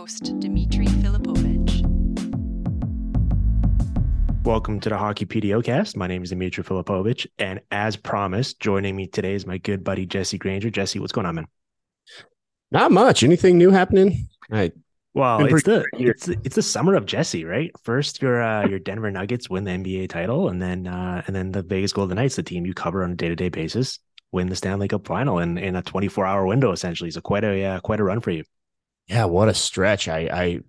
your 0.00 0.06
host, 0.06 0.40
Dimitri 0.40 0.86
Filipovic. 0.86 1.86
Welcome 4.44 4.80
to 4.80 4.88
the 4.88 4.96
Hockey 4.96 5.26
PDO 5.26 5.96
My 5.96 6.06
name 6.06 6.22
is 6.22 6.30
Dimitri 6.30 6.64
Filipovic, 6.64 7.26
and 7.38 7.60
as 7.70 7.96
promised, 7.96 8.60
joining 8.60 8.96
me 8.96 9.06
today 9.06 9.34
is 9.34 9.46
my 9.46 9.58
good 9.58 9.84
buddy 9.84 10.06
Jesse 10.06 10.38
Granger. 10.38 10.70
Jesse, 10.70 10.98
what's 10.98 11.12
going 11.12 11.26
on, 11.26 11.34
man? 11.34 11.46
Not 12.70 12.92
much. 12.92 13.22
Anything 13.22 13.58
new 13.58 13.70
happening? 13.70 14.28
I 14.50 14.72
well, 15.12 15.44
it's 15.44 15.64
the 15.64 15.84
it's 15.92 16.28
it's 16.28 16.56
the 16.56 16.62
summer 16.62 16.94
of 16.94 17.04
Jesse, 17.04 17.44
right? 17.44 17.70
First, 17.82 18.22
your 18.22 18.42
uh, 18.42 18.66
your 18.66 18.78
Denver 18.78 19.10
Nuggets 19.10 19.50
win 19.50 19.64
the 19.64 19.72
NBA 19.72 20.08
title, 20.08 20.48
and 20.48 20.62
then 20.62 20.86
uh, 20.86 21.22
and 21.26 21.34
then 21.36 21.50
the 21.50 21.62
Vegas 21.62 21.92
Golden 21.92 22.16
Knights, 22.16 22.36
the 22.36 22.42
team 22.42 22.64
you 22.64 22.74
cover 22.74 23.02
on 23.02 23.12
a 23.12 23.16
day 23.16 23.28
to 23.28 23.36
day 23.36 23.48
basis, 23.48 23.98
win 24.32 24.48
the 24.48 24.56
Stanley 24.56 24.88
Cup 24.88 25.06
final 25.06 25.40
in 25.40 25.58
in 25.58 25.76
a 25.76 25.82
twenty 25.82 26.08
four 26.08 26.24
hour 26.24 26.46
window, 26.46 26.70
essentially. 26.72 27.10
So 27.10 27.20
quite 27.20 27.44
a 27.44 27.64
uh, 27.64 27.80
quite 27.80 28.00
a 28.00 28.04
run 28.04 28.20
for 28.20 28.30
you. 28.30 28.44
Yeah, 29.10 29.24
what 29.24 29.48
a 29.48 29.54
stretch! 29.54 30.06
I, 30.06 30.18
I 30.32 30.60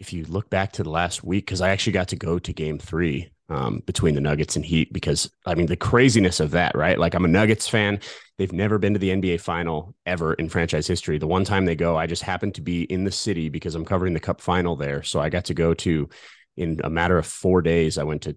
if 0.00 0.12
you 0.12 0.24
look 0.24 0.50
back 0.50 0.72
to 0.72 0.82
the 0.84 0.90
last 0.90 1.24
week, 1.24 1.46
because 1.46 1.62
I 1.62 1.70
actually 1.70 1.94
got 1.94 2.08
to 2.08 2.16
go 2.16 2.38
to 2.38 2.52
Game 2.52 2.78
Three 2.78 3.32
um, 3.48 3.82
between 3.86 4.14
the 4.14 4.20
Nuggets 4.20 4.56
and 4.56 4.64
Heat, 4.64 4.92
because 4.92 5.30
I 5.46 5.54
mean 5.54 5.66
the 5.66 5.76
craziness 5.76 6.40
of 6.40 6.52
that, 6.52 6.76
right? 6.76 6.98
Like 6.98 7.14
I'm 7.14 7.24
a 7.24 7.28
Nuggets 7.28 7.68
fan. 7.68 8.00
They've 8.38 8.52
never 8.52 8.78
been 8.78 8.94
to 8.94 9.00
the 9.00 9.10
NBA 9.12 9.38
final 9.38 9.94
ever 10.06 10.34
in 10.34 10.50
franchise 10.50 10.86
history. 10.86 11.18
The 11.18 11.26
one 11.26 11.44
time 11.44 11.64
they 11.64 11.76
go, 11.76 11.96
I 11.96 12.06
just 12.06 12.22
happened 12.22 12.54
to 12.56 12.62
be 12.62 12.82
in 12.84 13.04
the 13.04 13.12
city 13.12 13.48
because 13.48 13.74
I'm 13.74 13.86
covering 13.86 14.14
the 14.14 14.20
Cup 14.20 14.42
final 14.42 14.76
there, 14.76 15.02
so 15.02 15.20
I 15.20 15.30
got 15.30 15.46
to 15.46 15.54
go 15.54 15.74
to. 15.74 16.08
In 16.56 16.80
a 16.84 16.90
matter 16.90 17.18
of 17.18 17.26
four 17.26 17.62
days, 17.62 17.98
I 17.98 18.04
went 18.04 18.22
to 18.22 18.36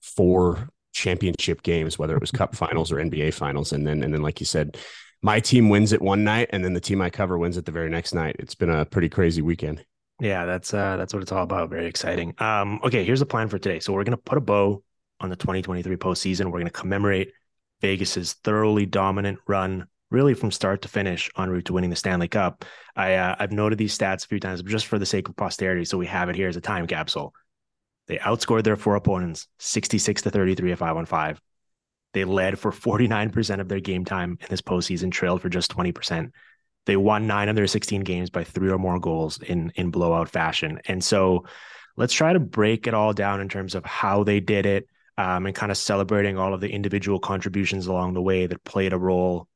four 0.00 0.68
championship 0.92 1.62
games, 1.62 1.98
whether 1.98 2.14
it 2.14 2.20
was 2.20 2.30
Cup 2.30 2.54
finals 2.54 2.92
or 2.92 3.00
NBA 3.00 3.30
finals, 3.30 3.72
and 3.72 3.86
then 3.86 4.02
and 4.02 4.12
then 4.12 4.22
like 4.22 4.40
you 4.40 4.46
said, 4.46 4.76
my 5.22 5.38
team 5.40 5.68
wins 5.68 5.92
it 5.92 6.02
one 6.02 6.24
night, 6.24 6.50
and 6.50 6.64
then 6.64 6.74
the 6.74 6.80
team 6.80 7.00
I 7.00 7.08
cover 7.08 7.38
wins 7.38 7.56
it 7.56 7.64
the 7.64 7.72
very 7.72 7.88
next 7.88 8.12
night. 8.12 8.36
It's 8.38 8.54
been 8.54 8.70
a 8.70 8.84
pretty 8.84 9.08
crazy 9.08 9.40
weekend. 9.40 9.84
Yeah, 10.20 10.44
that's 10.44 10.74
uh 10.74 10.96
that's 10.96 11.14
what 11.14 11.22
it's 11.22 11.32
all 11.32 11.42
about. 11.42 11.70
Very 11.70 11.86
exciting. 11.86 12.34
Um, 12.38 12.80
okay, 12.84 13.04
here's 13.04 13.20
the 13.20 13.26
plan 13.26 13.48
for 13.48 13.58
today. 13.58 13.80
So 13.80 13.92
we're 13.92 14.04
gonna 14.04 14.16
put 14.16 14.38
a 14.38 14.42
bow 14.42 14.82
on 15.20 15.30
the 15.30 15.36
2023 15.36 15.96
postseason. 15.96 16.50
We're 16.50 16.58
gonna 16.58 16.70
commemorate 16.70 17.32
Vegas's 17.80 18.34
thoroughly 18.34 18.86
dominant 18.86 19.38
run, 19.46 19.86
really 20.10 20.34
from 20.34 20.50
start 20.50 20.82
to 20.82 20.88
finish, 20.88 21.30
en 21.38 21.50
route 21.50 21.64
to 21.66 21.72
winning 21.72 21.90
the 21.90 21.96
Stanley 21.96 22.28
Cup. 22.28 22.64
I 22.96 23.14
uh, 23.14 23.36
I've 23.38 23.52
noted 23.52 23.78
these 23.78 23.96
stats 23.96 24.24
a 24.24 24.28
few 24.28 24.40
times, 24.40 24.62
but 24.62 24.70
just 24.70 24.86
for 24.86 24.98
the 24.98 25.06
sake 25.06 25.28
of 25.28 25.36
posterity, 25.36 25.84
so 25.84 25.98
we 25.98 26.06
have 26.06 26.28
it 26.28 26.36
here 26.36 26.48
as 26.48 26.56
a 26.56 26.60
time 26.60 26.86
capsule. 26.86 27.34
They 28.08 28.18
outscored 28.18 28.64
their 28.64 28.76
four 28.76 28.96
opponents 28.96 29.46
66 29.58 30.22
to 30.22 30.30
33 30.30 30.72
at 30.72 30.78
five 30.78 30.96
on 30.96 31.06
five. 31.06 31.40
They 32.12 32.24
led 32.24 32.58
for 32.58 32.70
49% 32.70 33.60
of 33.60 33.68
their 33.68 33.80
game 33.80 34.04
time 34.04 34.38
in 34.40 34.46
this 34.50 34.62
postseason, 34.62 35.10
trailed 35.10 35.40
for 35.40 35.48
just 35.48 35.74
20%. 35.74 36.30
They 36.84 36.96
won 36.96 37.26
nine 37.26 37.48
of 37.48 37.56
their 37.56 37.66
16 37.66 38.02
games 38.02 38.30
by 38.30 38.44
three 38.44 38.70
or 38.70 38.78
more 38.78 38.98
goals 38.98 39.40
in 39.40 39.72
in 39.76 39.90
blowout 39.90 40.28
fashion. 40.28 40.80
And 40.86 41.02
so 41.02 41.44
let's 41.96 42.12
try 42.12 42.32
to 42.32 42.40
break 42.40 42.86
it 42.86 42.94
all 42.94 43.12
down 43.12 43.40
in 43.40 43.48
terms 43.48 43.74
of 43.74 43.84
how 43.84 44.24
they 44.24 44.40
did 44.40 44.66
it 44.66 44.88
um, 45.16 45.46
and 45.46 45.54
kind 45.54 45.70
of 45.70 45.78
celebrating 45.78 46.38
all 46.38 46.54
of 46.54 46.60
the 46.60 46.70
individual 46.70 47.20
contributions 47.20 47.86
along 47.86 48.14
the 48.14 48.22
way 48.22 48.46
that 48.46 48.64
played 48.64 48.92
a 48.92 48.98
role 48.98 49.48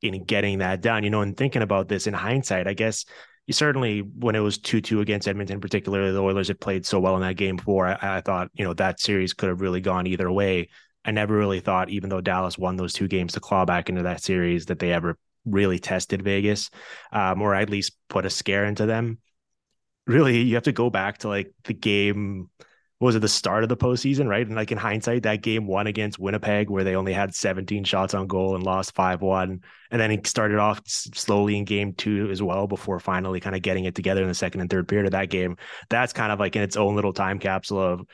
in 0.00 0.24
getting 0.24 0.58
that 0.58 0.80
done. 0.80 1.04
You 1.04 1.10
know, 1.10 1.20
and 1.20 1.36
thinking 1.36 1.62
about 1.62 1.88
this 1.88 2.06
in 2.06 2.14
hindsight, 2.14 2.66
I 2.66 2.74
guess 2.74 3.04
you 3.46 3.54
certainly 3.54 4.00
when 4.00 4.34
it 4.34 4.40
was 4.40 4.58
2-2 4.58 5.00
against 5.00 5.28
Edmonton, 5.28 5.60
particularly 5.60 6.12
the 6.12 6.22
Oilers 6.22 6.48
had 6.48 6.60
played 6.60 6.86
so 6.86 7.00
well 7.00 7.16
in 7.16 7.22
that 7.22 7.36
game 7.36 7.56
before, 7.56 7.86
I, 7.86 8.18
I 8.18 8.20
thought, 8.20 8.50
you 8.54 8.64
know, 8.64 8.74
that 8.74 9.00
series 9.00 9.34
could 9.34 9.48
have 9.48 9.60
really 9.60 9.80
gone 9.80 10.06
either 10.06 10.30
way. 10.30 10.68
I 11.04 11.10
never 11.10 11.36
really 11.36 11.60
thought, 11.60 11.90
even 11.90 12.10
though 12.10 12.20
Dallas 12.20 12.56
won 12.56 12.76
those 12.76 12.92
two 12.92 13.08
games 13.08 13.32
to 13.32 13.40
claw 13.40 13.64
back 13.64 13.88
into 13.88 14.04
that 14.04 14.22
series, 14.22 14.66
that 14.66 14.78
they 14.78 14.92
ever 14.92 15.18
really 15.44 15.78
tested 15.78 16.22
Vegas, 16.22 16.70
um, 17.12 17.42
or 17.42 17.54
at 17.54 17.70
least 17.70 17.96
put 18.08 18.26
a 18.26 18.30
scare 18.30 18.64
into 18.64 18.86
them. 18.86 19.18
Really, 20.06 20.40
you 20.42 20.54
have 20.54 20.64
to 20.64 20.72
go 20.72 20.90
back 20.90 21.18
to 21.18 21.28
like 21.28 21.52
the 21.64 21.74
game. 21.74 22.50
was 23.00 23.16
it 23.16 23.20
the 23.20 23.28
start 23.28 23.64
of 23.64 23.68
the 23.68 23.76
postseason, 23.76 24.28
right? 24.28 24.46
And 24.46 24.54
like 24.54 24.70
in 24.70 24.78
hindsight, 24.78 25.24
that 25.24 25.42
game 25.42 25.66
one 25.66 25.88
against 25.88 26.20
Winnipeg, 26.20 26.70
where 26.70 26.84
they 26.84 26.94
only 26.94 27.12
had 27.12 27.34
17 27.34 27.82
shots 27.82 28.14
on 28.14 28.28
goal 28.28 28.54
and 28.54 28.64
lost 28.64 28.94
5 28.94 29.22
1. 29.22 29.60
And 29.90 30.00
then 30.00 30.10
he 30.10 30.20
started 30.24 30.58
off 30.58 30.80
slowly 30.86 31.56
in 31.56 31.64
game 31.64 31.94
two 31.94 32.30
as 32.30 32.42
well 32.42 32.68
before 32.68 33.00
finally 33.00 33.40
kind 33.40 33.56
of 33.56 33.62
getting 33.62 33.84
it 33.84 33.96
together 33.96 34.22
in 34.22 34.28
the 34.28 34.34
second 34.34 34.60
and 34.60 34.70
third 34.70 34.86
period 34.86 35.06
of 35.06 35.12
that 35.12 35.30
game. 35.30 35.56
That's 35.90 36.12
kind 36.12 36.30
of 36.30 36.38
like 36.38 36.54
in 36.54 36.62
its 36.62 36.76
own 36.76 36.94
little 36.94 37.12
time 37.12 37.40
capsule 37.40 37.80
of 37.80 38.06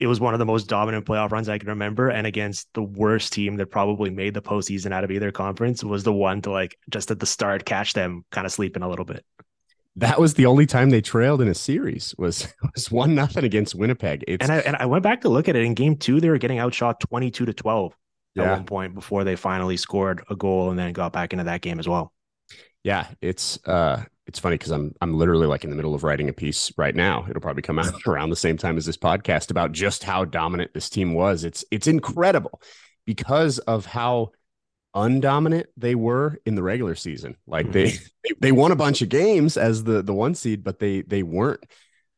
it 0.00 0.06
was 0.06 0.20
one 0.20 0.32
of 0.32 0.38
the 0.38 0.46
most 0.46 0.68
dominant 0.68 1.06
playoff 1.06 1.32
runs 1.32 1.48
I 1.48 1.58
can 1.58 1.68
remember. 1.68 2.08
And 2.08 2.26
against 2.26 2.68
the 2.74 2.82
worst 2.82 3.32
team 3.32 3.56
that 3.56 3.66
probably 3.66 4.10
made 4.10 4.34
the 4.34 4.42
postseason 4.42 4.92
out 4.92 5.04
of 5.04 5.10
either 5.10 5.32
conference 5.32 5.82
was 5.82 6.04
the 6.04 6.12
one 6.12 6.40
to 6.42 6.50
like 6.50 6.78
just 6.88 7.10
at 7.10 7.18
the 7.18 7.26
start 7.26 7.64
catch 7.64 7.94
them 7.94 8.24
kind 8.30 8.46
of 8.46 8.52
sleeping 8.52 8.82
a 8.82 8.88
little 8.88 9.04
bit. 9.04 9.24
That 9.96 10.20
was 10.20 10.34
the 10.34 10.46
only 10.46 10.64
time 10.64 10.90
they 10.90 11.00
trailed 11.00 11.40
in 11.40 11.48
a 11.48 11.54
series 11.54 12.14
was 12.16 12.52
was 12.74 12.90
one 12.90 13.14
nothing 13.14 13.44
against 13.44 13.74
Winnipeg. 13.74 14.24
It's, 14.28 14.42
and 14.42 14.52
I 14.52 14.58
and 14.58 14.76
I 14.76 14.86
went 14.86 15.02
back 15.02 15.22
to 15.22 15.28
look 15.28 15.48
at 15.48 15.56
it 15.56 15.64
in 15.64 15.74
game 15.74 15.96
two. 15.96 16.20
They 16.20 16.30
were 16.30 16.38
getting 16.38 16.60
outshot 16.60 17.00
twenty 17.00 17.30
two 17.30 17.46
to 17.46 17.52
twelve 17.52 17.96
at 18.36 18.48
one 18.48 18.64
point 18.64 18.94
before 18.94 19.24
they 19.24 19.34
finally 19.34 19.76
scored 19.76 20.22
a 20.30 20.36
goal 20.36 20.70
and 20.70 20.78
then 20.78 20.92
got 20.92 21.12
back 21.12 21.32
into 21.32 21.44
that 21.44 21.60
game 21.60 21.80
as 21.80 21.88
well. 21.88 22.12
Yeah, 22.84 23.08
it's 23.20 23.58
uh 23.66 24.04
it's 24.28 24.38
funny 24.38 24.54
because 24.54 24.70
I'm 24.70 24.94
I'm 25.00 25.14
literally 25.14 25.46
like 25.46 25.64
in 25.64 25.70
the 25.70 25.76
middle 25.76 25.94
of 25.94 26.04
writing 26.04 26.28
a 26.28 26.34
piece 26.34 26.70
right 26.76 26.94
now. 26.94 27.26
It'll 27.28 27.40
probably 27.40 27.62
come 27.62 27.78
out 27.78 27.94
around 28.06 28.30
the 28.30 28.36
same 28.36 28.58
time 28.58 28.76
as 28.76 28.84
this 28.84 28.98
podcast 28.98 29.50
about 29.50 29.72
just 29.72 30.04
how 30.04 30.26
dominant 30.26 30.74
this 30.74 30.90
team 30.90 31.14
was. 31.14 31.44
It's 31.44 31.64
it's 31.70 31.86
incredible 31.86 32.60
because 33.06 33.58
of 33.60 33.86
how 33.86 34.32
undominant 34.94 35.64
they 35.76 35.94
were 35.94 36.38
in 36.44 36.54
the 36.54 36.62
regular 36.62 36.94
season. 36.94 37.36
Like 37.46 37.72
they 37.72 37.92
mm-hmm. 37.92 38.32
they 38.40 38.52
won 38.52 38.70
a 38.70 38.76
bunch 38.76 39.00
of 39.00 39.08
games 39.08 39.56
as 39.56 39.82
the 39.82 40.02
the 40.02 40.14
one 40.14 40.34
seed, 40.34 40.62
but 40.62 40.78
they 40.78 41.00
they 41.00 41.22
weren't 41.22 41.64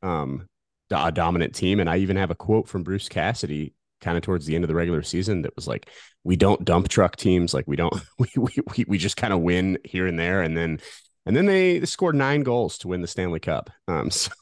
um 0.03 0.49
a 0.91 1.12
dominant 1.12 1.54
team. 1.54 1.78
And 1.78 1.88
I 1.88 1.99
even 1.99 2.16
have 2.16 2.32
a 2.32 2.34
quote 2.34 2.69
from 2.69 2.82
Bruce 2.82 3.09
Cassidy 3.09 3.72
kind 4.00 4.16
of 4.16 4.25
towards 4.25 4.47
the 4.47 4.54
end 4.54 4.65
of 4.65 4.69
the 4.69 4.75
regular 4.75 5.03
season 5.03 5.43
that 5.43 5.54
was 5.54 5.69
like, 5.69 5.88
we 6.25 6.34
don't 6.34 6.65
dump 6.65 6.88
truck 6.88 7.16
teams. 7.16 7.54
Like 7.54 7.69
we 7.69 7.76
don't, 7.76 7.94
we, 8.19 8.28
we, 8.37 8.84
we 8.88 8.99
just 8.99 9.16
kind 9.16 9.32
of 9.32 9.41
win 9.41 9.78
here 9.84 10.06
and 10.06 10.19
there. 10.19 10.43
And 10.43 10.56
then 10.56 10.81
and 11.26 11.36
then 11.36 11.47
they 11.47 11.84
scored 11.84 12.14
nine 12.14 12.42
goals 12.42 12.78
to 12.78 12.88
win 12.88 13.03
the 13.03 13.06
Stanley 13.06 13.41
Cup. 13.41 13.70
Um, 13.88 14.10
so 14.10 14.32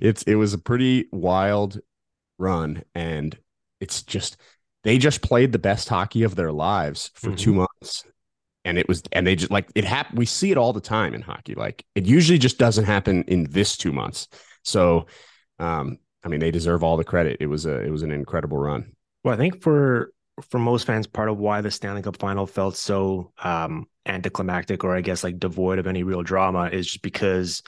it's 0.00 0.22
it 0.24 0.36
was 0.36 0.54
a 0.54 0.58
pretty 0.58 1.06
wild 1.12 1.80
run, 2.38 2.82
and 2.94 3.36
it's 3.80 4.02
just 4.02 4.36
they 4.84 4.98
just 4.98 5.22
played 5.22 5.52
the 5.52 5.58
best 5.58 5.88
hockey 5.88 6.22
of 6.22 6.36
their 6.36 6.52
lives 6.52 7.10
for 7.14 7.28
mm-hmm. 7.28 7.36
two 7.36 7.54
months, 7.54 8.04
and 8.64 8.78
it 8.78 8.86
was 8.88 9.02
and 9.12 9.26
they 9.26 9.36
just 9.36 9.50
like 9.50 9.68
it 9.74 9.84
happened. 9.84 10.18
We 10.18 10.26
see 10.26 10.50
it 10.50 10.58
all 10.58 10.72
the 10.72 10.80
time 10.80 11.14
in 11.14 11.22
hockey. 11.22 11.54
Like 11.54 11.84
it 11.94 12.06
usually 12.06 12.38
just 12.38 12.58
doesn't 12.58 12.84
happen 12.84 13.24
in 13.24 13.44
this 13.50 13.76
two 13.76 13.92
months. 13.92 14.28
So, 14.62 15.06
um, 15.58 15.98
I 16.24 16.28
mean, 16.28 16.40
they 16.40 16.50
deserve 16.50 16.82
all 16.82 16.96
the 16.96 17.04
credit. 17.04 17.38
It 17.40 17.46
was 17.46 17.66
a 17.66 17.80
it 17.80 17.90
was 17.90 18.02
an 18.02 18.10
incredible 18.10 18.58
run. 18.58 18.92
Well, 19.24 19.34
I 19.34 19.36
think 19.36 19.62
for 19.62 20.12
for 20.42 20.58
most 20.58 20.86
fans, 20.86 21.06
part 21.06 21.28
of 21.28 21.38
why 21.38 21.60
the 21.60 21.70
Stanley 21.70 22.02
Cup 22.02 22.16
final 22.16 22.46
felt 22.46 22.76
so 22.76 23.32
um, 23.42 23.86
anticlimactic, 24.06 24.84
or 24.84 24.96
I 24.96 25.00
guess 25.00 25.24
like 25.24 25.38
devoid 25.38 25.78
of 25.78 25.86
any 25.86 26.02
real 26.02 26.22
drama, 26.22 26.68
is 26.72 26.86
just 26.86 27.02
because, 27.02 27.62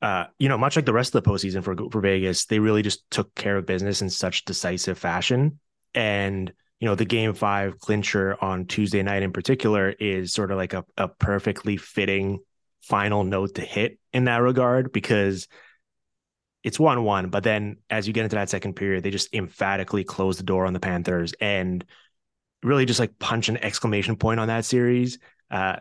uh, 0.00 0.24
you 0.38 0.48
know, 0.48 0.58
much 0.58 0.76
like 0.76 0.86
the 0.86 0.92
rest 0.92 1.14
of 1.14 1.22
the 1.22 1.30
postseason 1.30 1.62
for 1.62 1.76
for 1.90 2.00
Vegas, 2.00 2.46
they 2.46 2.58
really 2.58 2.82
just 2.82 3.08
took 3.10 3.34
care 3.34 3.56
of 3.56 3.66
business 3.66 4.02
in 4.02 4.10
such 4.10 4.44
decisive 4.44 4.98
fashion. 4.98 5.58
And 5.94 6.52
you 6.80 6.88
know, 6.88 6.94
the 6.94 7.04
Game 7.04 7.34
Five 7.34 7.78
clincher 7.78 8.36
on 8.40 8.66
Tuesday 8.66 9.02
night 9.02 9.22
in 9.22 9.32
particular 9.32 9.90
is 9.90 10.32
sort 10.32 10.50
of 10.50 10.56
like 10.56 10.72
a, 10.72 10.84
a 10.96 11.08
perfectly 11.08 11.76
fitting 11.76 12.40
final 12.80 13.22
note 13.22 13.54
to 13.54 13.62
hit 13.62 13.98
in 14.12 14.24
that 14.24 14.38
regard 14.38 14.92
because 14.92 15.46
it's 16.62 16.78
one 16.78 17.02
one, 17.02 17.28
but 17.28 17.42
then 17.42 17.76
as 17.90 18.06
you 18.06 18.12
get 18.12 18.24
into 18.24 18.36
that 18.36 18.50
second 18.50 18.74
period, 18.74 19.02
they 19.02 19.10
just 19.10 19.34
emphatically 19.34 20.04
close 20.04 20.36
the 20.36 20.44
door 20.44 20.66
on 20.66 20.72
the 20.72 20.80
Panthers 20.80 21.32
and 21.40 21.84
really 22.62 22.84
just 22.84 23.00
like 23.00 23.18
punch 23.18 23.48
an 23.48 23.56
exclamation 23.58 24.16
point 24.16 24.38
on 24.38 24.48
that 24.48 24.64
series. 24.64 25.18
Uh, 25.50 25.76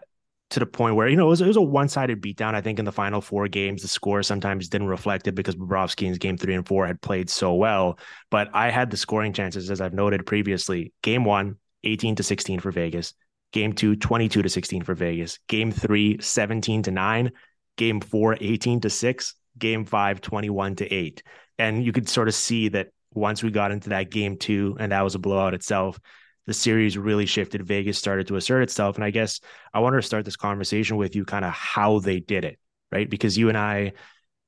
to 0.49 0.59
the 0.59 0.65
point 0.65 0.95
where 0.95 1.07
you 1.07 1.15
know 1.15 1.27
it 1.27 1.29
was, 1.29 1.41
it 1.41 1.47
was 1.47 1.55
a 1.55 1.61
one-sided 1.61 2.21
beatdown. 2.21 2.55
I 2.55 2.61
think 2.61 2.77
in 2.77 2.83
the 2.83 2.91
final 2.91 3.21
four 3.21 3.47
games, 3.47 3.81
the 3.81 3.87
score 3.87 4.21
sometimes 4.21 4.67
didn't 4.67 4.87
reflect 4.87 5.27
it 5.27 5.35
because 5.35 5.55
Bobrovsky 5.55 6.07
in 6.07 6.13
game 6.15 6.37
three 6.37 6.55
and 6.55 6.67
four 6.67 6.85
had 6.85 6.99
played 6.99 7.29
so 7.29 7.53
well. 7.53 7.97
But 8.29 8.49
I 8.53 8.69
had 8.69 8.91
the 8.91 8.97
scoring 8.97 9.31
chances, 9.31 9.71
as 9.71 9.79
I've 9.79 9.93
noted 9.93 10.25
previously. 10.25 10.93
Game 11.03 11.23
one, 11.23 11.55
18 11.85 12.15
to 12.15 12.23
16 12.23 12.59
for 12.59 12.71
Vegas. 12.71 13.13
Game 13.53 13.71
two, 13.73 13.95
22 13.95 14.41
to 14.41 14.49
16 14.49 14.83
for 14.83 14.93
Vegas. 14.93 15.39
Game 15.47 15.71
three, 15.71 16.19
17 16.19 16.83
to 16.83 16.91
nine. 16.91 17.31
Game 17.77 18.01
four, 18.01 18.37
18 18.41 18.81
to 18.81 18.89
six 18.89 19.35
game 19.61 19.85
five, 19.85 20.19
21 20.19 20.75
to 20.77 20.93
eight. 20.93 21.23
And 21.57 21.85
you 21.85 21.93
could 21.93 22.09
sort 22.09 22.27
of 22.27 22.35
see 22.35 22.67
that 22.69 22.89
once 23.13 23.41
we 23.41 23.51
got 23.51 23.71
into 23.71 23.89
that 23.89 24.11
game 24.11 24.37
two, 24.37 24.75
and 24.79 24.91
that 24.91 25.01
was 25.01 25.15
a 25.15 25.19
blowout 25.19 25.53
itself, 25.53 25.99
the 26.47 26.53
series 26.53 26.97
really 26.97 27.25
shifted. 27.25 27.65
Vegas 27.65 27.97
started 27.97 28.27
to 28.27 28.35
assert 28.35 28.63
itself. 28.63 28.95
And 28.95 29.05
I 29.05 29.11
guess 29.11 29.39
I 29.73 29.79
want 29.79 29.95
to 29.95 30.01
start 30.01 30.25
this 30.25 30.35
conversation 30.35 30.97
with 30.97 31.15
you 31.15 31.23
kind 31.23 31.45
of 31.45 31.53
how 31.53 31.99
they 31.99 32.19
did 32.19 32.43
it, 32.43 32.59
right? 32.91 33.09
Because 33.09 33.37
you 33.37 33.47
and 33.47 33.57
I, 33.57 33.93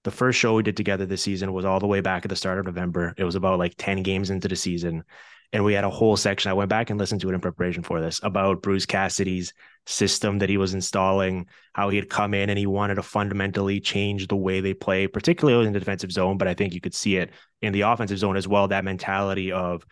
the 0.03 0.11
first 0.11 0.39
show 0.39 0.55
we 0.55 0.63
did 0.63 0.75
together 0.75 1.05
this 1.05 1.21
season 1.21 1.53
was 1.53 1.65
all 1.65 1.79
the 1.79 1.87
way 1.87 2.01
back 2.01 2.25
at 2.25 2.29
the 2.29 2.35
start 2.35 2.59
of 2.59 2.65
November. 2.65 3.13
It 3.17 3.23
was 3.23 3.35
about 3.35 3.59
like 3.59 3.75
10 3.77 4.03
games 4.03 4.31
into 4.31 4.47
the 4.47 4.55
season. 4.55 5.03
And 5.53 5.63
we 5.63 5.73
had 5.73 5.83
a 5.83 5.89
whole 5.89 6.17
section. 6.17 6.49
I 6.49 6.53
went 6.53 6.69
back 6.69 6.89
and 6.89 6.99
listened 6.99 7.21
to 7.21 7.29
it 7.29 7.33
in 7.33 7.39
preparation 7.39 7.83
for 7.83 8.01
this 8.01 8.19
about 8.23 8.61
Bruce 8.61 8.85
Cassidy's 8.87 9.53
system 9.85 10.39
that 10.39 10.49
he 10.49 10.57
was 10.57 10.73
installing, 10.73 11.45
how 11.73 11.89
he 11.89 11.95
had 11.95 12.09
come 12.09 12.33
in 12.33 12.49
and 12.49 12.57
he 12.57 12.65
wanted 12.65 12.95
to 12.95 13.03
fundamentally 13.03 13.79
change 13.79 14.27
the 14.27 14.35
way 14.35 14.61
they 14.61 14.73
play, 14.73 15.07
particularly 15.07 15.67
in 15.67 15.73
the 15.73 15.79
defensive 15.79 16.11
zone. 16.11 16.37
But 16.37 16.47
I 16.47 16.55
think 16.55 16.73
you 16.73 16.81
could 16.81 16.95
see 16.95 17.17
it 17.17 17.29
in 17.61 17.71
the 17.71 17.81
offensive 17.81 18.17
zone 18.17 18.35
as 18.35 18.47
well. 18.47 18.67
That 18.67 18.83
mentality 18.83 19.51
of 19.51 19.85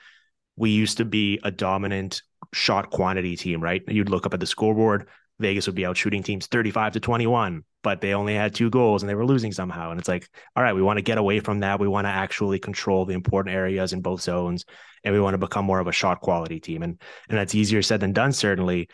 we 0.55 0.71
used 0.71 0.97
to 0.97 1.05
be 1.05 1.39
a 1.43 1.51
dominant 1.51 2.23
shot 2.53 2.89
quantity 2.89 3.35
team, 3.35 3.61
right? 3.61 3.83
You'd 3.87 4.09
look 4.09 4.25
up 4.25 4.33
at 4.33 4.39
the 4.39 4.47
scoreboard, 4.47 5.07
Vegas 5.41 5.67
would 5.67 5.75
be 5.75 5.85
out 5.85 5.97
shooting 5.97 6.23
teams 6.23 6.47
35 6.47 6.93
to 6.93 6.99
21, 6.99 7.63
but 7.83 8.01
they 8.01 8.13
only 8.13 8.35
had 8.35 8.55
two 8.55 8.69
goals 8.69 9.03
and 9.03 9.09
they 9.09 9.15
were 9.15 9.25
losing 9.25 9.51
somehow. 9.51 9.91
And 9.91 9.99
it's 9.99 10.09
like, 10.09 10.29
all 10.55 10.63
right, 10.63 10.73
we 10.73 10.81
want 10.81 10.97
to 10.97 11.03
get 11.03 11.17
away 11.17 11.39
from 11.39 11.59
that. 11.59 11.79
We 11.79 11.87
want 11.87 12.05
to 12.05 12.11
actually 12.11 12.59
control 12.59 13.05
the 13.05 13.13
important 13.13 13.55
areas 13.55 13.93
in 13.93 14.01
both 14.01 14.21
zones 14.21 14.65
and 15.03 15.13
we 15.13 15.21
want 15.21 15.33
to 15.33 15.39
become 15.39 15.65
more 15.65 15.79
of 15.79 15.87
a 15.87 15.91
shot 15.91 16.21
quality 16.21 16.59
team. 16.59 16.83
And 16.83 17.01
and 17.29 17.37
that's 17.37 17.55
easier 17.55 17.81
said 17.81 17.99
than 17.99 18.13
done, 18.13 18.31
certainly. 18.33 18.89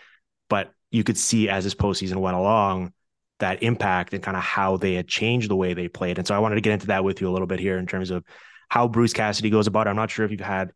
But 0.49 0.73
you 0.91 1.03
could 1.03 1.17
see 1.17 1.49
as 1.49 1.63
this 1.63 1.75
postseason 1.75 2.17
went 2.17 2.37
along 2.37 2.93
that 3.39 3.61
impact 3.61 4.13
and 4.13 4.23
kind 4.23 4.37
of 4.37 4.43
how 4.43 4.77
they 4.77 4.95
had 4.95 5.07
changed 5.07 5.49
the 5.49 5.55
way 5.55 5.73
they 5.73 5.87
played. 5.87 6.17
And 6.17 6.25
so 6.25 6.35
I 6.35 6.39
wanted 6.39 6.55
to 6.55 6.61
get 6.61 6.73
into 6.73 6.87
that 6.87 7.03
with 7.03 7.21
you 7.21 7.29
a 7.29 7.31
little 7.31 7.47
bit 7.47 7.59
here 7.59 7.77
in 7.77 7.85
terms 7.85 8.09
of 8.09 8.23
how 8.69 8.87
Bruce 8.87 9.13
Cassidy 9.13 9.49
goes 9.49 9.67
about 9.67 9.87
it. 9.87 9.91
I'm 9.91 9.95
not 9.95 10.09
sure 10.09 10.25
if 10.25 10.31
you've 10.31 10.39
had 10.39 10.71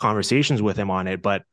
conversations 0.00 0.60
with 0.60 0.76
him 0.76 0.90
on 0.90 1.06
it, 1.06 1.22
but 1.22 1.44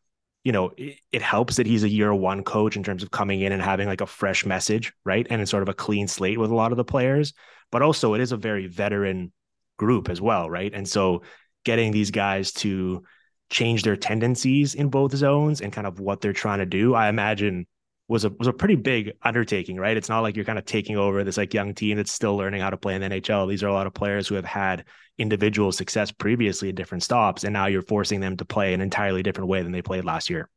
you 0.44 0.52
know, 0.52 0.72
it, 0.78 1.00
it, 1.12 1.22
helps 1.22 1.58
that 1.58 1.68
he's 1.68 1.84
a 1.84 1.90
year 1.90 2.14
one 2.14 2.44
coach 2.44 2.76
in 2.78 2.84
terms 2.84 3.04
of 3.04 3.12
coming 3.12 3.42
in 3.42 3.52
and 3.52 3.62
having 3.62 3.88
like 3.88 4.02
a 4.02 4.06
fresh 4.08 4.46
message, 4.46 4.94
right? 5.04 5.28
And 5.30 5.42
it's 5.42 5.52
sort 5.52 5.64
of 5.64 5.70
a 5.70 5.74
clean 5.74 6.08
slate 6.08 6.40
with 6.40 6.52
a 6.52 6.56
lot 6.56 6.72
of 6.72 6.78
the 6.78 6.86
players, 6.86 7.34
but 7.72 7.82
also 7.82 8.14
it 8.14 8.22
is 8.22 8.32
a 8.32 8.38
very 8.38 8.68
veteran 8.68 9.32
group 9.78 10.10
as 10.10 10.22
well, 10.22 10.50
right? 10.50 10.74
And 10.74 10.88
so 10.88 11.24
getting 11.66 11.92
these 11.92 12.12
guys 12.12 12.52
to 12.54 13.04
change 13.50 13.84
their 13.84 13.98
tendencies 13.98 14.76
in 14.76 14.90
both 14.90 15.16
zones 15.16 15.62
and 15.62 15.74
kind 15.74 15.88
of 15.88 16.00
what 16.00 16.22
they're 16.22 16.34
trying 16.34 16.60
to 16.60 16.66
do, 16.66 16.94
I 16.94 17.10
imagine 17.10 17.66
was 18.10 18.26
a 18.26 18.30
was 18.32 18.48
a 18.48 18.54
pretty 18.54 18.76
big 18.76 19.14
undertaking, 19.22 19.78
right? 19.78 19.96
It's 19.96 20.10
not 20.10 20.22
like 20.22 20.36
you're 20.36 20.44
kind 20.44 20.58
of 20.58 20.66
taking 20.66 20.98
over 20.98 21.24
this 21.24 21.38
like 21.38 21.54
young 21.54 21.76
team 21.76 21.96
that's 21.96 22.12
still 22.12 22.36
learning 22.36 22.62
how 22.62 22.72
to 22.72 22.78
play 22.78 22.96
in 22.96 23.02
the 23.02 23.08
NHL. 23.08 23.48
These 23.48 23.64
are 23.64 23.68
a 23.68 23.74
lot 23.74 23.88
of 23.88 23.94
players 23.94 24.28
who 24.28 24.36
have 24.36 24.46
had 24.46 24.86
individual 25.20 25.72
success 25.72 26.12
previously 26.12 26.70
at 26.70 26.76
different 26.76 27.04
stops, 27.04 27.44
and 27.44 27.54
now 27.54 27.68
you're 27.68 27.84
forcing 27.84 28.20
them 28.20 28.36
to 28.38 28.46
play 28.46 28.74
an 28.74 28.82
entirely 28.82 29.22
different 29.22 29.48
way 29.48 29.62
than 29.62 29.72
they 29.72 29.84
played 29.84 30.06
last 30.06 30.30
year. 30.30 30.50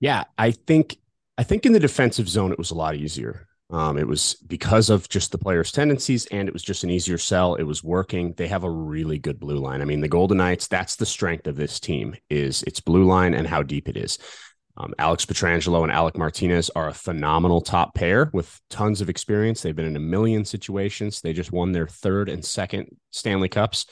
Yeah, 0.00 0.24
I 0.36 0.50
think 0.50 0.98
I 1.38 1.44
think 1.44 1.64
in 1.64 1.72
the 1.72 1.80
defensive 1.80 2.28
zone 2.28 2.52
it 2.52 2.58
was 2.58 2.70
a 2.70 2.76
lot 2.76 2.94
easier. 2.94 3.46
Um, 3.70 3.98
it 3.98 4.06
was 4.08 4.34
because 4.46 4.88
of 4.88 5.08
just 5.10 5.32
the 5.32 5.38
players' 5.38 5.72
tendencies, 5.72 6.26
and 6.26 6.46
it 6.46 6.52
was 6.52 6.62
just 6.62 6.84
an 6.84 6.90
easier 6.90 7.18
sell. 7.18 7.54
It 7.54 7.64
was 7.64 7.84
working. 7.84 8.32
They 8.34 8.48
have 8.48 8.64
a 8.64 8.70
really 8.70 9.18
good 9.18 9.38
blue 9.38 9.58
line. 9.58 9.82
I 9.82 9.84
mean, 9.84 10.00
the 10.00 10.08
Golden 10.08 10.38
Knights. 10.38 10.68
That's 10.68 10.96
the 10.96 11.06
strength 11.06 11.46
of 11.46 11.56
this 11.56 11.80
team 11.80 12.16
is 12.28 12.62
its 12.64 12.80
blue 12.80 13.04
line 13.04 13.34
and 13.34 13.46
how 13.46 13.62
deep 13.62 13.88
it 13.88 13.96
is. 13.96 14.18
Um, 14.78 14.94
Alex 14.98 15.24
Pietrangelo 15.26 15.82
and 15.82 15.90
Alec 15.90 16.16
Martinez 16.16 16.70
are 16.76 16.88
a 16.88 16.94
phenomenal 16.94 17.60
top 17.60 17.94
pair 17.94 18.30
with 18.32 18.60
tons 18.70 19.00
of 19.00 19.10
experience. 19.10 19.60
They've 19.60 19.74
been 19.74 19.86
in 19.86 19.96
a 19.96 20.00
million 20.00 20.44
situations. 20.44 21.20
They 21.20 21.32
just 21.32 21.50
won 21.50 21.72
their 21.72 21.88
third 21.88 22.28
and 22.28 22.44
second 22.44 22.96
Stanley 23.10 23.48
Cups. 23.48 23.86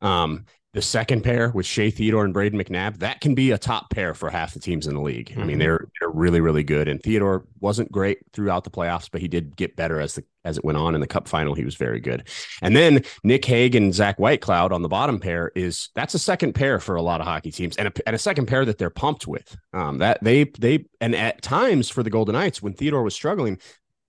Um, 0.00 0.46
the 0.74 0.82
second 0.82 1.22
pair 1.22 1.50
with 1.50 1.66
Shea 1.66 1.90
Theodore 1.90 2.24
and 2.24 2.34
Brayden 2.34 2.54
McNabb, 2.54 2.98
that 2.98 3.20
can 3.20 3.34
be 3.34 3.50
a 3.50 3.58
top 3.58 3.90
pair 3.90 4.14
for 4.14 4.30
half 4.30 4.54
the 4.54 4.60
teams 4.60 4.86
in 4.86 4.94
the 4.94 5.02
league. 5.02 5.28
Mm-hmm. 5.28 5.40
I 5.40 5.44
mean, 5.44 5.52
mm-hmm. 5.54 5.60
they're 5.60 5.88
they're 6.00 6.10
really 6.10 6.40
really 6.40 6.64
good. 6.64 6.88
And 6.88 7.02
Theodore 7.02 7.44
wasn't 7.60 7.92
great 7.92 8.18
throughout 8.32 8.64
the 8.64 8.70
playoffs, 8.70 9.08
but 9.10 9.20
he 9.20 9.28
did 9.28 9.54
get 9.54 9.76
better 9.76 10.00
as 10.00 10.14
the 10.14 10.24
as 10.44 10.56
it 10.56 10.64
went 10.64 10.78
on 10.78 10.94
in 10.94 11.02
the 11.02 11.06
Cup 11.06 11.28
final. 11.28 11.54
He 11.54 11.64
was 11.64 11.74
very 11.74 12.00
good. 12.00 12.26
And 12.62 12.74
then 12.74 13.04
Nick 13.22 13.44
Hague 13.44 13.74
and 13.74 13.92
Zach 13.92 14.16
Whitecloud 14.16 14.72
on 14.72 14.82
the 14.82 14.88
bottom 14.88 15.20
pair 15.20 15.52
is 15.54 15.90
that's 15.94 16.14
a 16.14 16.18
second 16.18 16.54
pair 16.54 16.80
for 16.80 16.96
a 16.96 17.02
lot 17.02 17.20
of 17.20 17.26
hockey 17.26 17.50
teams, 17.50 17.76
and 17.76 17.88
a, 17.88 17.92
and 18.06 18.16
a 18.16 18.18
second 18.18 18.46
pair 18.46 18.64
that 18.64 18.78
they're 18.78 18.90
pumped 18.90 19.26
with. 19.26 19.54
Um, 19.74 19.98
that 19.98 20.18
they 20.22 20.44
they 20.58 20.86
and 21.02 21.14
at 21.14 21.42
times 21.42 21.90
for 21.90 22.02
the 22.02 22.10
Golden 22.10 22.32
Knights 22.32 22.62
when 22.62 22.72
Theodore 22.72 23.02
was 23.02 23.14
struggling, 23.14 23.58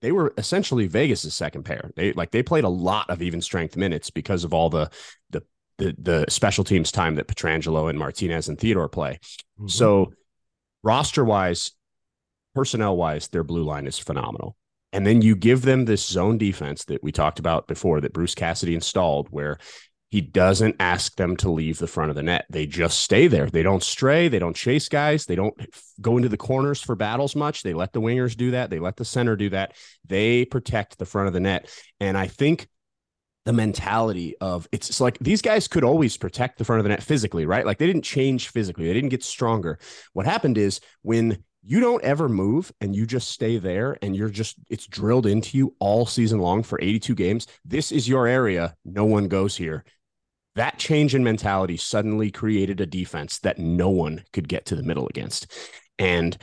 they 0.00 0.12
were 0.12 0.32
essentially 0.38 0.86
Vegas's 0.86 1.34
second 1.34 1.64
pair. 1.64 1.90
They 1.94 2.12
like 2.12 2.30
they 2.30 2.42
played 2.42 2.64
a 2.64 2.68
lot 2.70 3.10
of 3.10 3.20
even 3.20 3.42
strength 3.42 3.76
minutes 3.76 4.08
because 4.08 4.44
of 4.44 4.54
all 4.54 4.70
the 4.70 4.90
the 5.30 5.42
the 5.78 5.94
the 5.98 6.24
special 6.28 6.64
teams 6.64 6.92
time 6.92 7.16
that 7.16 7.28
Pietrangelo 7.28 7.88
and 7.88 7.98
Martinez 7.98 8.48
and 8.48 8.58
Theodore 8.58 8.88
play. 8.88 9.18
Mm-hmm. 9.58 9.68
So 9.68 10.12
roster 10.82 11.24
wise, 11.24 11.72
personnel 12.54 12.96
wise, 12.96 13.28
their 13.28 13.44
blue 13.44 13.64
line 13.64 13.86
is 13.86 13.98
phenomenal. 13.98 14.56
And 14.92 15.04
then 15.04 15.22
you 15.22 15.34
give 15.34 15.62
them 15.62 15.84
this 15.86 16.06
zone 16.06 16.38
defense 16.38 16.84
that 16.84 17.02
we 17.02 17.10
talked 17.10 17.40
about 17.40 17.66
before 17.66 18.00
that 18.00 18.12
Bruce 18.12 18.36
Cassidy 18.36 18.76
installed, 18.76 19.26
where 19.30 19.58
he 20.10 20.20
doesn't 20.20 20.76
ask 20.78 21.16
them 21.16 21.36
to 21.38 21.50
leave 21.50 21.78
the 21.78 21.88
front 21.88 22.10
of 22.10 22.14
the 22.14 22.22
net. 22.22 22.46
They 22.48 22.66
just 22.66 23.00
stay 23.00 23.26
there. 23.26 23.50
They 23.50 23.64
don't 23.64 23.82
stray. 23.82 24.28
They 24.28 24.38
don't 24.38 24.54
chase 24.54 24.88
guys. 24.88 25.26
They 25.26 25.34
don't 25.34 25.54
go 26.00 26.16
into 26.16 26.28
the 26.28 26.36
corners 26.36 26.80
for 26.80 26.94
battles 26.94 27.34
much. 27.34 27.64
They 27.64 27.74
let 27.74 27.92
the 27.92 28.00
wingers 28.00 28.36
do 28.36 28.52
that. 28.52 28.70
They 28.70 28.78
let 28.78 28.94
the 28.94 29.04
center 29.04 29.34
do 29.34 29.50
that. 29.50 29.74
They 30.06 30.44
protect 30.44 30.98
the 30.98 31.06
front 31.06 31.26
of 31.26 31.34
the 31.34 31.40
net. 31.40 31.68
And 31.98 32.16
I 32.16 32.28
think 32.28 32.68
the 33.44 33.52
mentality 33.52 34.36
of 34.40 34.66
it's, 34.72 35.00
like 35.00 35.18
these 35.18 35.42
guys 35.42 35.68
could 35.68 35.84
always 35.84 36.16
protect 36.16 36.58
the 36.58 36.64
front 36.64 36.80
of 36.80 36.84
the 36.84 36.88
net 36.88 37.02
physically, 37.02 37.46
right? 37.46 37.66
Like 37.66 37.78
they 37.78 37.86
didn't 37.86 38.02
change 38.02 38.48
physically, 38.48 38.86
they 38.86 38.94
didn't 38.94 39.10
get 39.10 39.22
stronger. 39.22 39.78
What 40.12 40.26
happened 40.26 40.58
is 40.58 40.80
when 41.02 41.44
you 41.66 41.80
don't 41.80 42.04
ever 42.04 42.28
move 42.28 42.72
and 42.80 42.94
you 42.94 43.06
just 43.06 43.30
stay 43.30 43.58
there 43.58 43.96
and 44.02 44.14
you're 44.14 44.28
just 44.28 44.56
it's 44.68 44.86
drilled 44.86 45.26
into 45.26 45.56
you 45.56 45.74
all 45.78 46.04
season 46.04 46.38
long 46.38 46.62
for 46.62 46.80
82 46.80 47.14
games. 47.14 47.46
This 47.64 47.90
is 47.90 48.08
your 48.08 48.26
area. 48.26 48.74
No 48.84 49.04
one 49.04 49.28
goes 49.28 49.56
here. 49.56 49.84
That 50.56 50.78
change 50.78 51.14
in 51.14 51.24
mentality 51.24 51.76
suddenly 51.76 52.30
created 52.30 52.80
a 52.80 52.86
defense 52.86 53.40
that 53.40 53.58
no 53.58 53.88
one 53.88 54.24
could 54.32 54.48
get 54.48 54.66
to 54.66 54.76
the 54.76 54.82
middle 54.82 55.08
against. 55.08 55.52
And 55.98 56.36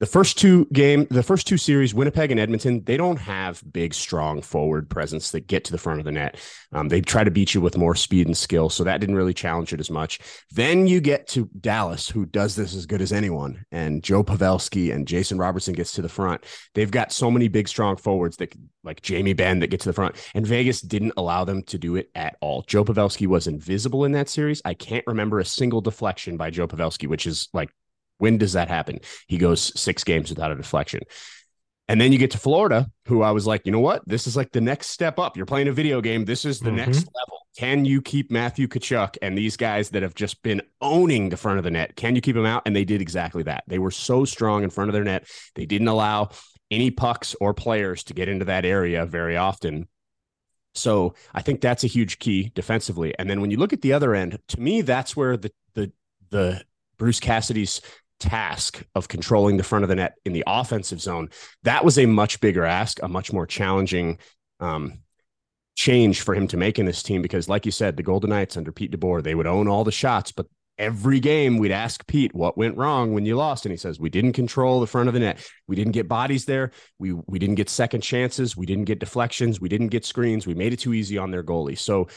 the 0.00 0.06
first 0.06 0.38
two 0.38 0.66
game 0.72 1.06
the 1.10 1.22
first 1.22 1.46
two 1.46 1.56
series 1.56 1.94
winnipeg 1.94 2.30
and 2.30 2.40
edmonton 2.40 2.82
they 2.84 2.96
don't 2.96 3.18
have 3.18 3.62
big 3.72 3.92
strong 3.94 4.40
forward 4.40 4.88
presence 4.88 5.30
that 5.30 5.46
get 5.46 5.64
to 5.64 5.72
the 5.72 5.78
front 5.78 6.00
of 6.00 6.04
the 6.04 6.12
net. 6.12 6.40
Um, 6.72 6.88
they 6.88 7.00
try 7.00 7.24
to 7.24 7.30
beat 7.30 7.54
you 7.54 7.60
with 7.60 7.78
more 7.78 7.94
speed 7.94 8.26
and 8.26 8.36
skill 8.36 8.68
so 8.68 8.84
that 8.84 8.98
didn't 9.00 9.16
really 9.16 9.34
challenge 9.34 9.72
it 9.72 9.80
as 9.80 9.90
much. 9.90 10.20
Then 10.50 10.86
you 10.86 11.00
get 11.00 11.26
to 11.28 11.48
dallas 11.60 12.08
who 12.08 12.26
does 12.26 12.56
this 12.56 12.74
as 12.74 12.86
good 12.86 13.00
as 13.00 13.12
anyone 13.12 13.64
and 13.70 14.02
joe 14.02 14.22
pavelski 14.22 14.92
and 14.92 15.06
jason 15.06 15.38
robertson 15.38 15.74
gets 15.74 15.92
to 15.92 16.02
the 16.02 16.08
front. 16.08 16.44
They've 16.74 16.90
got 16.90 17.12
so 17.12 17.30
many 17.30 17.48
big 17.48 17.68
strong 17.68 17.96
forwards 17.96 18.36
that 18.38 18.54
like 18.84 19.02
jamie 19.02 19.32
benn 19.32 19.60
that 19.60 19.68
get 19.68 19.80
to 19.80 19.88
the 19.88 19.92
front 19.92 20.16
and 20.34 20.46
vegas 20.46 20.80
didn't 20.80 21.14
allow 21.16 21.44
them 21.44 21.62
to 21.64 21.78
do 21.78 21.96
it 21.96 22.10
at 22.14 22.36
all. 22.40 22.62
Joe 22.62 22.84
pavelski 22.84 23.26
was 23.26 23.46
invisible 23.46 24.04
in 24.04 24.12
that 24.12 24.28
series. 24.28 24.62
I 24.64 24.74
can't 24.74 25.04
remember 25.06 25.38
a 25.38 25.44
single 25.44 25.80
deflection 25.80 26.36
by 26.36 26.50
joe 26.50 26.68
pavelski 26.68 27.08
which 27.08 27.26
is 27.26 27.48
like 27.52 27.70
when 28.18 28.38
does 28.38 28.52
that 28.52 28.68
happen? 28.68 29.00
He 29.26 29.38
goes 29.38 29.78
six 29.78 30.04
games 30.04 30.30
without 30.30 30.52
a 30.52 30.56
deflection. 30.56 31.00
And 31.90 31.98
then 31.98 32.12
you 32.12 32.18
get 32.18 32.32
to 32.32 32.38
Florida, 32.38 32.86
who 33.06 33.22
I 33.22 33.30
was 33.30 33.46
like, 33.46 33.62
you 33.64 33.72
know 33.72 33.80
what? 33.80 34.06
This 34.06 34.26
is 34.26 34.36
like 34.36 34.52
the 34.52 34.60
next 34.60 34.88
step 34.88 35.18
up. 35.18 35.36
You're 35.36 35.46
playing 35.46 35.68
a 35.68 35.72
video 35.72 36.02
game. 36.02 36.26
This 36.26 36.44
is 36.44 36.60
the 36.60 36.66
mm-hmm. 36.66 36.76
next 36.76 36.98
level. 36.98 37.46
Can 37.56 37.86
you 37.86 38.02
keep 38.02 38.30
Matthew 38.30 38.68
Tkachuk 38.68 39.16
and 39.22 39.36
these 39.36 39.56
guys 39.56 39.90
that 39.90 40.02
have 40.02 40.14
just 40.14 40.42
been 40.42 40.60
owning 40.82 41.30
the 41.30 41.38
front 41.38 41.58
of 41.58 41.64
the 41.64 41.70
net? 41.70 41.96
Can 41.96 42.14
you 42.14 42.20
keep 42.20 42.36
them 42.36 42.44
out? 42.44 42.62
And 42.66 42.76
they 42.76 42.84
did 42.84 43.00
exactly 43.00 43.42
that. 43.44 43.64
They 43.66 43.78
were 43.78 43.90
so 43.90 44.26
strong 44.26 44.64
in 44.64 44.70
front 44.70 44.90
of 44.90 44.94
their 44.94 45.02
net. 45.02 45.26
They 45.54 45.64
didn't 45.64 45.88
allow 45.88 46.28
any 46.70 46.90
pucks 46.90 47.34
or 47.40 47.54
players 47.54 48.04
to 48.04 48.14
get 48.14 48.28
into 48.28 48.44
that 48.44 48.66
area 48.66 49.06
very 49.06 49.38
often. 49.38 49.88
So 50.74 51.14
I 51.34 51.40
think 51.42 51.60
that's 51.60 51.84
a 51.84 51.88
huge 51.88 52.18
key 52.18 52.52
defensively. 52.54 53.14
And 53.18 53.28
then 53.28 53.40
when 53.40 53.50
you 53.50 53.56
look 53.56 53.72
at 53.72 53.80
the 53.80 53.94
other 53.94 54.14
end, 54.14 54.38
to 54.48 54.60
me, 54.60 54.82
that's 54.82 55.16
where 55.16 55.36
the 55.36 55.50
the 55.74 55.90
the 56.30 56.62
Bruce 56.98 57.20
Cassidy's 57.20 57.80
task 58.18 58.82
of 58.94 59.08
controlling 59.08 59.56
the 59.56 59.62
front 59.62 59.84
of 59.84 59.88
the 59.88 59.96
net 59.96 60.14
in 60.24 60.32
the 60.32 60.44
offensive 60.46 61.00
zone, 61.00 61.30
that 61.62 61.84
was 61.84 61.98
a 61.98 62.06
much 62.06 62.40
bigger 62.40 62.64
ask, 62.64 63.02
a 63.02 63.08
much 63.08 63.32
more 63.32 63.46
challenging 63.46 64.18
um, 64.60 65.00
change 65.76 66.20
for 66.20 66.34
him 66.34 66.48
to 66.48 66.56
make 66.56 66.78
in 66.78 66.86
this 66.86 67.02
team. 67.02 67.22
Because, 67.22 67.48
like 67.48 67.66
you 67.66 67.72
said, 67.72 67.96
the 67.96 68.02
Golden 68.02 68.30
Knights 68.30 68.56
under 68.56 68.72
Pete 68.72 68.92
DeBoer, 68.92 69.22
they 69.22 69.34
would 69.34 69.46
own 69.46 69.68
all 69.68 69.84
the 69.84 69.92
shots, 69.92 70.32
but 70.32 70.46
every 70.78 71.18
game 71.18 71.58
we'd 71.58 71.72
ask 71.72 72.06
Pete 72.06 72.32
what 72.34 72.56
went 72.56 72.76
wrong 72.76 73.12
when 73.12 73.26
you 73.26 73.36
lost, 73.36 73.66
and 73.66 73.72
he 73.72 73.76
says 73.76 73.98
we 73.98 74.10
didn't 74.10 74.32
control 74.34 74.80
the 74.80 74.86
front 74.86 75.08
of 75.08 75.14
the 75.14 75.20
net, 75.20 75.44
we 75.66 75.74
didn't 75.74 75.92
get 75.92 76.06
bodies 76.06 76.44
there, 76.44 76.70
we 76.98 77.12
we 77.12 77.38
didn't 77.38 77.56
get 77.56 77.68
second 77.68 78.00
chances, 78.00 78.56
we 78.56 78.64
didn't 78.64 78.84
get 78.84 79.00
deflections, 79.00 79.60
we 79.60 79.68
didn't 79.68 79.88
get 79.88 80.04
screens, 80.04 80.46
we 80.46 80.54
made 80.54 80.72
it 80.72 80.78
too 80.78 80.94
easy 80.94 81.18
on 81.18 81.30
their 81.30 81.42
goalie. 81.42 81.78
So 81.78 82.08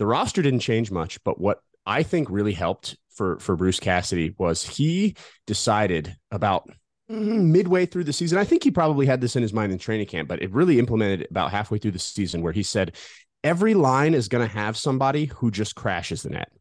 the 0.00 0.06
roster 0.06 0.42
didn't 0.42 0.60
change 0.60 0.90
much, 0.90 1.22
but 1.22 1.40
what 1.40 1.60
I 1.90 2.04
think 2.04 2.30
really 2.30 2.52
helped 2.52 2.96
for 3.10 3.40
for 3.40 3.56
Bruce 3.56 3.80
Cassidy 3.80 4.32
was 4.38 4.62
he 4.62 5.16
decided 5.48 6.16
about 6.30 6.70
midway 7.08 7.84
through 7.84 8.04
the 8.04 8.12
season. 8.12 8.38
I 8.38 8.44
think 8.44 8.62
he 8.62 8.70
probably 8.70 9.06
had 9.06 9.20
this 9.20 9.34
in 9.34 9.42
his 9.42 9.52
mind 9.52 9.72
in 9.72 9.78
training 9.78 10.06
camp, 10.06 10.28
but 10.28 10.40
it 10.40 10.52
really 10.52 10.78
implemented 10.78 11.26
about 11.28 11.50
halfway 11.50 11.78
through 11.78 11.90
the 11.90 11.98
season 11.98 12.42
where 12.42 12.52
he 12.52 12.62
said 12.62 12.94
every 13.42 13.74
line 13.74 14.14
is 14.14 14.28
going 14.28 14.46
to 14.46 14.54
have 14.54 14.76
somebody 14.76 15.24
who 15.24 15.50
just 15.50 15.74
crashes 15.74 16.22
the 16.22 16.30
net. 16.30 16.52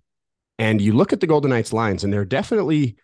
And 0.58 0.82
you 0.82 0.94
look 0.94 1.14
at 1.14 1.20
the 1.20 1.28
Golden 1.28 1.52
Knights 1.52 1.74
lines 1.74 2.04
and 2.04 2.12
they're 2.12 2.26
definitely 2.26 2.98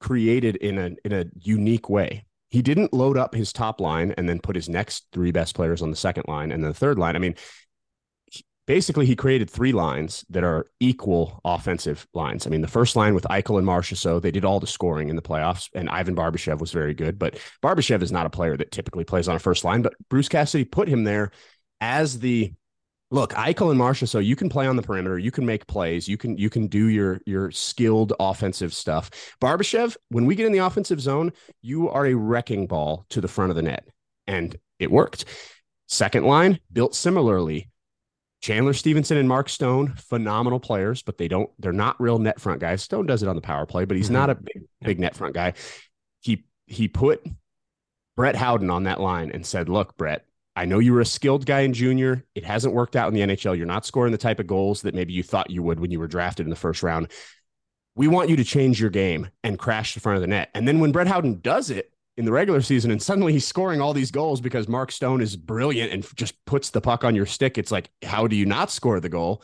created 0.00 0.56
in 0.56 0.76
a 0.76 0.90
in 1.04 1.12
a 1.12 1.26
unique 1.38 1.88
way. 1.88 2.26
He 2.48 2.62
didn't 2.62 2.92
load 2.92 3.16
up 3.16 3.32
his 3.32 3.52
top 3.52 3.80
line 3.80 4.12
and 4.18 4.28
then 4.28 4.40
put 4.40 4.56
his 4.56 4.68
next 4.68 5.06
three 5.12 5.30
best 5.30 5.54
players 5.54 5.82
on 5.82 5.90
the 5.90 5.96
second 5.96 6.24
line 6.26 6.50
and 6.50 6.64
then 6.64 6.72
the 6.72 6.76
third 6.78 6.98
line. 6.98 7.14
I 7.14 7.20
mean, 7.20 7.36
basically 8.70 9.04
he 9.04 9.16
created 9.16 9.50
three 9.50 9.72
lines 9.72 10.24
that 10.30 10.44
are 10.44 10.64
equal 10.78 11.40
offensive 11.44 12.06
lines. 12.14 12.46
I 12.46 12.50
mean, 12.50 12.60
the 12.60 12.68
first 12.68 12.94
line 12.94 13.16
with 13.16 13.24
Eichel 13.24 13.58
and 13.58 13.66
Marchessault, 13.66 14.22
they 14.22 14.30
did 14.30 14.44
all 14.44 14.60
the 14.60 14.66
scoring 14.68 15.08
in 15.08 15.16
the 15.16 15.22
playoffs, 15.22 15.68
and 15.74 15.90
Ivan 15.90 16.14
Barbashev 16.14 16.60
was 16.60 16.70
very 16.70 16.94
good. 16.94 17.18
But 17.18 17.40
Barbashev 17.64 18.00
is 18.00 18.12
not 18.12 18.26
a 18.26 18.30
player 18.30 18.56
that 18.56 18.70
typically 18.70 19.02
plays 19.02 19.26
on 19.26 19.34
a 19.34 19.40
first 19.40 19.64
line, 19.64 19.82
but 19.82 19.94
Bruce 20.08 20.28
Cassidy 20.28 20.64
put 20.64 20.86
him 20.86 21.02
there 21.02 21.32
as 21.80 22.20
the 22.20 22.52
look, 23.10 23.32
Eichel 23.32 23.72
and 23.72 23.80
Marchessault 23.80 24.24
you 24.24 24.36
can 24.36 24.48
play 24.48 24.68
on 24.68 24.76
the 24.76 24.82
perimeter, 24.82 25.18
you 25.18 25.32
can 25.32 25.44
make 25.44 25.66
plays, 25.66 26.06
you 26.06 26.16
can 26.16 26.38
you 26.38 26.48
can 26.48 26.68
do 26.68 26.86
your 26.86 27.20
your 27.26 27.50
skilled 27.50 28.12
offensive 28.20 28.72
stuff. 28.72 29.10
Barbashev, 29.42 29.96
when 30.10 30.26
we 30.26 30.36
get 30.36 30.46
in 30.46 30.52
the 30.52 30.58
offensive 30.58 31.00
zone, 31.00 31.32
you 31.60 31.88
are 31.88 32.06
a 32.06 32.14
wrecking 32.14 32.68
ball 32.68 33.04
to 33.10 33.20
the 33.20 33.26
front 33.26 33.50
of 33.50 33.56
the 33.56 33.62
net, 33.62 33.88
and 34.28 34.56
it 34.78 34.92
worked. 34.92 35.24
Second 35.88 36.24
line 36.24 36.60
built 36.72 36.94
similarly. 36.94 37.68
Chandler 38.40 38.72
Stephenson 38.72 39.18
and 39.18 39.28
Mark 39.28 39.48
Stone, 39.48 39.94
phenomenal 39.96 40.60
players, 40.60 41.02
but 41.02 41.18
they 41.18 41.28
don't, 41.28 41.50
they're 41.58 41.72
not 41.72 42.00
real 42.00 42.18
net 42.18 42.40
front 42.40 42.60
guys. 42.60 42.82
Stone 42.82 43.06
does 43.06 43.22
it 43.22 43.28
on 43.28 43.36
the 43.36 43.42
power 43.42 43.66
play, 43.66 43.84
but 43.84 43.96
he's 43.96 44.06
mm-hmm. 44.06 44.14
not 44.14 44.30
a 44.30 44.34
big, 44.34 44.62
big 44.80 44.98
net 44.98 45.14
front 45.14 45.34
guy. 45.34 45.52
He 46.20 46.44
he 46.66 46.88
put 46.88 47.26
Brett 48.16 48.36
Howden 48.36 48.70
on 48.70 48.84
that 48.84 49.00
line 49.00 49.30
and 49.32 49.44
said, 49.44 49.68
Look, 49.68 49.96
Brett, 49.96 50.24
I 50.56 50.64
know 50.64 50.78
you 50.78 50.92
were 50.92 51.00
a 51.00 51.06
skilled 51.06 51.46
guy 51.46 51.60
in 51.60 51.72
junior. 51.72 52.24
It 52.34 52.44
hasn't 52.44 52.74
worked 52.74 52.96
out 52.96 53.08
in 53.08 53.14
the 53.14 53.20
NHL. 53.20 53.56
You're 53.56 53.66
not 53.66 53.86
scoring 53.86 54.12
the 54.12 54.18
type 54.18 54.40
of 54.40 54.46
goals 54.46 54.82
that 54.82 54.94
maybe 54.94 55.12
you 55.12 55.22
thought 55.22 55.50
you 55.50 55.62
would 55.62 55.80
when 55.80 55.90
you 55.90 55.98
were 55.98 56.06
drafted 56.06 56.46
in 56.46 56.50
the 56.50 56.56
first 56.56 56.82
round. 56.82 57.10
We 57.94 58.08
want 58.08 58.30
you 58.30 58.36
to 58.36 58.44
change 58.44 58.80
your 58.80 58.90
game 58.90 59.28
and 59.42 59.58
crash 59.58 59.94
the 59.94 60.00
front 60.00 60.16
of 60.16 60.22
the 60.22 60.28
net. 60.28 60.50
And 60.54 60.66
then 60.66 60.80
when 60.80 60.92
Brett 60.92 61.06
Howden 61.06 61.40
does 61.40 61.70
it, 61.70 61.92
in 62.16 62.24
the 62.24 62.32
regular 62.32 62.60
season 62.60 62.90
and 62.90 63.02
suddenly 63.02 63.32
he's 63.32 63.46
scoring 63.46 63.80
all 63.80 63.94
these 63.94 64.10
goals 64.10 64.40
because 64.40 64.68
Mark 64.68 64.92
Stone 64.92 65.20
is 65.20 65.36
brilliant 65.36 65.92
and 65.92 66.06
just 66.16 66.34
puts 66.44 66.70
the 66.70 66.80
puck 66.80 67.04
on 67.04 67.14
your 67.14 67.26
stick. 67.26 67.56
It's 67.56 67.72
like, 67.72 67.90
how 68.02 68.26
do 68.26 68.36
you 68.36 68.46
not 68.46 68.70
score 68.70 69.00
the 69.00 69.08
goal? 69.08 69.42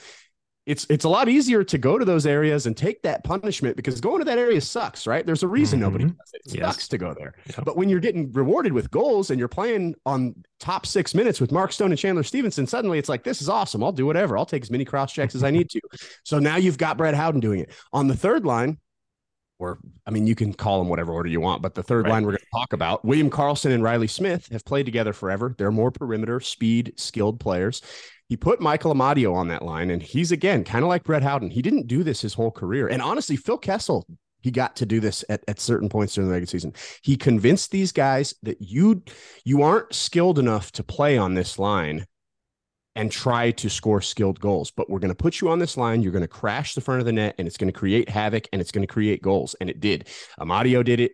It's 0.67 0.85
it's 0.91 1.05
a 1.05 1.09
lot 1.09 1.29
easier 1.29 1.63
to 1.63 1.79
go 1.79 1.97
to 1.97 2.05
those 2.05 2.27
areas 2.27 2.67
and 2.67 2.77
take 2.77 3.01
that 3.03 3.23
punishment 3.23 3.77
because 3.77 4.01
going 4.01 4.19
to 4.19 4.25
that 4.25 4.37
area 4.37 4.61
sucks, 4.61 5.07
right? 5.07 5.25
There's 5.25 5.45
a 5.45 5.49
reason 5.49 5.79
mm-hmm. 5.79 5.87
nobody 5.87 6.05
does 6.07 6.33
it. 6.35 6.43
It 6.45 6.59
yes. 6.59 6.75
sucks 6.75 6.89
to 6.89 6.99
go 6.99 7.15
there. 7.17 7.35
Yeah. 7.47 7.61
But 7.65 7.77
when 7.77 7.89
you're 7.89 8.01
getting 8.01 8.33
rewarded 8.33 8.73
with 8.73 8.91
goals 8.91 9.31
and 9.31 9.39
you're 9.39 9.47
playing 9.47 9.95
on 10.05 10.35
top 10.59 10.85
six 10.85 11.15
minutes 11.15 11.41
with 11.41 11.53
Mark 11.53 11.71
Stone 11.71 11.93
and 11.93 11.99
Chandler 11.99 12.25
Stephenson, 12.25 12.67
suddenly 12.67 12.99
it's 12.99 13.09
like, 13.09 13.23
this 13.23 13.41
is 13.41 13.49
awesome. 13.49 13.85
I'll 13.85 13.93
do 13.93 14.07
whatever. 14.07 14.37
I'll 14.37 14.45
take 14.45 14.65
as 14.65 14.71
many 14.73 14.85
cross 14.85 15.13
checks 15.13 15.37
as 15.37 15.45
I 15.45 15.53
need 15.53 15.71
to. 15.71 15.81
So 16.25 16.41
now 16.41 16.57
you've 16.57 16.79
got 16.79 16.99
Brad 16.99 17.15
Howden 17.15 17.41
doing 17.41 17.61
it. 17.61 17.71
On 17.93 18.09
the 18.09 18.17
third 18.17 18.45
line, 18.45 18.79
or 19.59 19.79
I 20.07 20.11
mean, 20.11 20.27
you 20.27 20.35
can 20.35 20.53
call 20.53 20.79
them 20.79 20.89
whatever 20.89 21.13
order 21.13 21.29
you 21.29 21.41
want, 21.41 21.63
but 21.63 21.75
the 21.75 21.83
third 21.83 22.05
right. 22.05 22.13
line 22.13 22.25
we're 22.25 22.33
going 22.33 22.41
to 22.41 22.59
talk 22.59 22.73
about, 22.73 23.05
William 23.05 23.31
Karlsson 23.31 23.73
and 23.73 23.83
Riley 23.83 24.07
Smith 24.07 24.49
have 24.53 24.65
played 24.65 24.87
together 24.87 25.13
forever. 25.13 25.55
They're 25.57 25.73
more 25.73 25.91
perimeter, 25.91 26.41
speed, 26.41 26.93
skilled 26.97 27.41
players. 27.41 27.83
He 28.29 28.37
put 28.37 28.61
Michael 28.61 28.93
Amadio 28.93 29.35
on 29.35 29.49
that 29.49 29.63
line, 29.63 29.91
and 29.91 30.03
he's 30.03 30.33
again 30.33 30.65
kind 30.65 30.85
of 30.85 30.89
like 30.89 31.05
Brett 31.05 31.23
Howden. 31.23 31.51
He 31.51 31.63
didn't 31.63 31.87
do 31.87 32.03
this 32.03 32.21
his 32.21 32.35
whole 32.35 32.51
career. 32.51 32.89
And 32.89 33.01
honestly, 33.01 33.37
Phil 33.37 33.59
Kessel, 33.59 34.07
he 34.43 34.51
got 34.51 34.77
to 34.77 34.87
do 34.87 35.01
this 35.01 35.25
at, 35.29 35.43
at 35.49 35.61
certain 35.61 35.89
points 35.89 36.15
during 36.15 36.29
the 36.29 36.33
regular 36.33 36.51
season. 36.51 36.73
He 37.03 37.17
convinced 37.17 37.71
these 37.71 37.93
guys 37.93 38.35
that 38.43 38.61
you 38.61 39.03
you 39.45 39.63
aren't 39.63 39.95
skilled 39.95 40.39
enough 40.39 40.73
to 40.73 40.83
play 40.83 41.17
on 41.17 41.35
this 41.35 41.59
line 41.59 42.07
and 42.97 43.13
try 43.13 43.51
to 43.53 43.69
score 43.69 44.01
skilled 44.01 44.41
goals. 44.41 44.71
But 44.71 44.91
we're 44.91 44.99
going 44.99 45.11
to 45.11 45.15
put 45.15 45.41
you 45.41 45.51
on 45.51 45.59
this 45.59 45.77
line. 45.77 46.03
You're 46.03 46.13
going 46.13 46.23
to 46.23 46.29
crash 46.29 46.75
the 46.75 46.81
front 46.81 47.01
of 47.01 47.07
the 47.07 47.13
net 47.13 47.35
and 47.39 47.47
it's 47.47 47.57
going 47.57 47.73
to 47.73 47.79
create 47.79 48.09
havoc 48.09 48.49
and 48.53 48.61
it's 48.61 48.73
going 48.73 48.87
to 48.87 48.93
create 48.93 49.23
goals. 49.23 49.55
And 49.61 49.71
it 49.71 49.81
did. 49.81 50.09
Amadio 50.41 50.85
did 50.85 50.99
it. 51.01 51.13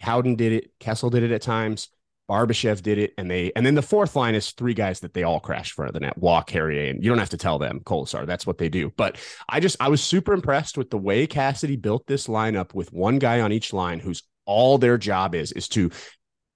Howden 0.00 0.36
did 0.36 0.52
it. 0.52 0.70
Kessel 0.80 1.10
did 1.10 1.22
it 1.22 1.32
at 1.32 1.42
times. 1.42 1.88
Barbashev 2.30 2.82
did 2.82 2.98
it. 2.98 3.12
And 3.18 3.30
they, 3.30 3.52
and 3.54 3.66
then 3.66 3.74
the 3.74 3.82
fourth 3.82 4.16
line 4.16 4.34
is 4.34 4.52
three 4.52 4.74
guys 4.74 5.00
that 5.00 5.14
they 5.14 5.24
all 5.24 5.40
crash 5.40 5.72
front 5.72 5.90
of 5.90 5.94
the 5.94 6.00
net. 6.00 6.16
Walk, 6.18 6.46
Carrier, 6.46 6.90
and 6.90 7.02
you 7.02 7.10
don't 7.10 7.18
have 7.18 7.30
to 7.30 7.36
tell 7.36 7.58
them 7.58 7.80
Kolesar. 7.80 8.26
That's 8.26 8.46
what 8.46 8.58
they 8.58 8.68
do. 8.68 8.92
But 8.96 9.18
I 9.48 9.60
just, 9.60 9.76
I 9.80 9.88
was 9.88 10.02
super 10.02 10.32
impressed 10.32 10.78
with 10.78 10.90
the 10.90 10.98
way 10.98 11.26
Cassidy 11.26 11.76
built 11.76 12.06
this 12.06 12.26
lineup 12.26 12.74
with 12.74 12.92
one 12.92 13.18
guy 13.18 13.40
on 13.40 13.52
each 13.52 13.72
line 13.72 14.00
who's 14.00 14.22
all 14.44 14.78
their 14.78 14.96
job 14.96 15.34
is, 15.34 15.52
is 15.52 15.68
to 15.70 15.90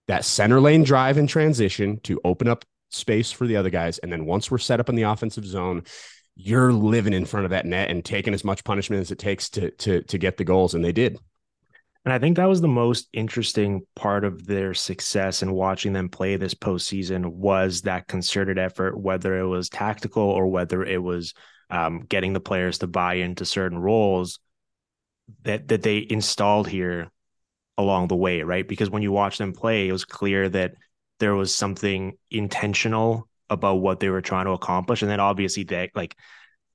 that 0.07 0.25
center 0.25 0.61
lane 0.61 0.83
drive 0.83 1.19
and 1.19 1.29
transition 1.29 2.01
to 2.01 2.21
open 2.25 2.49
up 2.49 2.65
space 2.91 3.33
for 3.33 3.47
the 3.47 3.57
other 3.57 3.71
guys. 3.71 3.99
And 3.99 4.13
then 4.13 4.27
once 4.27 4.51
we're 4.51 4.59
set 4.59 4.81
up 4.81 4.89
in 4.89 4.95
the 4.95 5.03
offensive 5.03 5.47
zone, 5.47 5.85
you're 6.37 6.73
living 6.73 7.13
in 7.13 7.25
front 7.25 7.45
of 7.45 7.51
that 7.51 7.67
net 7.67 7.91
and 7.91 8.05
taking 8.05 8.35
as 8.35 8.45
much 8.45 8.65
punishment 8.65 9.01
as 9.01 9.11
it 9.11 9.19
takes 9.19 9.49
to 9.51 9.71
to 9.73 10.03
to 10.03 10.19
get 10.19 10.37
the 10.37 10.45
goals. 10.45 10.75
And 10.75 10.85
they 10.85 10.93
did. 10.93 11.19
And 12.05 12.15
I 12.15 12.19
think 12.19 12.37
that 12.37 12.49
was 12.49 12.63
the 12.63 12.69
most 12.69 13.09
interesting 13.13 13.83
part 13.95 14.25
of 14.25 14.47
their 14.47 14.73
success 14.73 15.43
in 15.43 15.53
watching 15.53 15.93
them 15.93 16.09
play 16.09 16.37
this 16.37 16.55
postseason 16.55 17.27
was 17.27 17.83
that 17.83 18.09
concerted 18.09 18.59
effort, 18.59 18.99
whether 18.99 19.39
it 19.39 19.47
was 19.47 19.69
tactical 19.69 20.23
or 20.23 20.47
whether 20.47 20.83
it 20.83 21.03
was 21.03 21.35
um, 21.69 22.01
getting 22.01 22.33
the 22.33 22.41
players 22.41 22.79
to 22.79 22.87
buy 22.87 23.15
into 23.15 23.45
certain 23.45 23.79
roles 23.79 24.39
that 25.43 25.69
that 25.69 25.83
they 25.83 26.07
installed 26.09 26.69
here 26.69 27.11
along 27.77 28.09
the 28.09 28.17
way, 28.17 28.43
right? 28.43 28.67
Because 28.67 28.91
when 28.91 29.03
you 29.03 29.13
watch 29.13 29.39
them 29.39 29.53
play, 29.53 29.89
it 29.89 29.93
was 29.93 30.05
clear 30.05 30.49
that 30.49 30.75
there 31.21 31.35
was 31.35 31.55
something 31.55 32.17
intentional 32.31 33.29
about 33.49 33.77
what 33.77 34.01
they 34.01 34.09
were 34.09 34.23
trying 34.23 34.47
to 34.47 34.53
accomplish. 34.53 35.03
And 35.03 35.11
then 35.11 35.21
obviously 35.21 35.65
that 35.65 35.91
like 35.95 36.17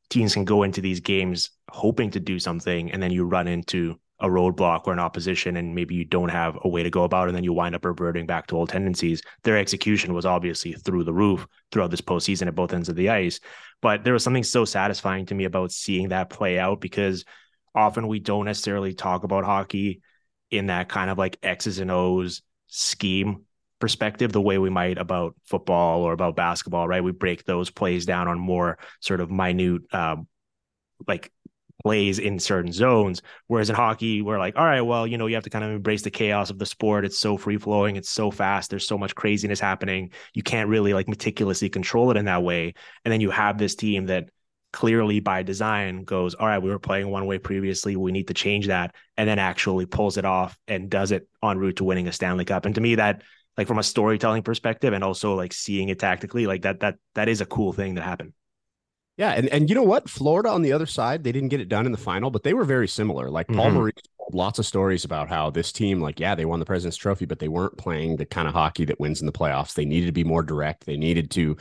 teams 0.10 0.34
can 0.34 0.46
go 0.46 0.64
into 0.64 0.82
these 0.82 1.00
games 1.00 1.50
hoping 1.70 2.12
to 2.12 2.20
do 2.20 2.40
something 2.40 2.92
and 2.92 3.02
then 3.02 3.12
you 3.12 3.26
run 3.26 3.48
into 3.48 4.00
a 4.20 4.28
roadblock 4.28 4.84
or 4.86 4.94
an 4.94 5.00
opposition 5.00 5.58
and 5.58 5.76
maybe 5.76 5.96
you 5.96 6.06
don't 6.06 6.30
have 6.30 6.58
a 6.64 6.70
way 6.70 6.84
to 6.84 6.90
go 6.90 7.04
about 7.04 7.26
it 7.26 7.30
and 7.30 7.36
then 7.36 7.44
you 7.44 7.52
wind 7.52 7.76
up 7.76 7.84
reverting 7.84 8.26
back 8.26 8.48
to 8.48 8.56
old 8.56 8.70
tendencies. 8.70 9.22
Their 9.44 9.58
execution 9.58 10.14
was 10.14 10.26
obviously 10.26 10.74
through 10.74 11.04
the 11.04 11.14
roof 11.14 11.46
throughout 11.72 11.92
this 11.92 12.02
postseason 12.02 12.48
at 12.48 12.56
both 12.56 12.74
ends 12.74 12.88
of 12.88 12.96
the 12.96 13.10
ice. 13.10 13.40
But 13.82 14.04
there 14.04 14.14
was 14.14 14.24
something 14.24 14.44
so 14.44 14.64
satisfying 14.64 15.26
to 15.28 15.36
me 15.36 15.44
about 15.44 15.72
seeing 15.72 16.10
that 16.10 16.30
play 16.30 16.60
out 16.60 16.80
because 16.80 17.26
often 17.74 18.08
we 18.08 18.20
don't 18.20 18.46
necessarily 18.46 18.94
talk 18.94 19.24
about 19.24 19.44
hockey 19.44 20.02
in 20.52 20.68
that 20.68 20.88
kind 20.88 21.10
of 21.10 21.18
like 21.18 21.38
X's 21.44 21.80
and 21.80 21.92
O's 21.92 22.42
scheme 22.68 23.45
perspective 23.80 24.32
the 24.32 24.42
way 24.42 24.58
we 24.58 24.70
might 24.70 24.98
about 24.98 25.36
football 25.46 26.02
or 26.02 26.14
about 26.14 26.36
basketball, 26.36 26.88
right? 26.88 27.04
We 27.04 27.12
break 27.12 27.44
those 27.44 27.70
plays 27.70 28.06
down 28.06 28.28
on 28.28 28.40
more 28.40 28.78
sort 29.02 29.20
of 29.20 29.30
minute, 29.30 29.82
um, 29.94 30.28
like 31.08 31.32
plays 31.84 32.18
in 32.18 32.40
certain 32.40 32.72
zones. 32.72 33.22
Whereas 33.48 33.70
in 33.70 33.76
hockey, 33.76 34.22
we're 34.22 34.40
like, 34.40 34.56
all 34.56 34.66
right, 34.66 34.82
well, 34.82 35.06
you 35.06 35.18
know, 35.18 35.28
you 35.28 35.36
have 35.36 35.44
to 35.44 35.50
kind 35.50 35.64
of 35.64 35.72
embrace 35.72 36.02
the 36.02 36.10
chaos 36.10 36.50
of 36.50 36.58
the 36.58 36.66
sport. 36.66 37.06
It's 37.06 37.20
so 37.20 37.38
free 37.38 37.58
flowing, 37.58 37.96
it's 37.96 38.10
so 38.10 38.32
fast. 38.32 38.70
There's 38.70 38.88
so 38.88 38.98
much 38.98 39.14
craziness 39.14 39.60
happening. 39.60 40.12
You 40.34 40.42
can't 40.42 40.70
really 40.70 40.94
like 40.94 41.08
meticulously 41.08 41.70
control 41.70 42.12
it 42.12 42.18
in 42.18 42.26
that 42.26 42.44
way. 42.44 42.74
And 43.04 43.12
then 43.12 43.22
you 43.22 43.30
have 43.30 43.58
this 43.58 43.76
team 43.76 44.08
that 44.08 44.30
clearly 44.74 45.20
by 45.20 45.44
design 45.44 46.04
goes, 46.04 46.34
all 46.34 46.48
right, 46.48 46.62
we 46.62 46.70
were 46.70 46.80
playing 46.80 47.10
one 47.10 47.26
way 47.28 47.38
previously. 47.38 47.96
We 47.96 48.12
need 48.12 48.28
to 48.30 48.34
change 48.34 48.68
that. 48.68 48.96
And 49.16 49.30
then 49.30 49.40
actually 49.40 49.86
pulls 49.86 50.18
it 50.18 50.26
off 50.26 50.58
and 50.68 50.90
does 50.90 51.12
it 51.12 51.30
en 51.44 51.58
route 51.58 51.78
to 51.78 51.84
winning 51.84 52.08
a 52.08 52.12
Stanley 52.12 52.46
Cup. 52.46 52.66
And 52.66 52.76
to 52.76 52.82
me, 52.82 52.96
that 52.96 53.22
like 53.58 53.68
from 53.68 53.80
a 53.80 53.84
storytelling 53.84 54.44
perspective 54.44 54.94
and 54.94 55.04
also 55.04 55.36
like 55.36 55.54
seeing 55.54 55.90
it 55.90 56.00
tactically 56.00 56.48
like 56.48 56.64
that 56.64 56.80
that 56.82 56.96
that 57.14 57.30
is 57.30 57.42
a 57.42 57.46
cool 57.46 57.74
thing 57.74 57.96
that 57.96 58.04
happened 58.04 58.34
yeah 59.18 59.32
and 59.32 59.48
and 59.50 59.70
you 59.70 59.76
know 59.76 59.84
what? 59.84 60.10
Florida 60.10 60.50
on 60.50 60.62
the 60.62 60.74
other 60.74 60.86
side 60.86 61.24
they 61.24 61.32
didn't 61.32 61.50
get 61.50 61.62
it 61.62 61.70
done 61.70 61.86
in 61.86 61.92
the 61.92 61.98
final 61.98 62.30
but 62.30 62.44
they 62.44 62.54
were 62.54 62.66
very 62.66 62.88
similar. 62.88 63.30
Like 63.30 63.48
paul 63.48 63.68
mm-hmm. 63.68 63.76
maurice 63.76 63.96
told 64.18 64.34
lots 64.34 64.60
of 64.60 64.66
stories 64.66 65.06
about 65.06 65.30
how 65.30 65.50
this 65.50 65.72
team 65.72 66.02
like 66.02 66.20
yeah 66.20 66.36
they 66.36 66.46
won 66.46 66.60
the 66.60 66.66
president's 66.66 66.98
trophy 66.98 67.26
but 67.26 67.40
they 67.40 67.48
weren't 67.48 67.78
playing 67.78 68.18
the 68.18 68.26
kind 68.26 68.48
of 68.48 68.54
hockey 68.54 68.86
that 68.86 69.00
wins 69.00 69.22
in 69.22 69.26
the 69.26 69.32
playoffs. 69.32 69.74
They 69.74 69.86
needed 69.86 70.08
to 70.08 70.12
be 70.12 70.24
more 70.24 70.44
direct. 70.44 70.86
They 70.86 70.98
needed 70.98 71.32
to 71.32 71.58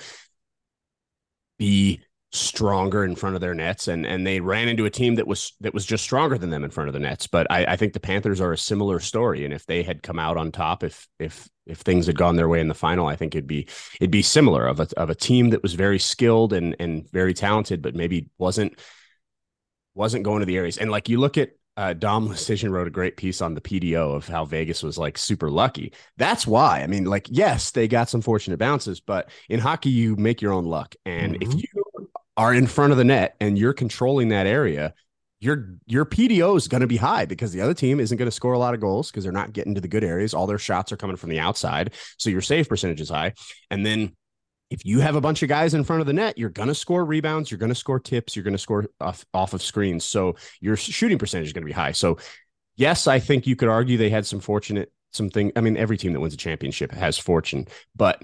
be 1.59 2.01
stronger 2.33 3.05
in 3.05 3.15
front 3.15 3.37
of 3.37 3.41
their 3.41 3.55
nets 3.55 3.87
and 3.87 4.05
and 4.05 4.27
they 4.27 4.41
ran 4.41 4.67
into 4.67 4.87
a 4.87 4.91
team 4.91 5.15
that 5.15 5.27
was 5.27 5.53
that 5.61 5.73
was 5.73 5.87
just 5.87 6.03
stronger 6.03 6.37
than 6.37 6.51
them 6.51 6.65
in 6.65 6.71
front 6.71 6.89
of 6.89 6.93
the 6.93 6.99
nets. 6.99 7.29
But 7.29 7.47
I, 7.49 7.65
I 7.65 7.77
think 7.77 7.93
the 7.93 8.01
panthers 8.01 8.41
are 8.41 8.53
a 8.53 8.59
similar 8.59 8.99
story 8.99 9.45
and 9.45 9.55
if 9.55 9.65
they 9.67 9.85
had 9.85 10.03
come 10.03 10.19
out 10.19 10.37
on 10.37 10.51
top 10.51 10.83
if 10.83 11.07
if 11.21 11.49
if 11.67 11.79
things 11.79 12.07
had 12.07 12.19
gone 12.19 12.37
their 12.37 12.49
way 12.49 12.61
in 12.61 12.69
the 12.69 12.75
final 12.75 13.07
i 13.07 13.17
think 13.17 13.35
it'd 13.35 13.47
be 13.47 13.67
it'd 14.01 14.11
be 14.11 14.23
similar 14.23 14.67
of 14.67 14.81
a, 14.81 14.89
of 14.97 15.11
a 15.11 15.15
team 15.15 15.51
that 15.51 15.63
was 15.63 15.75
very 15.75 15.99
skilled 15.99 16.53
and 16.53 16.77
and 16.79 17.11
very 17.11 17.35
talented 17.35 17.83
but 17.83 17.95
maybe 17.95 18.29
wasn't 18.39 18.79
wasn't 19.95 20.25
going 20.25 20.41
to 20.41 20.47
the 20.47 20.57
areas 20.57 20.79
and 20.79 20.91
like 20.91 21.09
you 21.09 21.19
look 21.19 21.39
at 21.39 21.51
uh, 21.77 21.93
Dom 21.93 22.29
Luszczyszyn 22.29 22.71
wrote 22.71 22.87
a 22.87 22.91
great 22.91 23.17
piece 23.17 23.41
on 23.41 23.55
the 23.55 23.61
PDO 23.61 24.15
of 24.15 24.29
how 24.29 24.45
Vegas 24.45 24.83
was 24.83 24.97
like 24.97 25.19
super 25.19 25.51
lucky. 25.51 25.93
That's 26.17 26.47
why. 26.47 26.83
I 26.83 26.87
mean, 26.87 27.05
like, 27.05 27.27
yes, 27.31 27.73
they 27.73 27.89
got 27.89 28.09
some 28.09 28.21
fortunate 28.21 28.59
bounces, 28.59 29.01
but 29.01 29.31
in 29.49 29.59
hockey, 29.59 29.91
you 29.91 30.15
make 30.15 30.41
your 30.41 30.53
own 30.53 30.67
luck. 30.67 30.95
And 31.05 31.35
mm-hmm. 31.35 31.51
if 31.51 31.63
you 31.63 32.11
are 32.37 32.55
in 32.55 32.67
front 32.67 32.93
of 32.93 32.99
the 32.99 33.05
net 33.05 33.37
and 33.41 33.59
you're 33.59 33.73
controlling 33.73 34.29
that 34.29 34.47
area, 34.47 34.95
your 35.45 35.77
your 35.87 36.07
PDO 36.07 36.57
is 36.57 36.69
going 36.69 36.81
to 36.81 36.87
be 36.87 36.97
high 36.97 37.27
because 37.27 37.53
the 37.53 37.61
other 37.61 37.75
team 37.75 38.01
isn't 38.01 38.17
going 38.17 38.27
to 38.27 38.35
score 38.35 38.55
a 38.55 38.59
lot 38.59 38.75
of 38.75 38.81
goals 38.81 39.11
because 39.11 39.25
they're 39.25 39.33
not 39.33 39.53
getting 39.53 39.75
to 39.75 39.81
the 39.81 39.89
good 39.89 40.03
areas. 40.03 40.33
All 40.33 40.47
their 40.47 40.59
shots 40.59 40.91
are 40.91 40.97
coming 40.97 41.17
from 41.17 41.31
the 41.31 41.39
outside, 41.39 41.93
so 42.17 42.31
your 42.31 42.41
save 42.41 42.69
percentage 42.69 43.01
is 43.01 43.11
high. 43.11 43.35
And 43.71 43.85
then 43.85 44.13
if 44.71 44.85
you 44.85 45.01
have 45.01 45.17
a 45.17 45.21
bunch 45.21 45.43
of 45.43 45.49
guys 45.49 45.75
in 45.75 45.85
front 45.85 46.01
of 46.01 46.07
the 46.07 46.13
net, 46.13 46.39
you're 46.39 46.49
going 46.49 46.69
to 46.69 46.75
score 46.75 47.05
rebounds, 47.05 47.51
you're 47.51 47.59
going 47.59 47.71
to 47.71 47.75
score 47.75 48.01
tips, 48.01 48.35
you're 48.35 48.43
going 48.43 48.55
to 48.55 48.59
score 48.59 48.87
off, 49.01 49.25
off 49.35 49.53
of 49.53 49.63
screens. 49.63 50.05
So 50.05 50.37
your 50.61 50.77
shooting 50.77 51.19
percentage 51.19 51.49
is 51.49 51.53
going 51.53 51.63
to 51.63 51.67
be 51.67 51.73
high. 51.73 51.93
So 51.93 52.19
yes, 52.77 53.07
I 53.07 53.19
think 53.19 53.47
you 53.47 53.55
could 53.55 53.69
argue 53.69 53.99
they 53.99 54.11
had 54.11 54.27
some 54.27 54.41
fortunate 54.41 54.91
something. 55.13 55.53
I 55.55 55.61
mean, 55.61 55.77
every 55.77 55.97
team 55.97 56.13
that 56.15 56.21
wins 56.21 56.35
a 56.35 56.39
championship 56.39 56.91
has 56.93 57.19
fortune, 57.19 57.69
but 57.95 58.23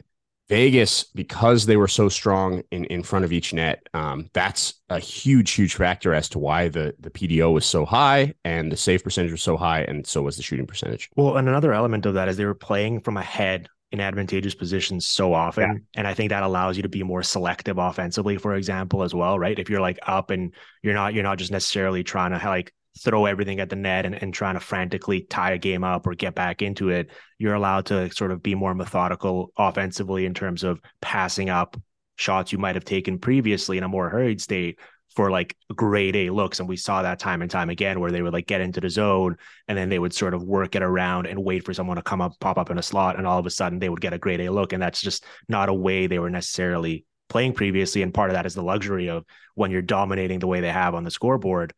Vegas, 0.51 1.05
because 1.05 1.65
they 1.65 1.77
were 1.77 1.89
so 1.89 2.09
strong 2.09 2.63
in, 2.73 2.85
in 2.87 3.05
front 3.05 3.25
of 3.25 3.33
each 3.33 3.55
net, 3.55 3.87
um, 3.95 4.29
that's 4.33 4.75
a 4.89 4.99
huge, 4.99 5.53
huge 5.53 5.77
factor 5.77 6.13
as 6.13 6.29
to 6.31 6.41
why 6.41 6.69
the, 6.69 6.93
the 6.99 7.09
PDO 7.09 7.55
was 7.55 7.65
so 7.65 7.87
high 7.87 8.35
and 8.45 8.73
the 8.73 8.77
save 8.77 9.05
percentage 9.05 9.31
was 9.31 9.43
so 9.43 9.57
high, 9.57 9.83
and 9.83 10.05
so 10.05 10.23
was 10.23 10.37
the 10.37 10.43
shooting 10.43 10.67
percentage. 10.67 11.09
Well, 11.15 11.37
and 11.37 11.49
another 11.49 11.73
element 11.73 12.05
of 12.05 12.15
that 12.15 12.29
is 12.29 12.37
they 12.37 12.45
were 12.45 12.55
playing 12.55 13.01
from 13.01 13.17
ahead 13.17 13.69
in 13.93 14.01
advantageous 14.01 14.57
positions 14.57 15.07
so 15.07 15.33
often. 15.33 15.71
Yeah. 15.71 16.01
And 16.01 16.09
I 16.09 16.15
think 16.15 16.31
that 16.31 16.43
allows 16.43 16.77
you 16.77 16.83
to 16.83 16.89
be 16.89 17.05
more 17.05 17.23
selective 17.23 17.79
offensively, 17.79 18.37
for 18.37 18.55
example, 18.55 19.05
as 19.05 19.15
well, 19.15 19.39
right? 19.39 19.59
If 19.59 19.71
you're 19.71 19.81
like 19.81 20.01
up 20.05 20.31
and 20.31 20.53
you're 20.83 20.95
not, 20.95 21.15
you're 21.15 21.23
not 21.23 21.39
just 21.39 21.53
necessarily 21.53 22.03
trying 22.03 22.33
to 22.33 22.45
like 22.45 22.73
throw 22.99 23.27
everything 23.27 23.61
at 23.61 23.71
the 23.71 23.77
net 23.77 24.05
and, 24.05 24.15
and 24.15 24.35
trying 24.35 24.55
to 24.55 24.61
frantically 24.61 25.23
tie 25.23 25.53
a 25.53 25.59
game 25.59 25.85
up 25.85 26.07
or 26.07 26.15
get 26.15 26.35
back 26.35 26.63
into 26.63 26.89
it, 26.91 27.11
you're 27.39 27.55
allowed 27.55 27.87
to 27.87 28.11
sort 28.13 28.33
of 28.33 28.43
be 28.43 28.55
more 28.55 28.75
methodical 28.75 29.53
offensively 29.57 30.27
in 30.27 30.35
terms 30.35 30.65
of 30.65 30.81
passing 31.01 31.49
up 31.49 31.77
shots 32.17 32.53
you 32.53 32.59
might 32.59 32.75
have 32.75 32.85
taken 32.85 33.19
previously 33.19 33.79
in 33.79 33.85
a 33.85 33.89
more 33.89 34.11
hurried 34.11 34.41
state 34.41 34.79
for 35.15 35.31
like 35.31 35.57
grade 35.75 36.15
A 36.15 36.31
looks. 36.31 36.61
And 36.61 36.69
we 36.69 36.77
saw 36.77 37.03
that 37.03 37.19
time 37.19 37.43
and 37.43 37.51
time 37.51 37.71
again 37.71 37.99
where 37.99 38.13
they 38.13 38.23
would 38.23 38.33
like 38.33 38.47
get 38.47 38.61
into 38.61 38.81
the 38.81 38.91
zone 38.91 39.37
and 39.67 39.77
then 39.77 39.89
they 39.89 39.99
would 39.99 40.15
sort 40.15 40.35
of 40.35 40.43
work 40.43 40.77
it 40.77 40.83
around 40.83 41.27
and 41.27 41.43
wait 41.43 41.65
for 41.65 41.75
someone 41.75 41.97
to 41.97 42.03
come 42.03 42.21
up, 42.21 42.39
pop 42.41 42.59
up 42.59 42.71
in 42.71 42.79
a 42.79 42.83
slot. 42.83 43.17
And 43.17 43.27
all 43.27 43.39
of 43.39 43.47
a 43.47 43.51
sudden 43.51 43.79
they 43.79 43.89
would 43.89 44.01
get 44.01 44.13
a 44.13 44.19
grade 44.19 44.41
A 44.41 44.53
look. 44.53 44.73
And 44.73 44.83
that's 44.83 45.01
just 45.01 45.25
not 45.49 45.69
a 45.69 45.75
way 45.75 46.07
they 46.07 46.19
were 46.19 46.31
necessarily 46.31 47.05
playing 47.29 47.55
previously. 47.55 48.03
And 48.03 48.15
part 48.15 48.31
of 48.31 48.35
that 48.35 48.47
is 48.47 48.55
the 48.55 48.63
luxury 48.63 49.09
of 49.09 49.25
when 49.55 49.71
you're 49.71 49.83
dominating 49.83 50.39
the 50.39 50.47
way 50.47 50.61
they 50.61 50.71
have 50.71 50.95
on 50.95 51.05
the 51.05 51.11
scoreboard, 51.11 51.73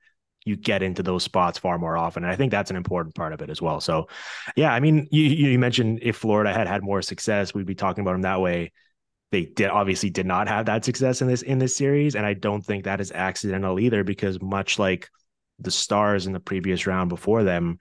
you 0.45 0.57
get 0.57 0.83
into 0.83 1.03
those 1.03 1.23
spots 1.23 1.59
far 1.59 1.79
more 1.79 1.97
often. 1.97 2.25
And 2.25 2.33
I 2.33 2.37
think 2.37 2.51
that's 2.51 2.71
an 2.71 2.77
important 2.77 3.15
part 3.15 3.33
of 3.33 3.43
it 3.43 3.51
as 3.51 3.63
well. 3.63 3.81
So, 3.81 4.09
yeah, 4.57 4.73
I 4.73 4.81
mean, 4.81 5.09
you 5.11 5.23
you 5.23 5.59
mentioned 5.59 6.01
if 6.03 6.17
Florida 6.17 6.53
had 6.53 6.67
had 6.67 6.83
more 6.83 7.03
success, 7.03 7.55
we'd 7.55 7.67
be 7.67 7.75
talking 7.75 8.03
about 8.03 8.13
them 8.13 8.23
that 8.23 8.41
way. 8.41 8.73
They 9.31 9.47
did 9.47 9.71
obviously 9.71 10.11
did 10.11 10.27
not 10.27 10.49
have 10.49 10.67
that 10.67 10.85
success 10.85 11.23
in 11.23 11.29
this 11.29 11.43
in 11.43 11.59
this 11.59 11.77
series, 11.77 12.15
and 12.17 12.27
I 12.27 12.35
don't 12.35 12.63
think 12.63 12.85
that 12.85 13.01
is 13.01 13.13
accidental 13.13 13.81
either. 13.81 14.05
Because 14.05 14.41
much 14.43 14.79
like 14.79 15.09
the 15.59 15.71
Stars 15.71 16.27
in 16.27 16.33
the 16.33 16.41
previous 16.41 16.87
round 16.87 17.09
before 17.09 17.45
them, 17.45 17.79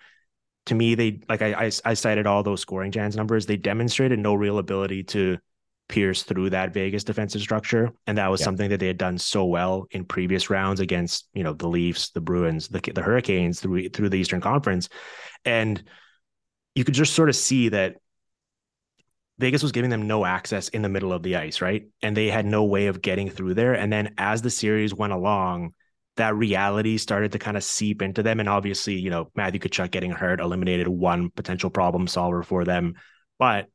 to 0.68 0.76
me, 0.76 0.96
they 0.96 1.20
like 1.28 1.42
I 1.42 1.66
I, 1.66 1.72
I 1.84 1.94
cited 1.96 2.28
all 2.28 2.44
those 2.44 2.62
scoring 2.62 2.92
chance 2.92 3.16
numbers. 3.16 3.46
They 3.46 3.58
demonstrated 3.58 4.20
no 4.20 4.34
real 4.34 4.60
ability 4.60 5.04
to 5.06 5.40
pierce 5.92 6.24
through 6.24 6.50
that 6.50 6.74
Vegas 6.74 7.04
defensive 7.04 7.42
structure. 7.42 7.92
And 8.08 8.18
that 8.18 8.32
was 8.32 8.40
yeah. 8.40 8.46
something 8.46 8.70
that 8.70 8.80
they 8.80 8.88
had 8.88 8.98
done 8.98 9.20
so 9.20 9.46
well 9.46 9.86
in 9.92 10.06
previous 10.06 10.50
rounds 10.50 10.80
against, 10.80 11.28
you 11.34 11.44
know, 11.44 11.54
the 11.54 11.68
Leafs, 11.68 12.10
the 12.10 12.22
Bruins, 12.22 12.70
the, 12.70 12.80
the 12.80 13.02
Hurricanes 13.04 13.60
through 13.60 13.90
through 13.90 14.10
the 14.10 14.18
Eastern 14.18 14.42
Conference. 14.42 14.90
And 15.46 15.84
you 16.74 16.84
could 16.84 16.96
just 16.96 17.14
sort 17.14 17.30
of 17.30 17.36
see 17.36 17.70
that 17.70 17.98
Vegas 19.38 19.62
was 19.62 19.72
giving 19.72 19.90
them 19.90 20.08
no 20.08 20.26
access 20.26 20.70
in 20.70 20.82
the 20.82 20.90
middle 20.90 21.12
of 21.12 21.24
the 21.24 21.36
ice, 21.36 21.62
right? 21.62 21.88
And 22.02 22.16
they 22.16 22.28
had 22.28 22.46
no 22.46 22.64
way 22.64 22.88
of 22.88 23.02
getting 23.02 23.30
through 23.30 23.56
there. 23.56 23.74
And 23.74 23.92
then 23.92 24.14
as 24.18 24.42
the 24.42 24.50
series 24.50 24.94
went 24.94 25.14
along, 25.14 25.74
that 26.18 26.36
reality 26.36 26.98
started 26.98 27.32
to 27.32 27.40
kind 27.40 27.58
of 27.58 27.64
seep 27.64 28.02
into 28.02 28.24
them. 28.24 28.40
And 28.40 28.48
obviously, 28.48 28.96
you 28.96 29.10
know, 29.10 29.32
Matthew 29.36 29.60
Tkachuk 29.60 29.92
getting 29.92 30.12
hurt 30.12 30.40
eliminated 30.40 30.88
one 30.88 31.30
potential 31.32 31.70
problem 31.70 32.08
solver 32.08 32.44
for 32.44 32.64
them. 32.64 32.96
But 33.40 33.68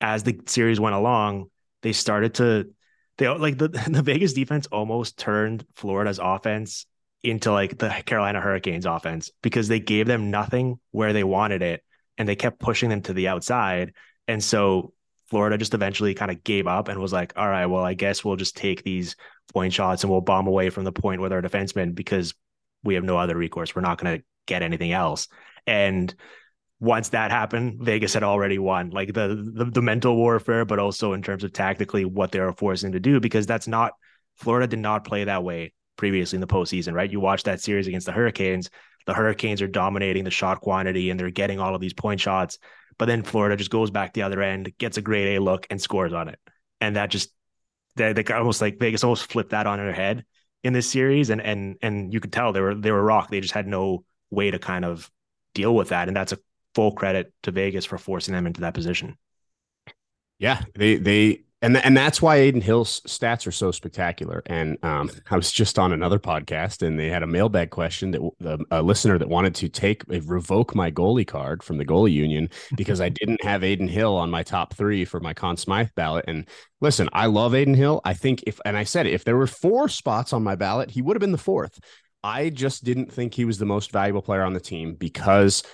as 0.00 0.22
the 0.22 0.40
series 0.46 0.80
went 0.80 0.94
along, 0.94 1.50
they 1.82 1.92
started 1.92 2.34
to 2.34 2.70
they 3.18 3.28
like 3.28 3.58
the 3.58 3.68
the 3.88 4.02
Vegas 4.02 4.32
defense 4.32 4.66
almost 4.68 5.18
turned 5.18 5.64
Florida's 5.74 6.20
offense 6.22 6.86
into 7.22 7.52
like 7.52 7.78
the 7.78 7.88
Carolina 8.06 8.40
Hurricanes 8.40 8.86
offense 8.86 9.30
because 9.42 9.68
they 9.68 9.80
gave 9.80 10.06
them 10.06 10.30
nothing 10.30 10.78
where 10.92 11.12
they 11.12 11.24
wanted 11.24 11.62
it 11.62 11.82
and 12.16 12.28
they 12.28 12.36
kept 12.36 12.60
pushing 12.60 12.90
them 12.90 13.02
to 13.02 13.12
the 13.12 13.28
outside. 13.28 13.92
And 14.28 14.42
so 14.42 14.92
Florida 15.26 15.58
just 15.58 15.74
eventually 15.74 16.14
kind 16.14 16.30
of 16.30 16.44
gave 16.44 16.66
up 16.66 16.88
and 16.88 17.00
was 17.00 17.12
like, 17.12 17.32
all 17.36 17.48
right, 17.48 17.66
well, 17.66 17.84
I 17.84 17.94
guess 17.94 18.24
we'll 18.24 18.36
just 18.36 18.56
take 18.56 18.82
these 18.82 19.16
point 19.52 19.72
shots 19.72 20.02
and 20.02 20.10
we'll 20.10 20.20
bomb 20.20 20.46
away 20.46 20.70
from 20.70 20.84
the 20.84 20.92
point 20.92 21.20
with 21.20 21.32
our 21.32 21.42
defensemen 21.42 21.94
because 21.94 22.34
we 22.84 22.94
have 22.94 23.04
no 23.04 23.18
other 23.18 23.36
recourse. 23.36 23.74
We're 23.74 23.82
not 23.82 23.98
going 23.98 24.18
to 24.18 24.24
get 24.46 24.62
anything 24.62 24.92
else. 24.92 25.28
And 25.66 26.14
once 26.80 27.08
that 27.10 27.30
happened, 27.30 27.80
Vegas 27.80 28.14
had 28.14 28.22
already 28.22 28.58
won. 28.58 28.90
Like 28.90 29.12
the, 29.12 29.50
the, 29.54 29.64
the 29.64 29.82
mental 29.82 30.16
warfare, 30.16 30.64
but 30.64 30.78
also 30.78 31.12
in 31.12 31.22
terms 31.22 31.42
of 31.42 31.52
tactically 31.52 32.04
what 32.04 32.30
they 32.30 32.40
were 32.40 32.52
forcing 32.52 32.92
to 32.92 33.00
do, 33.00 33.20
because 33.20 33.46
that's 33.46 33.66
not 33.66 33.92
Florida 34.36 34.68
did 34.68 34.78
not 34.78 35.04
play 35.04 35.24
that 35.24 35.42
way 35.42 35.72
previously 35.96 36.36
in 36.36 36.40
the 36.40 36.46
postseason, 36.46 36.94
right? 36.94 37.10
You 37.10 37.18
watch 37.18 37.42
that 37.44 37.60
series 37.60 37.88
against 37.88 38.06
the 38.06 38.12
Hurricanes. 38.12 38.70
The 39.06 39.14
Hurricanes 39.14 39.60
are 39.60 39.66
dominating 39.66 40.22
the 40.22 40.30
shot 40.30 40.60
quantity 40.60 41.10
and 41.10 41.18
they're 41.18 41.30
getting 41.30 41.58
all 41.58 41.74
of 41.74 41.80
these 41.80 41.94
point 41.94 42.20
shots. 42.20 42.58
But 42.98 43.06
then 43.06 43.22
Florida 43.22 43.56
just 43.56 43.70
goes 43.70 43.90
back 43.90 44.12
the 44.12 44.22
other 44.22 44.40
end, 44.40 44.72
gets 44.78 44.96
a 44.96 45.02
great 45.02 45.36
A 45.36 45.40
look, 45.40 45.66
and 45.70 45.80
scores 45.80 46.12
on 46.12 46.28
it. 46.28 46.38
And 46.80 46.96
that 46.96 47.10
just 47.10 47.30
they, 47.96 48.12
they 48.12 48.24
almost 48.32 48.60
like 48.60 48.78
Vegas 48.78 49.02
almost 49.02 49.30
flipped 49.30 49.50
that 49.50 49.66
on 49.66 49.78
their 49.78 49.92
head 49.92 50.24
in 50.62 50.72
this 50.72 50.88
series. 50.88 51.30
And 51.30 51.40
and 51.40 51.76
and 51.82 52.12
you 52.12 52.20
could 52.20 52.32
tell 52.32 52.52
they 52.52 52.60
were 52.60 52.74
they 52.74 52.92
were 52.92 53.02
rock. 53.02 53.30
They 53.30 53.40
just 53.40 53.54
had 53.54 53.66
no 53.66 54.04
way 54.30 54.50
to 54.50 54.58
kind 54.58 54.84
of 54.84 55.10
deal 55.54 55.74
with 55.74 55.88
that. 55.88 56.08
And 56.08 56.16
that's 56.16 56.32
a 56.32 56.38
full 56.78 56.92
credit 56.92 57.32
to 57.42 57.50
Vegas 57.50 57.84
for 57.84 57.98
forcing 57.98 58.34
them 58.34 58.46
into 58.46 58.60
that 58.60 58.72
position. 58.72 59.18
Yeah, 60.38 60.62
they 60.76 60.94
they 60.94 61.40
and 61.60 61.76
and 61.76 61.96
that's 61.96 62.22
why 62.22 62.36
Adin 62.36 62.60
Hill's 62.60 63.00
stats 63.00 63.48
are 63.48 63.52
so 63.52 63.72
spectacular. 63.72 64.44
And 64.46 64.78
um, 64.84 65.10
I 65.28 65.34
was 65.34 65.50
just 65.50 65.76
on 65.76 65.92
another 65.92 66.20
podcast, 66.20 66.86
and 66.86 66.96
they 66.96 67.08
had 67.08 67.24
a 67.24 67.26
mailbag 67.26 67.70
question 67.70 68.12
that 68.12 68.20
the, 68.38 68.64
a 68.70 68.80
listener 68.80 69.18
that 69.18 69.28
wanted 69.28 69.56
to 69.56 69.68
take 69.68 70.04
revoke 70.06 70.76
my 70.76 70.88
goalie 70.88 71.26
card 71.26 71.64
from 71.64 71.78
the 71.78 71.84
goalie 71.84 72.12
union 72.12 72.48
because 72.76 73.00
I 73.00 73.08
didn't 73.08 73.42
have 73.42 73.64
Adin 73.64 73.88
Hill 73.88 74.16
on 74.16 74.30
my 74.30 74.44
top 74.44 74.74
three 74.74 75.04
for 75.04 75.18
my 75.18 75.34
Conn 75.34 75.56
Smythe 75.56 75.90
ballot. 75.96 76.26
And 76.28 76.46
listen, 76.80 77.08
I 77.12 77.26
love 77.26 77.56
Adin 77.56 77.74
Hill. 77.74 78.00
I 78.04 78.14
think 78.14 78.44
if 78.46 78.60
and 78.64 78.76
I 78.76 78.84
said 78.84 79.08
it, 79.08 79.14
if 79.14 79.24
there 79.24 79.36
were 79.36 79.48
four 79.48 79.88
spots 79.88 80.32
on 80.32 80.44
my 80.44 80.54
ballot, 80.54 80.92
he 80.92 81.02
would 81.02 81.16
have 81.16 81.20
been 81.20 81.32
the 81.32 81.38
fourth. 81.38 81.80
I 82.22 82.50
just 82.50 82.84
didn't 82.84 83.12
think 83.12 83.34
he 83.34 83.44
was 83.44 83.58
the 83.58 83.66
most 83.66 83.90
valuable 83.90 84.22
player 84.22 84.42
on 84.42 84.52
the 84.52 84.60
team 84.60 84.94
because 84.94 85.64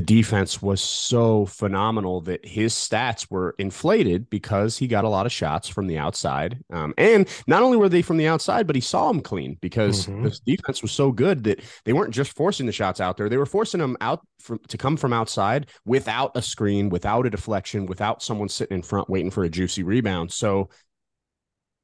the 0.00 0.06
defense 0.06 0.62
was 0.62 0.80
so 0.80 1.44
phenomenal 1.44 2.22
that 2.22 2.42
his 2.46 2.72
stats 2.72 3.30
were 3.30 3.54
inflated 3.58 4.30
because 4.30 4.78
he 4.78 4.86
got 4.86 5.04
a 5.04 5.08
lot 5.10 5.26
of 5.26 5.32
shots 5.32 5.68
from 5.68 5.88
the 5.88 5.98
outside. 5.98 6.58
Um, 6.72 6.94
and 6.96 7.28
not 7.46 7.62
only 7.62 7.76
were 7.76 7.90
they 7.90 8.00
from 8.00 8.16
the 8.16 8.26
outside, 8.26 8.66
but 8.66 8.76
he 8.76 8.80
saw 8.80 9.08
them 9.08 9.20
clean 9.20 9.58
because 9.60 10.06
mm-hmm. 10.06 10.24
the 10.24 10.56
defense 10.56 10.80
was 10.80 10.92
so 10.92 11.12
good 11.12 11.44
that 11.44 11.60
they 11.84 11.92
weren't 11.92 12.14
just 12.14 12.34
forcing 12.34 12.64
the 12.64 12.72
shots 12.72 12.98
out 12.98 13.18
there; 13.18 13.28
they 13.28 13.36
were 13.36 13.44
forcing 13.44 13.78
them 13.78 13.98
out 14.00 14.20
from, 14.38 14.58
to 14.68 14.78
come 14.78 14.96
from 14.96 15.12
outside 15.12 15.68
without 15.84 16.32
a 16.34 16.40
screen, 16.40 16.88
without 16.88 17.26
a 17.26 17.30
deflection, 17.30 17.84
without 17.84 18.22
someone 18.22 18.48
sitting 18.48 18.76
in 18.76 18.82
front 18.82 19.10
waiting 19.10 19.30
for 19.30 19.44
a 19.44 19.50
juicy 19.50 19.82
rebound. 19.82 20.32
So 20.32 20.70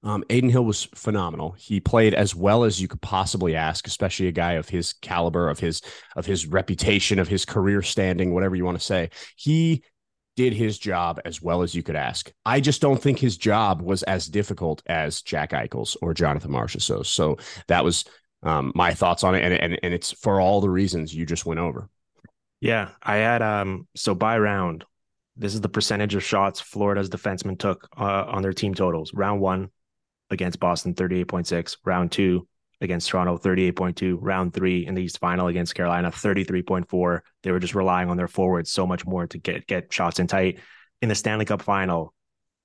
um, 0.06 0.22
Adin 0.30 0.50
Hill 0.50 0.64
was 0.64 0.84
phenomenal. 0.94 1.56
He 1.58 1.80
played 1.80 2.14
as 2.14 2.32
well 2.32 2.62
as 2.62 2.80
you 2.80 2.86
could 2.86 3.02
possibly 3.02 3.56
ask, 3.56 3.88
especially 3.88 4.28
a 4.28 4.32
guy 4.32 4.52
of 4.52 4.68
his 4.68 4.92
caliber, 4.92 5.48
of 5.48 5.58
his 5.58 5.82
of 6.14 6.24
his 6.24 6.46
reputation, 6.46 7.18
of 7.18 7.26
his 7.26 7.44
career 7.44 7.82
standing, 7.82 8.32
whatever 8.32 8.54
you 8.54 8.64
want 8.64 8.78
to 8.78 8.84
say. 8.84 9.10
He 9.34 9.82
did 10.36 10.52
his 10.52 10.78
job 10.78 11.18
as 11.24 11.42
well 11.42 11.62
as 11.62 11.74
you 11.74 11.82
could 11.82 11.96
ask. 11.96 12.30
I 12.44 12.60
just 12.60 12.80
don't 12.80 13.02
think 13.02 13.18
his 13.18 13.36
job 13.36 13.82
was 13.82 14.04
as 14.04 14.26
difficult 14.26 14.80
as 14.86 15.22
Jack 15.22 15.50
Eichel's 15.50 15.96
or 16.00 16.14
Jonathan 16.14 16.52
Marchessault. 16.52 17.06
So 17.06 17.38
that 17.66 17.82
was 17.82 18.04
um, 18.44 18.70
my 18.76 18.94
thoughts 18.94 19.24
on 19.24 19.34
it, 19.34 19.42
and, 19.42 19.54
and 19.54 19.78
and 19.82 19.92
it's 19.92 20.12
for 20.12 20.40
all 20.40 20.60
the 20.60 20.70
reasons 20.70 21.12
you 21.12 21.26
just 21.26 21.46
went 21.46 21.58
over. 21.58 21.88
Yeah, 22.60 22.90
I 23.02 23.16
had 23.16 23.42
um 23.42 23.88
so 23.96 24.14
by 24.14 24.38
round, 24.38 24.84
this 25.36 25.52
is 25.52 25.62
the 25.62 25.68
percentage 25.68 26.14
of 26.14 26.22
shots 26.22 26.60
Florida's 26.60 27.10
defensemen 27.10 27.58
took 27.58 27.88
uh, 27.98 28.26
on 28.28 28.42
their 28.42 28.52
team 28.52 28.72
totals. 28.72 29.12
Round 29.12 29.40
one, 29.40 29.70
against 30.30 30.60
Boston, 30.60 30.94
38.6. 30.94 31.76
Round 31.84 32.10
two 32.10 32.46
against 32.80 33.08
Toronto, 33.08 33.38
38.2. 33.38 34.18
Round 34.20 34.52
three 34.52 34.86
in 34.86 34.94
the 34.94 35.02
East 35.02 35.18
Final 35.18 35.48
against 35.48 35.74
Carolina, 35.74 36.10
33.4. 36.10 37.20
They 37.42 37.50
were 37.50 37.58
just 37.58 37.74
relying 37.74 38.10
on 38.10 38.16
their 38.16 38.28
forwards 38.28 38.70
so 38.70 38.86
much 38.86 39.06
more 39.06 39.26
to 39.28 39.38
get 39.38 39.66
get 39.66 39.92
shots 39.92 40.18
in 40.18 40.26
tight. 40.26 40.60
In 41.02 41.08
the 41.08 41.14
Stanley 41.14 41.44
Cup 41.44 41.62
Final, 41.62 42.14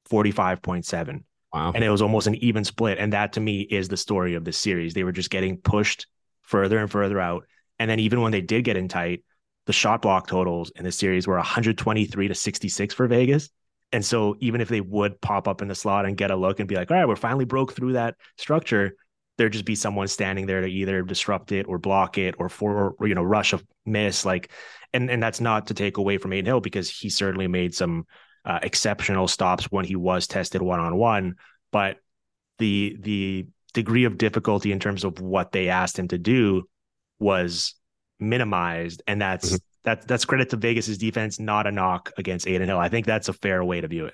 45.7. 0.10 1.24
Wow. 1.54 1.74
And 1.76 1.84
it 1.84 1.90
was 1.90 2.02
almost 2.02 2.28
an 2.28 2.36
even 2.36 2.64
split. 2.64 2.98
And 2.98 3.14
that 3.14 3.34
to 3.34 3.42
me 3.42 3.62
is 3.62 3.90
the 3.90 3.98
story 3.98 4.36
of 4.36 4.46
this 4.46 4.58
series. 4.58 4.94
They 4.94 5.04
were 5.04 5.12
just 5.12 5.30
getting 5.30 5.58
pushed 5.58 6.08
further 6.44 6.78
and 6.78 6.90
further 6.90 7.20
out. 7.20 7.46
And 7.78 7.90
then 7.90 8.00
even 8.00 8.22
when 8.22 8.32
they 8.32 8.42
did 8.42 8.64
get 8.64 8.78
in 8.78 8.88
tight, 8.88 9.24
the 9.66 9.74
shot 9.74 10.02
block 10.02 10.28
totals 10.28 10.72
in 10.76 10.86
the 10.86 10.92
series 10.92 11.28
were 11.28 11.36
123 11.36 12.28
to 12.28 12.36
66 12.36 12.94
for 12.94 13.08
Vegas. 13.08 13.50
And 13.92 14.06
so 14.06 14.36
even 14.40 14.62
if 14.62 14.70
they 14.70 14.82
would 14.82 15.20
pop 15.20 15.48
up 15.48 15.62
in 15.62 15.68
the 15.68 15.76
slot 15.76 16.06
and 16.06 16.16
get 16.16 16.32
a 16.32 16.36
look 16.36 16.60
and 16.60 16.70
be 16.70 16.76
like, 16.76 16.90
all 16.92 16.98
right, 16.98 17.08
we're 17.08 17.16
finally 17.16 17.46
broke 17.46 17.74
through 17.74 17.94
that 17.94 18.16
structure, 18.38 18.96
there'd 19.38 19.54
just 19.54 19.66
be 19.66 19.76
someone 19.76 20.08
standing 20.08 20.46
there 20.46 20.62
to 20.62 20.68
either 20.68 21.02
disrupt 21.02 21.52
it 21.52 21.68
or 21.68 21.78
block 21.80 22.18
it 22.18 22.36
or 22.38 22.48
for 22.48 22.96
or, 23.00 23.08
you 23.08 23.16
know 23.16 23.24
rush 23.24 23.54
a 23.54 23.60
miss 23.86 24.24
like 24.24 24.52
and 24.94 25.10
and 25.10 25.22
that's 25.22 25.42
not 25.42 25.68
to 25.68 25.74
take 25.74 25.98
away 25.98 26.20
from 26.20 26.32
Adin 26.32 26.46
Hill 26.46 26.62
because 26.62 26.90
he 26.90 27.10
certainly 27.10 27.48
made 27.48 27.74
some 27.74 28.06
uh, 28.46 28.60
exceptional 28.62 29.28
stops 29.28 29.66
when 29.66 29.86
he 29.86 29.96
was 29.96 30.28
tested 30.28 30.62
one 30.62 30.80
on 30.80 30.96
one 30.96 31.36
but 31.72 31.98
the 32.60 32.98
the 33.00 33.48
degree 33.74 34.04
of 34.04 34.18
difficulty 34.18 34.72
in 34.72 34.80
terms 34.80 35.04
of 35.04 35.20
what 35.20 35.52
they 35.52 35.70
asked 35.70 35.98
him 35.98 36.08
to 36.10 36.18
do 36.20 36.64
was 37.20 37.74
minimized 38.20 39.02
and 39.08 39.22
that's 39.22 39.54
mm-hmm 39.54 39.71
that 39.84 40.08
that's 40.08 40.26
credit 40.26 40.50
to 40.52 40.58
Vegas's 40.58 40.98
defense, 40.98 41.40
not 41.40 41.68
a 41.68 41.72
knock 41.72 42.12
against 42.18 42.48
Adin 42.48 42.68
Hill. 42.68 42.78
I 42.78 42.90
think 42.90 43.06
that's 43.06 43.30
a 43.30 43.34
fair 43.34 43.64
way 43.64 43.82
to 43.82 43.88
view 43.88 44.06
it. 44.06 44.14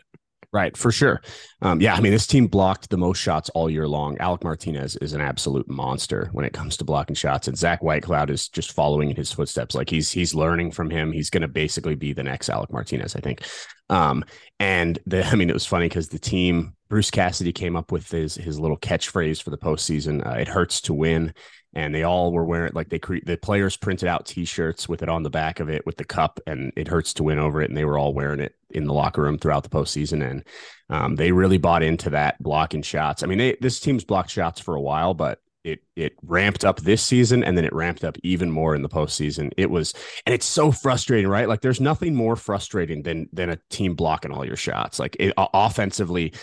Right, 0.53 0.77
for 0.77 0.93
sure. 0.93 1.21
Um, 1.61 1.81
yeah, 1.81 1.93
I 1.93 1.99
mean, 1.99 2.13
this 2.13 2.25
team 2.25 2.47
blocked 2.47 2.89
the 2.89 2.97
most 2.97 3.19
shots 3.19 3.49
all 3.49 3.69
year 3.69 3.87
long. 3.87 4.17
Alec 4.19 4.45
Martinez 4.45 4.95
is 4.95 5.11
an 5.11 5.19
absolute 5.19 5.69
monster 5.69 6.29
when 6.31 6.45
it 6.45 6.53
comes 6.53 6.77
to 6.77 6.85
blocking 6.85 7.15
shots, 7.15 7.49
and 7.49 7.57
Zach 7.57 7.81
Whitecloud 7.81 8.29
is 8.29 8.47
just 8.47 8.71
following 8.71 9.09
in 9.09 9.15
his 9.17 9.31
footsteps. 9.31 9.75
Like 9.75 9.89
he's 9.89 10.09
he's 10.09 10.33
learning 10.33 10.71
from 10.71 10.89
him. 10.89 11.11
He's 11.11 11.29
going 11.29 11.41
to 11.41 11.49
basically 11.49 11.95
be 11.95 12.13
the 12.13 12.23
next 12.23 12.49
Alec 12.49 12.71
Martinez, 12.71 13.15
I 13.15 13.19
think. 13.19 13.41
Um, 13.89 14.23
and 14.59 14.97
the, 15.05 15.25
I 15.31 15.35
mean, 15.35 15.49
it 15.49 15.53
was 15.53 15.65
funny 15.65 15.89
because 15.89 16.07
the 16.07 16.19
team 16.19 16.75
Bruce 16.89 17.11
Cassidy 17.11 17.51
came 17.51 17.75
up 17.75 17.91
with 17.91 18.09
his 18.09 18.35
his 18.35 18.57
little 18.57 18.77
catchphrase 18.77 19.43
for 19.43 19.49
the 19.49 19.57
postseason. 19.57 20.25
Uh, 20.25 20.39
it 20.39 20.47
hurts 20.47 20.79
to 20.81 20.93
win, 20.93 21.33
and 21.73 21.93
they 21.93 22.03
all 22.03 22.31
were 22.31 22.45
wearing 22.45 22.71
like 22.73 22.89
they 22.89 22.99
cre- 22.99 23.25
the 23.25 23.37
players 23.37 23.77
printed 23.77 24.07
out 24.07 24.25
T-shirts 24.25 24.89
with 24.89 25.03
it 25.03 25.09
on 25.09 25.23
the 25.23 25.29
back 25.29 25.59
of 25.59 25.69
it 25.69 25.85
with 25.85 25.97
the 25.97 26.05
cup, 26.05 26.39
and 26.47 26.71
it 26.75 26.87
hurts 26.87 27.13
to 27.15 27.23
win 27.23 27.39
over 27.39 27.61
it, 27.61 27.69
and 27.69 27.77
they 27.77 27.85
were 27.85 27.97
all 27.97 28.13
wearing 28.13 28.39
it 28.39 28.55
in 28.71 28.85
the 28.85 28.93
locker 28.93 29.21
room 29.21 29.37
throughout 29.37 29.63
the 29.63 29.69
postseason, 29.69 30.27
and 30.27 30.43
um, 30.89 31.15
they 31.15 31.31
really 31.31 31.57
bought 31.57 31.83
into 31.83 32.09
that 32.09 32.41
blocking 32.41 32.81
shots. 32.81 33.23
I 33.23 33.27
mean, 33.27 33.37
they, 33.37 33.57
this 33.61 33.79
team's 33.79 34.03
blocked 34.03 34.29
shots 34.29 34.59
for 34.59 34.75
a 34.75 34.81
while, 34.81 35.13
but 35.13 35.39
it 35.63 35.79
it 35.95 36.13
ramped 36.23 36.63
up 36.63 36.79
this 36.79 37.03
season, 37.03 37.43
and 37.43 37.57
then 37.57 37.65
it 37.65 37.73
ramped 37.73 38.03
up 38.03 38.17
even 38.23 38.49
more 38.49 38.73
in 38.73 38.81
the 38.81 38.89
postseason. 38.89 39.51
It 39.57 39.69
was, 39.69 39.93
and 40.25 40.33
it's 40.33 40.45
so 40.45 40.71
frustrating, 40.71 41.29
right? 41.29 41.47
Like, 41.47 41.61
there's 41.61 41.81
nothing 41.81 42.15
more 42.15 42.35
frustrating 42.35 43.03
than 43.03 43.27
than 43.33 43.49
a 43.49 43.59
team 43.69 43.93
blocking 43.93 44.31
all 44.31 44.45
your 44.45 44.55
shots. 44.55 44.97
Like, 44.97 45.17
it, 45.19 45.33
offensively, 45.37 46.33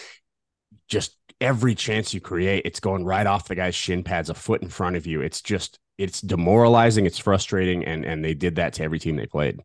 just 0.88 1.16
every 1.40 1.74
chance 1.74 2.14
you 2.14 2.20
create, 2.20 2.62
it's 2.64 2.80
going 2.80 3.04
right 3.04 3.26
off 3.26 3.48
the 3.48 3.54
guy's 3.54 3.74
shin 3.74 4.02
pads, 4.02 4.30
a 4.30 4.34
foot 4.34 4.62
in 4.62 4.68
front 4.68 4.96
of 4.96 5.06
you. 5.06 5.20
It's 5.20 5.40
just 5.40 5.78
it's 5.98 6.20
demoralizing, 6.20 7.06
it's 7.06 7.18
frustrating, 7.18 7.84
and 7.84 8.04
and 8.04 8.24
they 8.24 8.34
did 8.34 8.56
that 8.56 8.74
to 8.74 8.82
every 8.82 8.98
team 8.98 9.16
they 9.16 9.26
played. 9.26 9.60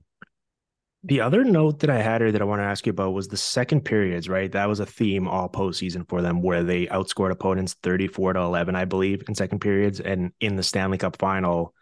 The 1.03 1.21
other 1.21 1.45
note 1.45 1.79
that 1.79 1.89
I 1.89 2.01
had 2.01 2.19
here 2.19 2.31
that 2.33 2.41
I 2.41 2.45
want 2.45 2.59
to 2.59 2.65
ask 2.65 2.85
you 2.85 2.89
about 2.89 3.13
was 3.13 3.29
the 3.29 3.37
second 3.37 3.85
periods, 3.85 4.27
right? 4.27 4.51
That 4.51 4.67
was 4.67 4.81
a 4.81 4.85
theme 4.85 5.29
all 5.29 5.47
postseason 5.47 6.07
for 6.09 6.21
them 6.21 6.41
where 6.41 6.61
they 6.61 6.87
outscored 6.87 7.31
opponents 7.31 7.75
34 7.83 8.33
to 8.33 8.41
11, 8.41 8.75
I 8.75 8.83
believe, 8.83 9.23
in 9.29 9.33
second 9.33 9.59
periods. 9.59 10.01
And 10.01 10.33
in 10.41 10.57
the 10.57 10.63
Stanley 10.63 10.97
Cup 10.97 11.15
final, 11.17 11.73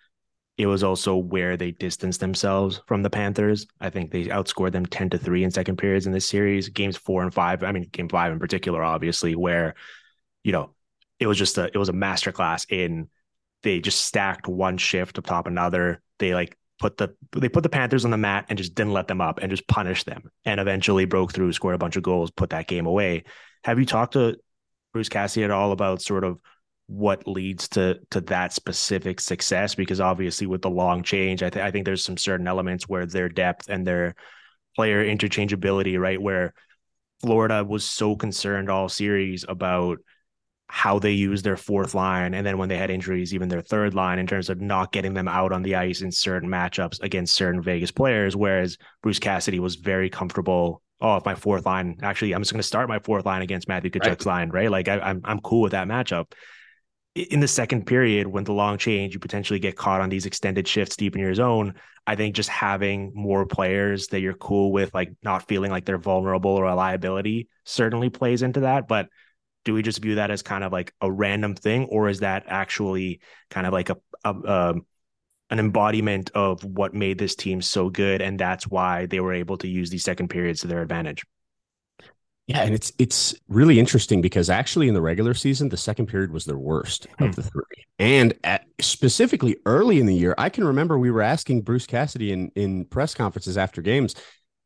it 0.57 0.65
was 0.65 0.83
also 0.83 1.15
where 1.15 1.55
they 1.55 1.71
distanced 1.71 2.19
themselves 2.19 2.81
from 2.87 3.03
the 3.03 3.09
Panthers. 3.09 3.67
I 3.79 3.91
think 3.91 4.11
they 4.11 4.25
outscored 4.25 4.71
them 4.71 4.87
10 4.87 5.11
to 5.11 5.17
3 5.17 5.43
in 5.43 5.51
second 5.51 5.77
periods 5.77 6.07
in 6.07 6.13
this 6.13 6.27
series. 6.27 6.69
Games 6.69 6.97
four 6.97 7.21
and 7.21 7.33
five, 7.33 7.63
I 7.63 7.71
mean, 7.71 7.87
game 7.91 8.09
five 8.09 8.31
in 8.31 8.39
particular, 8.39 8.83
obviously, 8.83 9.35
where, 9.35 9.75
you 10.43 10.51
know, 10.51 10.73
it 11.19 11.27
was 11.27 11.37
just 11.37 11.57
a 11.57 11.65
it 11.65 11.77
was 11.77 11.89
a 11.89 11.93
masterclass 11.93 12.65
in 12.69 13.09
they 13.63 13.79
just 13.79 14.05
stacked 14.05 14.47
one 14.47 14.77
shift 14.77 15.17
atop 15.17 15.47
another. 15.47 16.01
They 16.19 16.33
like 16.33 16.57
put 16.79 16.97
the 16.97 17.15
they 17.35 17.49
put 17.49 17.63
the 17.63 17.69
Panthers 17.69 18.05
on 18.05 18.11
the 18.11 18.17
mat 18.17 18.45
and 18.49 18.57
just 18.57 18.75
didn't 18.75 18.93
let 18.93 19.07
them 19.07 19.21
up 19.21 19.39
and 19.39 19.51
just 19.51 19.67
punished 19.67 20.05
them 20.05 20.31
and 20.45 20.59
eventually 20.59 21.05
broke 21.05 21.33
through, 21.33 21.53
scored 21.53 21.75
a 21.75 21.79
bunch 21.79 21.97
of 21.97 22.03
goals, 22.03 22.31
put 22.31 22.51
that 22.51 22.67
game 22.67 22.85
away. 22.85 23.23
Have 23.63 23.79
you 23.79 23.85
talked 23.85 24.13
to 24.13 24.37
Bruce 24.93 25.09
Cassidy 25.09 25.43
at 25.43 25.51
all 25.51 25.71
about 25.71 26.01
sort 26.01 26.23
of 26.23 26.39
what 26.87 27.27
leads 27.27 27.67
to 27.69 27.99
to 28.11 28.21
that 28.21 28.53
specific 28.53 29.19
success? 29.19 29.75
Because 29.75 29.99
obviously 29.99 30.47
with 30.47 30.61
the 30.61 30.69
long 30.69 31.03
change, 31.03 31.43
I, 31.43 31.49
th- 31.49 31.63
I 31.63 31.71
think 31.71 31.85
there's 31.85 32.03
some 32.03 32.17
certain 32.17 32.47
elements 32.47 32.87
where 32.87 33.05
their 33.05 33.29
depth 33.29 33.69
and 33.69 33.85
their 33.85 34.15
player 34.75 35.05
interchangeability, 35.05 35.99
right, 35.99 36.21
where 36.21 36.53
Florida 37.21 37.63
was 37.63 37.83
so 37.83 38.15
concerned 38.15 38.69
all 38.69 38.89
series 38.89 39.45
about 39.47 39.99
how 40.69 40.99
they 40.99 41.11
use 41.11 41.41
their 41.41 41.55
fourth 41.55 41.95
line 41.95 42.33
and 42.33 42.45
then 42.45 42.57
when 42.57 42.67
they 42.67 42.77
had 42.77 42.89
injuries 42.89 43.33
even 43.33 43.47
their 43.47 43.61
third 43.61 43.93
line 43.93 44.19
in 44.19 44.27
terms 44.27 44.49
of 44.49 44.59
not 44.59 44.91
getting 44.91 45.13
them 45.13 45.27
out 45.27 45.53
on 45.53 45.63
the 45.63 45.75
ice 45.75 46.01
in 46.01 46.11
certain 46.11 46.49
matchups 46.49 47.01
against 47.01 47.33
certain 47.33 47.61
Vegas 47.61 47.89
players 47.89 48.35
whereas 48.35 48.77
Bruce 49.01 49.19
Cassidy 49.19 49.59
was 49.59 49.75
very 49.75 50.09
comfortable 50.09 50.81
oh 50.99 51.15
if 51.15 51.25
my 51.25 51.35
fourth 51.35 51.65
line 51.65 51.95
actually 52.01 52.33
I'm 52.33 52.41
just 52.41 52.51
going 52.51 52.59
to 52.59 52.67
start 52.67 52.89
my 52.89 52.99
fourth 52.99 53.25
line 53.25 53.41
against 53.41 53.69
Matthew 53.69 53.91
Tkachuk's 53.91 54.25
right. 54.25 54.39
line 54.39 54.49
right 54.49 54.69
like 54.69 54.89
I, 54.89 54.95
am 54.95 55.01
I'm, 55.03 55.21
I'm 55.23 55.39
cool 55.39 55.61
with 55.61 55.71
that 55.71 55.87
matchup 55.87 56.33
in 57.17 57.39
the 57.39 57.47
second 57.47 57.85
period 57.85 58.27
when 58.27 58.43
the 58.43 58.53
long 58.53 58.77
change 58.77 59.13
you 59.13 59.19
potentially 59.19 59.59
get 59.59 59.75
caught 59.75 60.01
on 60.01 60.09
these 60.09 60.25
extended 60.25 60.67
shifts 60.67 60.95
deep 60.95 61.15
in 61.15 61.21
your 61.21 61.33
zone 61.33 61.73
I 62.07 62.15
think 62.15 62.35
just 62.35 62.47
having 62.47 63.11
more 63.13 63.45
players 63.45 64.07
that 64.07 64.21
you're 64.21 64.33
cool 64.33 64.71
with 64.71 64.93
like 64.93 65.11
not 65.23 65.49
feeling 65.49 65.69
like 65.69 65.83
they're 65.83 65.97
vulnerable 65.97 66.51
or 66.51 66.63
a 66.63 66.73
liability 66.73 67.49
certainly 67.65 68.09
plays 68.09 68.41
into 68.41 68.61
that. 68.61 68.87
But 68.87 69.09
do 69.65 69.73
we 69.73 69.81
just 69.81 70.01
view 70.01 70.15
that 70.15 70.31
as 70.31 70.41
kind 70.41 70.63
of 70.63 70.71
like 70.71 70.93
a 71.01 71.11
random 71.11 71.53
thing 71.53 71.83
or 71.91 72.07
is 72.07 72.21
that 72.21 72.45
actually 72.47 73.19
kind 73.49 73.67
of 73.67 73.73
like 73.73 73.89
a, 73.89 73.97
a, 74.23 74.29
um, 74.29 74.85
an 75.49 75.59
embodiment 75.59 76.31
of 76.33 76.63
what 76.63 76.93
made 76.93 77.17
this 77.17 77.35
team 77.35 77.61
so 77.61 77.89
good 77.89 78.21
and 78.21 78.39
that's 78.39 78.65
why 78.65 79.05
they 79.07 79.19
were 79.19 79.33
able 79.33 79.57
to 79.57 79.67
use 79.67 79.89
these 79.89 80.05
second 80.05 80.29
periods 80.29 80.61
to 80.61 80.67
their 80.67 80.81
advantage 80.81 81.25
yeah, 82.47 82.61
and 82.61 82.73
it's 82.73 82.93
it's 82.97 83.35
really 83.49 83.77
interesting 83.77 84.21
because 84.21 84.49
actually 84.49 84.87
in 84.87 84.93
the 84.93 85.01
regular 85.01 85.33
season, 85.33 85.67
the 85.67 85.75
second 85.75 86.07
period 86.07 86.31
was 86.31 86.45
their 86.45 86.57
worst 86.57 87.05
hmm. 87.17 87.25
of 87.25 87.35
the 87.35 87.43
three. 87.43 87.85
And 87.99 88.33
at, 88.45 88.65
specifically 88.79 89.57
early 89.65 89.99
in 89.99 90.05
the 90.05 90.15
year, 90.15 90.33
I 90.37 90.47
can 90.47 90.63
remember 90.63 90.97
we 90.97 91.11
were 91.11 91.21
asking 91.21 91.63
Bruce 91.63 91.85
Cassidy 91.85 92.31
in 92.31 92.51
in 92.55 92.85
press 92.85 93.13
conferences 93.13 93.57
after 93.57 93.81
games, 93.81 94.15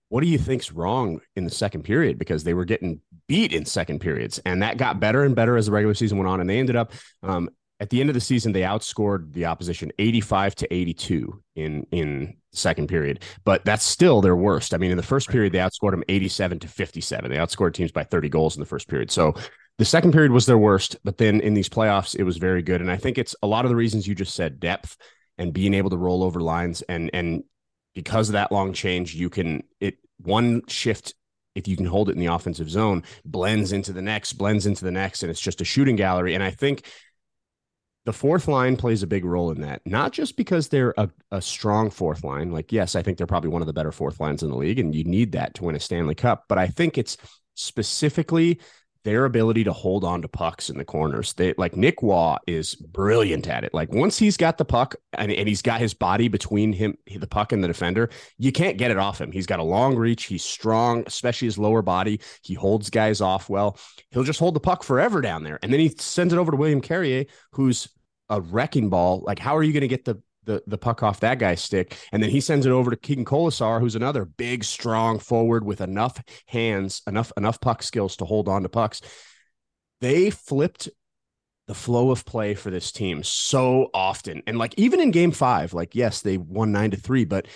what 0.10 0.22
do 0.22 0.28
you 0.28 0.38
think's 0.38 0.72
wrong 0.72 1.22
in 1.36 1.44
the 1.44 1.50
second 1.50 1.82
period? 1.82 2.20
Because 2.20 2.44
they 2.44 2.54
were 2.54 2.65
getting 2.65 3.02
beat 3.28 3.52
in 3.52 3.65
second 3.65 4.00
periods, 4.00 4.39
and 4.46 4.62
that 4.62 4.78
got 4.78 5.00
better 5.00 5.24
and 5.24 5.36
better 5.36 5.58
as 5.58 5.65
the 5.65 5.72
regular 5.72 5.96
season 5.96 6.20
went 6.20 6.28
on. 6.28 6.39
And 6.39 6.48
they 6.48 6.60
ended 6.60 6.76
up 6.76 6.91
um, 7.24 7.50
at 7.82 7.89
the 7.89 8.00
end 8.00 8.10
of 8.10 8.13
the 8.13 8.22
season, 8.22 8.52
they 8.52 8.62
outscored 8.62 9.34
the 9.34 9.46
opposition 9.46 9.91
85 9.98 10.56
to 10.56 10.74
82 10.74 11.44
in 11.56 11.86
in 11.91 12.38
second 12.54 12.88
period, 12.88 13.24
but 13.44 13.65
that's 13.65 13.84
still 13.84 14.22
their 14.22 14.36
worst. 14.36 14.74
I 14.74 14.78
mean, 14.78 14.91
in 14.91 14.98
the 14.98 15.04
first 15.04 15.30
period, 15.30 15.52
they 15.52 15.60
outscored 15.60 15.91
them 15.91 16.04
87 16.08 16.60
to 16.60 16.67
57. 16.67 17.32
They 17.32 17.38
outscored 17.38 17.74
teams 17.74 17.91
by 17.91 18.04
30 18.04 18.30
goals 18.30 18.56
in 18.56 18.60
the 18.60 18.67
first 18.67 18.88
period. 18.88 19.10
So 19.10 19.34
the 19.80 19.86
second 19.86 20.12
period 20.12 20.32
was 20.32 20.46
their 20.46 20.60
worst, 20.60 20.96
but 21.04 21.17
then 21.17 21.41
in 21.41 21.56
these 21.56 21.70
playoffs, 21.70 22.15
it 22.15 22.24
was 22.24 22.38
very 22.38 22.62
good. 22.62 22.82
And 22.82 22.91
I 22.91 22.98
think 22.98 23.17
it's 23.17 23.36
a 23.41 23.48
lot 23.48 23.65
of 23.65 23.70
the 23.70 23.76
reasons 23.76 24.08
you 24.08 24.13
just 24.13 24.36
said 24.36 24.60
depth 24.60 24.96
and 25.39 25.52
being 25.52 25.74
able 25.74 25.89
to 25.89 25.98
roll 25.98 26.24
over 26.24 26.39
lines 26.39 26.84
and 26.84 27.10
and 27.13 27.44
because 27.96 28.30
of 28.30 28.34
that 28.34 28.52
long 28.52 28.74
change, 28.74 29.15
you 29.15 29.30
can 29.30 29.63
it 29.80 29.98
one 30.20 30.62
shift 30.67 31.15
if 31.56 31.67
you 31.67 31.76
can 31.76 31.86
hold 31.88 32.10
it 32.10 32.13
in 32.13 32.20
the 32.20 32.34
offensive 32.34 32.70
zone 32.70 33.04
blends 33.26 33.72
into 33.72 33.91
the 33.91 34.02
next, 34.02 34.34
blends 34.34 34.65
into 34.65 34.86
the 34.86 34.91
next, 34.91 35.24
and 35.24 35.30
it's 35.30 35.41
just 35.41 35.62
a 35.62 35.65
shooting 35.65 35.96
gallery. 35.96 36.34
And 36.34 36.44
I 36.44 36.52
think 36.52 36.86
the 38.06 38.14
fourth 38.14 38.48
line 38.48 38.78
plays 38.78 39.04
a 39.04 39.08
big 39.08 39.26
role 39.26 39.52
in 39.52 39.62
that, 39.62 39.82
not 39.86 40.12
just 40.12 40.36
because 40.36 40.70
they're 40.70 40.94
a, 40.98 41.10
a 41.32 41.42
strong 41.42 41.90
fourth 41.90 42.24
line. 42.24 42.52
Like, 42.52 42.72
yes, 42.72 42.96
I 42.96 43.04
think 43.04 43.18
they're 43.18 43.28
probably 43.28 43.50
one 43.50 43.62
of 43.62 43.68
the 43.68 43.74
better 43.74 43.92
fourth 43.92 44.20
lines 44.20 44.42
in 44.42 44.50
the 44.50 44.58
league, 44.58 44.80
and 44.80 44.96
you 44.96 45.04
need 45.04 45.34
that 45.34 45.54
to 45.56 45.66
win 45.66 45.76
a 45.76 45.80
Stanley 45.80 46.16
Cup. 46.16 46.46
But 46.48 46.58
I 46.58 46.68
think 46.68 46.98
it's 46.98 47.18
specifically 47.56 48.60
their 49.04 49.26
ability 49.26 49.64
to 49.64 49.74
hold 49.74 50.04
on 50.04 50.22
to 50.22 50.28
pucks 50.28 50.70
in 50.70 50.78
the 50.78 50.86
corners. 50.86 51.34
They 51.34 51.54
like 51.58 51.76
Nick 51.76 52.02
Roy 52.02 52.38
is 52.48 52.76
brilliant 52.76 53.48
at 53.48 53.64
it. 53.64 53.74
Like 53.74 53.92
once 53.92 54.18
he's 54.18 54.38
got 54.38 54.58
the 54.58 54.66
puck 54.66 54.96
and, 55.14 55.32
and 55.32 55.48
he's 55.48 55.62
got 55.62 55.80
his 55.80 55.94
body 55.94 56.28
between 56.28 56.74
him, 56.74 56.98
the 57.08 57.28
puck 57.28 57.52
and 57.52 57.64
the 57.64 57.68
defender, 57.68 58.10
you 58.38 58.52
can't 58.52 58.78
get 58.78 58.92
it 58.92 58.98
off 58.98 59.20
him. 59.20 59.32
He's 59.32 59.48
got 59.48 59.60
a 59.60 59.64
long 59.64 59.96
reach. 59.96 60.26
He's 60.26 60.44
strong, 60.44 61.04
especially 61.08 61.48
his 61.48 61.58
lower 61.58 61.82
body. 61.82 62.22
He 62.44 62.54
holds 62.54 62.90
guys 62.90 63.22
off 63.22 63.50
well. 63.50 63.78
He'll 64.12 64.24
just 64.24 64.40
hold 64.40 64.56
the 64.56 64.60
puck 64.60 64.84
forever 64.84 65.22
down 65.22 65.44
there. 65.44 65.60
And 65.64 65.74
then 65.74 65.80
he 65.80 65.90
sends 65.98 66.34
it 66.34 66.38
over 66.38 66.52
to 66.52 66.58
William 66.58 66.82
Carrier, 66.82 67.26
who's 67.54 67.88
a 68.30 68.40
wrecking 68.40 68.90
ball. 68.90 69.24
Like, 69.26 69.40
how 69.40 69.58
are 69.58 69.64
you 69.64 69.74
going 69.74 69.82
to 69.82 69.88
get 69.88 70.06
the 70.06 70.22
the 70.43 70.63
the 70.67 70.77
puck 70.77 71.04
off 71.04 71.19
that 71.19 71.39
guy's 71.39 71.62
stick, 71.62 71.97
and 72.12 72.21
then 72.21 72.30
he 72.30 72.41
sends 72.41 72.65
it 72.65 72.71
over 72.71 72.91
to 72.91 72.97
Keegan 72.97 73.25
Kolesar, 73.25 73.80
who's 73.80 73.95
another 73.95 74.25
big, 74.25 74.63
strong 74.63 75.19
forward 75.19 75.65
with 75.65 75.82
enough 75.82 76.21
hands, 76.47 77.01
enough 77.08 77.32
enough 77.38 77.62
puck 77.62 77.84
skills 77.84 78.15
to 78.17 78.25
hold 78.25 78.47
on 78.47 78.63
to 78.63 78.69
pucks. 78.69 79.01
They 79.99 80.30
flipped 80.30 80.89
the 81.67 81.75
flow 81.75 82.12
of 82.12 82.25
play 82.25 82.56
for 82.56 82.71
this 82.71 82.91
team 82.91 83.23
so 83.23 83.89
often, 83.93 84.41
and 84.47 84.58
like 84.58 84.73
even 84.77 84.99
in 84.99 85.12
Game 85.12 85.32
Five, 85.32 85.73
like 85.73 85.95
yes, 85.95 86.21
they 86.21 86.38
won 86.38 86.71
nine 86.71 86.91
to 86.91 86.97
three, 86.97 87.25
but 87.25 87.47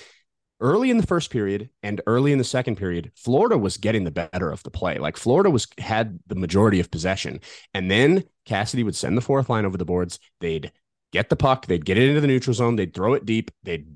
early 0.61 0.89
in 0.89 0.97
the 0.97 1.07
first 1.07 1.31
period 1.31 1.69
and 1.83 2.01
early 2.07 2.31
in 2.31 2.37
the 2.37 2.43
second 2.43 2.77
period, 2.77 3.11
Florida 3.15 3.57
was 3.57 3.77
getting 3.77 4.03
the 4.03 4.11
better 4.11 4.49
of 4.49 4.63
the 4.63 4.71
play. 4.71 4.97
Like 4.97 5.17
Florida 5.17 5.49
was 5.49 5.67
had 5.77 6.19
the 6.27 6.35
majority 6.35 6.79
of 6.79 6.91
possession, 6.91 7.41
and 7.73 7.89
then 7.89 8.23
Cassidy 8.45 8.83
would 8.83 8.95
send 8.95 9.17
the 9.17 9.21
fourth 9.21 9.49
line 9.49 9.65
over 9.65 9.77
the 9.77 9.85
boards. 9.85 10.19
They'd 10.39 10.71
get 11.15 11.29
the 11.29 11.35
puck, 11.35 11.65
they'd 11.65 11.85
get 11.85 11.97
it 11.97 12.07
into 12.07 12.21
the 12.21 12.27
neutral 12.27 12.53
zone, 12.53 12.75
they'd 12.75 12.93
throw 12.93 13.13
it 13.13 13.25
deep, 13.25 13.51
they'd 13.63 13.87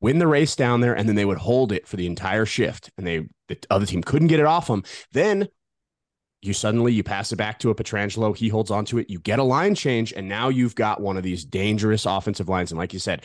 win 0.00 0.18
the 0.18 0.26
race 0.26 0.56
down 0.56 0.80
there, 0.80 0.94
and 0.94 1.08
then 1.08 1.16
they 1.16 1.24
would 1.24 1.38
hold 1.38 1.72
it 1.72 1.86
for 1.86 1.96
the 1.96 2.06
entire 2.06 2.44
shift. 2.44 2.90
And 2.98 3.06
they 3.06 3.26
the 3.48 3.58
other 3.70 3.86
team 3.86 4.02
couldn't 4.02 4.28
get 4.28 4.40
it 4.40 4.46
off 4.46 4.66
them. 4.66 4.82
Then 5.12 5.48
you 6.42 6.52
suddenly 6.52 6.92
you 6.92 7.02
pass 7.02 7.32
it 7.32 7.36
back 7.36 7.58
to 7.60 7.70
a 7.70 7.74
Pietrangelo, 7.74 8.36
he 8.36 8.48
holds 8.48 8.70
onto 8.70 8.98
it, 8.98 9.08
you 9.08 9.18
get 9.18 9.38
a 9.38 9.42
line 9.42 9.74
change, 9.74 10.12
and 10.12 10.28
now 10.28 10.50
you've 10.50 10.74
got 10.74 11.00
one 11.00 11.16
of 11.16 11.22
these 11.22 11.44
dangerous 11.44 12.04
offensive 12.04 12.48
lines. 12.48 12.70
And 12.70 12.78
like 12.78 12.92
you 12.92 12.98
said, 12.98 13.22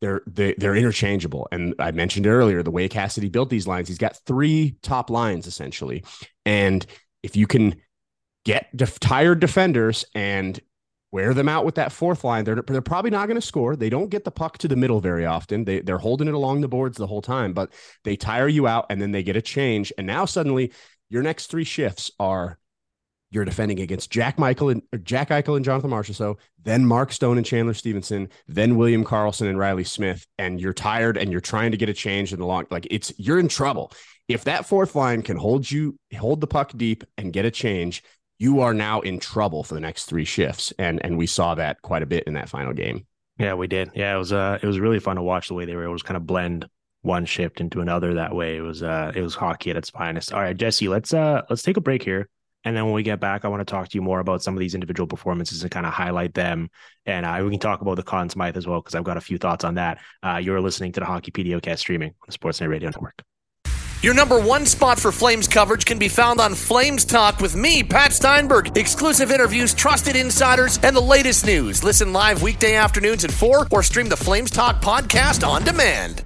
they're 0.00 0.22
they, 0.26 0.54
they're 0.58 0.76
interchangeable. 0.76 1.48
And 1.50 1.74
I 1.78 1.90
mentioned 1.90 2.26
earlier 2.26 2.62
the 2.62 2.70
way 2.70 2.88
Cassidy 2.88 3.28
built 3.28 3.50
these 3.50 3.66
lines, 3.66 3.88
he's 3.88 3.98
got 3.98 4.18
three 4.26 4.76
top 4.82 5.10
lines 5.10 5.46
essentially. 5.46 6.04
And 6.44 6.84
if 7.22 7.34
you 7.36 7.46
can 7.46 7.76
get 8.44 8.68
def- 8.76 9.00
tired 9.00 9.40
defenders 9.40 10.04
and 10.14 10.60
wear 11.14 11.32
them 11.32 11.48
out 11.48 11.64
with 11.64 11.76
that 11.76 11.92
fourth 11.92 12.24
line. 12.24 12.44
They're 12.44 12.60
they're 12.66 12.82
probably 12.82 13.12
not 13.12 13.28
going 13.28 13.40
to 13.40 13.46
score. 13.46 13.76
They 13.76 13.88
don't 13.88 14.10
get 14.10 14.24
the 14.24 14.32
puck 14.32 14.58
to 14.58 14.68
the 14.68 14.74
middle 14.74 15.00
very 15.00 15.24
often. 15.24 15.64
They 15.64 15.78
they're 15.78 15.96
holding 15.96 16.26
it 16.26 16.34
along 16.34 16.60
the 16.60 16.68
boards 16.68 16.98
the 16.98 17.06
whole 17.06 17.22
time, 17.22 17.52
but 17.52 17.72
they 18.02 18.16
tire 18.16 18.48
you 18.48 18.66
out 18.66 18.86
and 18.90 19.00
then 19.00 19.12
they 19.12 19.22
get 19.22 19.36
a 19.36 19.40
change. 19.40 19.92
And 19.96 20.08
now 20.08 20.24
suddenly 20.24 20.72
your 21.08 21.22
next 21.22 21.46
three 21.46 21.62
shifts 21.62 22.10
are 22.18 22.58
you're 23.30 23.44
defending 23.44 23.78
against 23.78 24.10
Jack 24.10 24.40
Michael 24.40 24.70
and 24.70 24.82
Jack 25.04 25.28
Eichel 25.28 25.54
and 25.54 25.64
Jonathan 25.64 25.90
Marchessault, 25.90 26.36
then 26.60 26.84
Mark 26.84 27.12
Stone 27.12 27.36
and 27.36 27.46
Chandler 27.46 27.74
Stephenson, 27.74 28.28
then 28.48 28.76
William 28.76 29.04
Karlsson 29.04 29.48
and 29.48 29.58
Riley 29.58 29.84
Smith, 29.84 30.26
and 30.36 30.60
you're 30.60 30.72
tired 30.72 31.16
and 31.16 31.30
you're 31.30 31.40
trying 31.40 31.70
to 31.70 31.76
get 31.76 31.88
a 31.88 31.94
change 31.94 32.32
in 32.32 32.40
the 32.40 32.46
long 32.46 32.66
like 32.72 32.88
it's 32.90 33.12
you're 33.18 33.38
in 33.38 33.48
trouble. 33.48 33.92
If 34.26 34.44
that 34.44 34.66
fourth 34.66 34.96
line 34.96 35.22
can 35.22 35.36
hold 35.36 35.70
you 35.70 35.96
hold 36.18 36.40
the 36.40 36.48
puck 36.48 36.72
deep 36.76 37.04
and 37.16 37.32
get 37.32 37.44
a 37.44 37.52
change, 37.52 38.02
you 38.44 38.60
are 38.60 38.74
now 38.74 39.00
in 39.00 39.18
trouble 39.18 39.64
for 39.64 39.72
the 39.72 39.80
next 39.80 40.04
three 40.04 40.26
shifts. 40.26 40.72
And 40.78 41.02
and 41.04 41.16
we 41.16 41.26
saw 41.26 41.54
that 41.54 41.80
quite 41.80 42.02
a 42.02 42.06
bit 42.06 42.24
in 42.24 42.34
that 42.34 42.50
final 42.50 42.74
game. 42.74 43.06
Yeah, 43.38 43.54
we 43.54 43.66
did. 43.66 43.90
Yeah, 43.94 44.14
it 44.14 44.18
was 44.18 44.32
uh 44.32 44.58
it 44.62 44.66
was 44.66 44.78
really 44.78 45.00
fun 45.00 45.16
to 45.16 45.22
watch 45.22 45.48
the 45.48 45.54
way 45.54 45.64
they 45.64 45.74
were 45.74 45.84
able 45.84 45.98
to 45.98 46.04
kind 46.04 46.16
of 46.16 46.26
blend 46.26 46.68
one 47.00 47.24
shift 47.24 47.60
into 47.60 47.80
another 47.80 48.14
that 48.14 48.34
way. 48.34 48.56
It 48.56 48.60
was 48.60 48.82
uh 48.82 49.12
it 49.14 49.22
was 49.22 49.34
hockey 49.34 49.70
at 49.70 49.76
its 49.76 49.90
finest. 49.90 50.32
All 50.32 50.40
right, 50.40 50.56
Jesse, 50.56 50.88
let's 50.88 51.14
uh 51.14 51.42
let's 51.48 51.62
take 51.62 51.78
a 51.78 51.80
break 51.80 52.02
here. 52.02 52.28
And 52.66 52.76
then 52.76 52.84
when 52.84 52.94
we 52.94 53.02
get 53.02 53.20
back, 53.20 53.44
I 53.44 53.48
want 53.48 53.60
to 53.60 53.70
talk 53.70 53.88
to 53.88 53.98
you 53.98 54.02
more 54.02 54.20
about 54.20 54.42
some 54.42 54.54
of 54.54 54.60
these 54.60 54.74
individual 54.74 55.06
performances 55.06 55.62
and 55.62 55.70
kind 55.70 55.86
of 55.86 55.92
highlight 55.92 56.32
them. 56.32 56.70
And 57.04 57.26
uh, 57.26 57.38
we 57.44 57.50
can 57.50 57.60
talk 57.60 57.82
about 57.82 57.96
the 57.96 58.02
Conn 58.02 58.30
Smythe 58.30 58.56
as 58.56 58.66
well, 58.66 58.80
because 58.80 58.94
I've 58.94 59.04
got 59.04 59.18
a 59.18 59.20
few 59.20 59.36
thoughts 59.36 59.64
on 59.64 59.74
that. 59.74 59.98
Uh, 60.22 60.40
you're 60.42 60.62
listening 60.62 60.92
to 60.92 61.00
the 61.00 61.04
Hockey 61.04 61.30
PDOcast 61.30 61.78
streaming 61.78 62.08
on 62.08 62.26
the 62.26 62.32
Sportsnet 62.38 62.70
Radio 62.70 62.88
Network. 62.88 63.22
Your 64.04 64.12
number 64.12 64.38
one 64.38 64.66
spot 64.66 65.00
for 65.00 65.10
Flames 65.10 65.48
coverage 65.48 65.86
can 65.86 65.98
be 65.98 66.08
found 66.08 66.38
on 66.38 66.54
Flames 66.54 67.06
Talk 67.06 67.40
with 67.40 67.56
me, 67.56 67.82
Pat 67.82 68.12
Steinberg. 68.12 68.76
Exclusive 68.76 69.30
interviews, 69.30 69.72
trusted 69.72 70.14
insiders, 70.14 70.78
and 70.82 70.94
the 70.94 71.00
latest 71.00 71.46
news. 71.46 71.82
Listen 71.82 72.12
live 72.12 72.42
weekday 72.42 72.74
afternoons 72.74 73.24
at 73.24 73.30
4 73.30 73.68
or 73.70 73.82
stream 73.82 74.10
the 74.10 74.14
Flames 74.14 74.50
Talk 74.50 74.82
podcast 74.82 75.48
on 75.48 75.64
demand. 75.64 76.22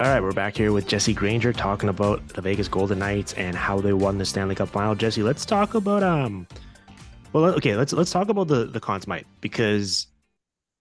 All 0.00 0.06
right, 0.06 0.22
we're 0.22 0.32
back 0.32 0.56
here 0.56 0.72
with 0.72 0.86
Jesse 0.86 1.12
Granger 1.12 1.52
talking 1.52 1.90
about 1.90 2.26
the 2.28 2.40
Vegas 2.40 2.68
Golden 2.68 3.00
Knights 3.00 3.34
and 3.34 3.54
how 3.54 3.82
they 3.82 3.92
won 3.92 4.16
the 4.16 4.24
Stanley 4.24 4.54
Cup 4.54 4.70
final. 4.70 4.94
Jesse, 4.94 5.22
let's 5.22 5.44
talk 5.44 5.74
about 5.74 6.02
um 6.02 6.46
well 7.34 7.44
okay, 7.44 7.76
let's 7.76 7.92
let's 7.92 8.10
talk 8.10 8.30
about 8.30 8.48
the 8.48 8.64
the 8.64 8.80
Conn 8.80 9.02
Smythe 9.02 9.26
because 9.42 10.06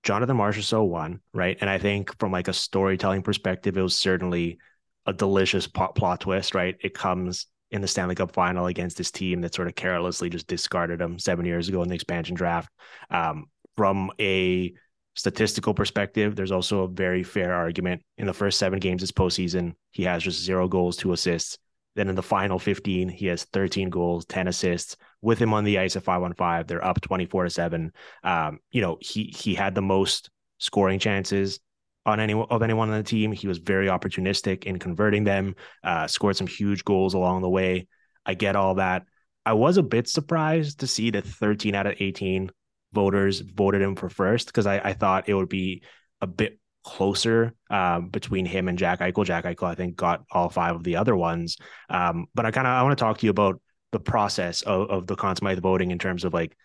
Jonathan 0.03 0.38
Marchessault 0.38 0.88
won, 0.88 1.19
right? 1.34 1.58
And 1.60 1.69
I 1.69 1.79
think 1.79 2.17
from 2.17 2.32
like 2.32 2.47
a 2.47 2.53
storytelling 2.53 3.21
perspective, 3.21 3.77
it 3.77 3.82
was 3.82 3.93
certainly 3.93 4.58
a 5.05 5.12
delicious 5.12 5.67
plot, 5.67 5.95
plot 5.95 6.21
twist, 6.21 6.55
right? 6.55 6.77
It 6.79 6.93
comes 6.93 7.47
in 7.71 7.82
the 7.82 7.89
Stanley 7.89 8.15
Cup 8.15 8.32
final 8.32 8.67
against 8.67 8.97
this 8.97 9.12
team 9.12 9.41
that 9.41 9.53
sort 9.53 9.67
of 9.67 9.75
carelessly 9.75 10.29
just 10.29 10.47
discarded 10.47 11.01
him 11.01 11.19
seven 11.19 11.45
years 11.45 11.67
ago 11.67 11.84
in 11.84 11.89
the 11.89 11.95
expansion 11.95 12.36
draft. 12.38 12.69
Um, 13.10 13.47
from 13.75 14.12
a 14.17 14.73
statistical 15.19 15.73
perspective, 15.73 16.36
there's 16.36 16.51
also 16.51 16.84
a 16.84 16.88
very 16.88 17.23
fair 17.23 17.53
argument. 17.53 18.01
In 18.17 18.25
the 18.25 18.34
first 18.34 18.58
seven 18.58 18.79
games 18.79 19.01
this 19.01 19.12
postseason, 19.12 19.73
he 19.91 20.03
has 20.03 20.23
just 20.23 20.41
zero 20.41 20.69
goals, 20.69 20.95
two 20.95 21.12
assists. 21.12 21.58
Then 21.95 22.08
in 22.08 22.15
the 22.15 22.23
final 22.23 22.58
15, 22.58 23.10
he 23.10 23.25
has 23.25 23.43
13 23.43 23.89
goals, 23.89 24.25
10 24.27 24.47
assists. 24.47 24.95
With 25.21 25.38
him 25.38 25.53
on 25.53 25.65
the 25.65 25.77
ice 25.77 25.97
at 25.97 26.03
5 26.03 26.23
on 26.23 26.34
5, 26.36 26.67
they're 26.67 26.86
up 26.86 27.01
24 27.01 27.43
to 27.43 27.49
7. 27.49 27.91
Um, 28.23 28.60
you 28.71 28.82
know, 28.82 28.97
he 29.01 29.25
he 29.38 29.53
had 29.53 29.75
the 29.75 29.82
most 29.82 30.29
scoring 30.60 30.99
chances 30.99 31.60
on 32.05 32.21
any 32.21 32.34
of 32.34 32.63
anyone 32.63 32.89
on 32.89 32.97
the 32.97 33.03
team. 33.03 33.34
He 33.34 33.49
was 33.49 33.58
very 33.58 33.88
opportunistic 33.88 34.63
in 34.63 34.79
converting 34.79 35.25
them, 35.25 35.55
uh, 35.84 36.08
scored 36.08 36.38
some 36.38 36.47
huge 36.47 36.86
goals 36.86 37.13
along 37.13 37.41
the 37.41 37.49
way. 37.49 37.88
I 38.25 38.36
get 38.36 38.55
all 38.55 38.75
that. 38.75 39.03
I 39.45 39.53
was 39.53 39.75
a 39.75 39.84
bit 39.84 40.08
surprised 40.08 40.79
to 40.79 40.88
see 40.88 41.12
that 41.12 41.25
13 41.25 41.75
out 41.75 41.88
of 41.88 41.95
18 41.99 42.51
voters 42.93 43.39
voted 43.39 43.82
him 43.82 43.95
for 43.95 44.10
first 44.10 44.47
because 44.47 44.65
I, 44.65 44.80
I 44.80 44.93
thought 44.93 45.30
it 45.30 45.34
would 45.34 45.49
be 45.49 45.84
a 46.21 46.28
bit 46.28 46.60
closer 46.84 47.54
um, 47.69 48.10
between 48.10 48.45
him 48.45 48.67
and 48.67 48.78
Jack 48.78 48.99
Eichel. 48.99 49.25
Jack 49.25 49.45
Eichel, 49.45 49.67
I 49.67 49.75
think, 49.75 49.95
got 49.95 50.23
all 50.32 50.49
five 50.49 50.75
of 50.75 50.84
the 50.84 50.95
other 50.95 51.15
ones. 51.15 51.58
Um, 51.89 52.28
but 52.34 52.45
I 52.45 52.52
kind 52.52 52.67
of 52.67 52.71
I 52.71 52.84
want 52.84 52.97
to 52.97 53.04
talk 53.04 53.17
to 53.19 53.25
you 53.25 53.32
about 53.32 53.62
the 53.91 53.99
process 53.99 54.62
of, 54.62 54.89
of 54.89 55.08
the 55.08 55.15
Conn 55.15 55.36
Smythe 55.36 55.60
voting 55.60 55.91
in 55.91 55.99
terms 55.99 56.23
of 56.23 56.34
like 56.34 56.56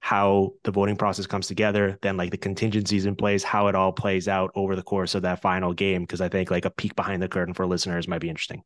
how 0.00 0.50
the 0.64 0.72
voting 0.72 0.96
process 0.96 1.26
comes 1.26 1.46
together, 1.46 1.96
then 2.02 2.16
like 2.16 2.30
the 2.30 2.36
contingencies 2.36 3.06
in 3.06 3.14
place, 3.14 3.44
how 3.44 3.68
it 3.68 3.74
all 3.74 3.92
plays 3.92 4.26
out 4.26 4.50
over 4.54 4.74
the 4.74 4.82
course 4.82 5.14
of 5.14 5.22
that 5.22 5.40
final 5.40 5.72
game. 5.72 6.02
Because 6.02 6.20
I 6.20 6.28
think 6.28 6.50
like 6.50 6.64
a 6.64 6.70
peek 6.70 6.96
behind 6.96 7.22
the 7.22 7.28
curtain 7.28 7.54
for 7.54 7.66
listeners 7.66 8.08
might 8.08 8.20
be 8.20 8.28
interesting. 8.28 8.62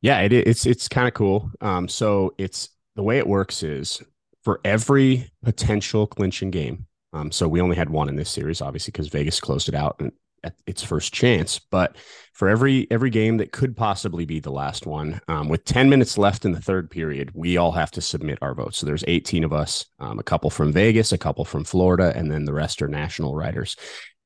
Yeah, 0.00 0.20
it, 0.20 0.32
it's 0.32 0.64
it's 0.64 0.88
kind 0.88 1.08
of 1.08 1.14
cool. 1.14 1.50
Um, 1.60 1.88
so 1.88 2.34
it's 2.38 2.70
the 2.96 3.02
way 3.02 3.18
it 3.18 3.26
works 3.26 3.62
is 3.62 4.02
for 4.48 4.62
every 4.64 5.30
potential 5.44 6.06
clinching 6.06 6.50
game. 6.50 6.86
Um, 7.12 7.30
so 7.30 7.46
we 7.46 7.60
only 7.60 7.76
had 7.76 7.90
one 7.90 8.08
in 8.08 8.16
this 8.16 8.30
series, 8.30 8.62
obviously, 8.62 8.92
because 8.92 9.08
Vegas 9.08 9.40
closed 9.40 9.68
it 9.68 9.74
out 9.74 10.00
at 10.42 10.54
its 10.66 10.82
first 10.82 11.12
chance. 11.12 11.58
But 11.58 11.96
for 12.32 12.48
every 12.48 12.90
every 12.90 13.10
game 13.10 13.36
that 13.36 13.52
could 13.52 13.76
possibly 13.76 14.24
be 14.24 14.40
the 14.40 14.50
last 14.50 14.86
one, 14.86 15.20
um, 15.28 15.50
with 15.50 15.66
10 15.66 15.90
minutes 15.90 16.16
left 16.16 16.46
in 16.46 16.52
the 16.52 16.62
third 16.62 16.90
period, 16.90 17.30
we 17.34 17.58
all 17.58 17.72
have 17.72 17.90
to 17.90 18.00
submit 18.00 18.38
our 18.40 18.54
votes. 18.54 18.78
So 18.78 18.86
there's 18.86 19.04
18 19.06 19.44
of 19.44 19.52
us, 19.52 19.84
um, 19.98 20.18
a 20.18 20.22
couple 20.22 20.48
from 20.48 20.72
Vegas, 20.72 21.12
a 21.12 21.18
couple 21.18 21.44
from 21.44 21.64
Florida, 21.64 22.10
and 22.16 22.30
then 22.30 22.46
the 22.46 22.54
rest 22.54 22.80
are 22.80 22.88
national 22.88 23.34
writers. 23.34 23.76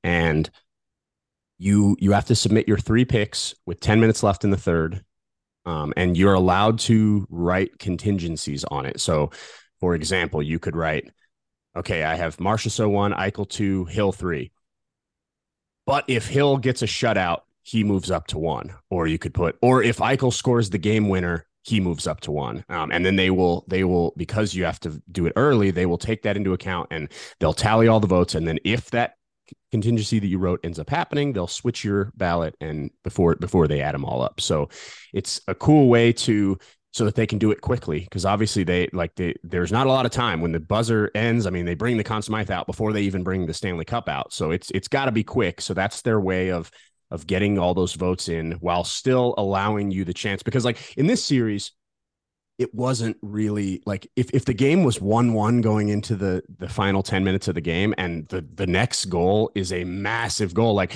And 0.05 0.49
you 1.59 1.97
you 1.99 2.13
have 2.13 2.27
to 2.27 2.37
submit 2.37 2.69
your 2.69 2.79
three 2.79 3.05
picks 3.05 3.57
with 3.67 3.81
10 3.81 3.99
minutes 3.99 4.23
left 4.23 4.45
in 4.45 4.51
the 4.51 4.57
third. 4.57 5.05
Um, 5.65 5.93
and 5.97 6.17
you're 6.17 6.35
allowed 6.35 6.81
to 6.81 7.27
write 7.31 7.79
contingencies 7.79 8.65
on 8.65 8.85
it. 8.85 9.01
So 9.01 9.31
for 9.83 9.97
example, 9.97 10.41
you 10.41 10.61
could 10.61 10.77
write, 10.77 11.11
okay, 11.77 12.05
I 12.05 12.15
have 12.15 12.37
Marchessault 12.37 12.89
one, 12.89 13.13
Eichel 13.13 13.49
two, 13.49 13.85
Hill 13.87 14.13
three. 14.13 14.53
But 15.87 16.05
if 16.07 16.29
Hill 16.29 16.59
gets 16.59 16.83
a 16.83 16.87
shutout, 16.87 17.41
he 17.63 17.83
moves 17.83 18.09
up 18.09 18.29
to 18.29 18.39
one. 18.39 18.75
Or 18.91 19.09
you 19.09 19.19
could 19.19 19.35
put, 19.35 19.59
or 19.61 19.83
if 19.83 19.97
Eichel 19.97 20.33
scores 20.33 20.71
the 20.71 20.79
game 20.79 21.09
winner, 21.09 21.49
he 21.65 21.81
moves 21.81 22.07
up 22.07 22.21
to 22.21 22.31
one. 22.31 22.65
Um, 22.69 22.93
and 22.93 23.05
then 23.05 23.17
they 23.17 23.31
will, 23.31 23.65
they 23.67 23.83
will, 23.83 24.15
because 24.17 24.55
you 24.55 24.63
have 24.63 24.79
to 24.81 25.03
do 25.11 25.27
it 25.27 25.33
early, 25.35 25.73
they 25.73 25.87
will 25.87 25.99
take 25.99 26.23
that 26.23 26.37
into 26.37 26.53
account 26.53 26.87
and 26.93 27.09
they'll 27.41 27.53
tally 27.53 27.89
all 27.89 27.99
the 27.99 28.07
votes. 28.07 28.37
And 28.37 28.47
then 28.47 28.61
if 28.65 28.89
that 28.93 29.17
contingency 29.73 30.21
that 30.21 30.29
you 30.29 30.39
wrote 30.39 30.61
ends 30.63 30.79
up 30.79 30.91
happening, 30.91 31.33
they'll 31.33 31.49
switch 31.49 31.83
your 31.83 32.13
ballot 32.15 32.55
and 32.61 32.93
before 33.03 33.35
before 33.35 33.67
they 33.67 33.81
add 33.81 33.97
them 33.97 34.05
all 34.05 34.23
up. 34.23 34.41
So 34.41 34.69
it's 35.13 35.41
a 35.49 35.57
cool 35.57 35.89
way 35.89 36.13
to 36.13 36.57
so 36.93 37.07
that 37.07 37.15
they 37.15 37.27
can 37.27 37.39
do 37.39 37.51
it 37.51 37.61
quickly 37.63 38.01
because 38.01 38.27
obviously 38.27 38.65
they 38.65 38.89
like 38.93 39.15
they 39.15 39.35
there's 39.43 39.73
not 39.73 39.87
a 39.87 39.91
lot 39.91 40.07
of 40.07 40.13
time. 40.13 40.41
When 40.41 40.53
the 40.53 40.61
buzzer 40.61 41.11
ends 41.15 41.47
i 41.47 41.51
mean 41.51 41.65
they 41.65 41.75
bring 41.75 41.97
the 41.97 42.05
Conn 42.05 42.23
Smythe 42.23 42.51
out 42.51 42.67
before 42.67 42.93
they 42.93 43.03
even 43.03 43.23
bring 43.23 43.47
the 43.47 43.55
stanley 43.55 43.85
cup 43.85 44.09
out. 44.09 44.33
So 44.33 44.51
it's 44.51 44.71
it's 44.71 44.89
got 44.89 45.07
to 45.07 45.13
be 45.13 45.25
quick. 45.25 45.61
So 45.61 45.75
that's 45.75 46.03
their 46.03 46.21
way 46.21 46.51
of 46.51 46.71
of 47.11 47.27
getting 47.27 47.59
all 47.59 47.75
those 47.75 47.95
votes 47.95 48.29
in 48.29 48.53
while 48.53 48.85
still 48.85 49.35
allowing 49.37 49.91
you 49.91 50.05
the 50.05 50.15
chance. 50.15 50.43
Because 50.43 50.65
like 50.65 50.97
in 50.97 51.07
this 51.07 51.25
series 51.25 51.73
it 52.59 52.75
wasn't 52.75 53.17
really 53.23 53.83
like 53.87 54.07
if, 54.15 54.31
if 54.31 54.45
the 54.45 54.55
game 54.55 54.85
was 54.85 54.99
1-1 54.99 55.63
going 55.63 55.89
into 55.89 56.15
the 56.15 56.43
the 56.59 56.69
final 56.69 57.03
10 57.03 57.25
minutes 57.25 57.49
of 57.49 57.55
the 57.55 57.61
game 57.61 57.95
and 57.97 58.29
the 58.29 58.47
the 58.55 58.67
next 58.67 59.07
goal 59.07 59.51
is 59.55 59.73
a 59.73 59.85
massive 59.85 60.53
goal 60.53 60.75
like 60.75 60.93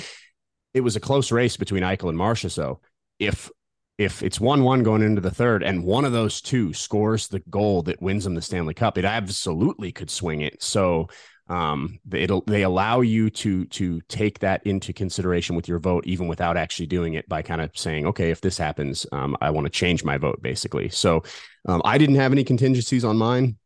it 0.73 0.81
was 0.81 0.95
a 0.95 0.99
close 0.99 1.31
race 1.31 1.57
between 1.57 1.81
Eichel 1.81 2.09
and 2.09 2.17
Marchessault 2.17 2.79
if 3.19 3.49
if 3.97 4.21
it's 4.21 4.39
1 4.39 4.63
1 4.63 4.83
going 4.83 5.01
into 5.01 5.21
the 5.21 5.31
third 5.31 5.63
and 5.63 5.83
one 5.83 6.05
of 6.05 6.11
those 6.11 6.39
two 6.39 6.71
scores 6.73 7.27
the 7.27 7.39
goal 7.49 7.81
that 7.83 8.01
wins 8.01 8.23
them 8.23 8.35
the 8.35 8.41
Stanley 8.41 8.73
Cup, 8.73 8.97
it 8.97 9.05
absolutely 9.05 9.91
could 9.91 10.09
swing 10.09 10.41
it. 10.41 10.61
So, 10.61 11.07
um, 11.49 11.99
it'll 12.11 12.41
they 12.41 12.63
allow 12.63 13.01
you 13.01 13.29
to 13.29 13.65
to 13.65 14.01
take 14.01 14.39
that 14.39 14.65
into 14.67 14.93
consideration 14.93 15.55
with 15.55 15.67
your 15.67 15.79
vote, 15.79 16.05
even 16.05 16.27
without 16.27 16.57
actually 16.57 16.87
doing 16.87 17.13
it 17.13 17.27
by 17.29 17.41
kind 17.41 17.61
of 17.61 17.71
saying, 17.75 18.05
okay, 18.07 18.31
if 18.31 18.41
this 18.41 18.57
happens, 18.57 19.07
um, 19.13 19.35
I 19.41 19.49
want 19.49 19.65
to 19.65 19.71
change 19.71 20.03
my 20.03 20.17
vote, 20.17 20.41
basically. 20.41 20.89
So, 20.89 21.23
um, 21.67 21.81
I 21.85 21.97
didn't 21.97 22.15
have 22.15 22.33
any 22.33 22.43
contingencies 22.43 23.05
on 23.05 23.17
mine 23.17 23.57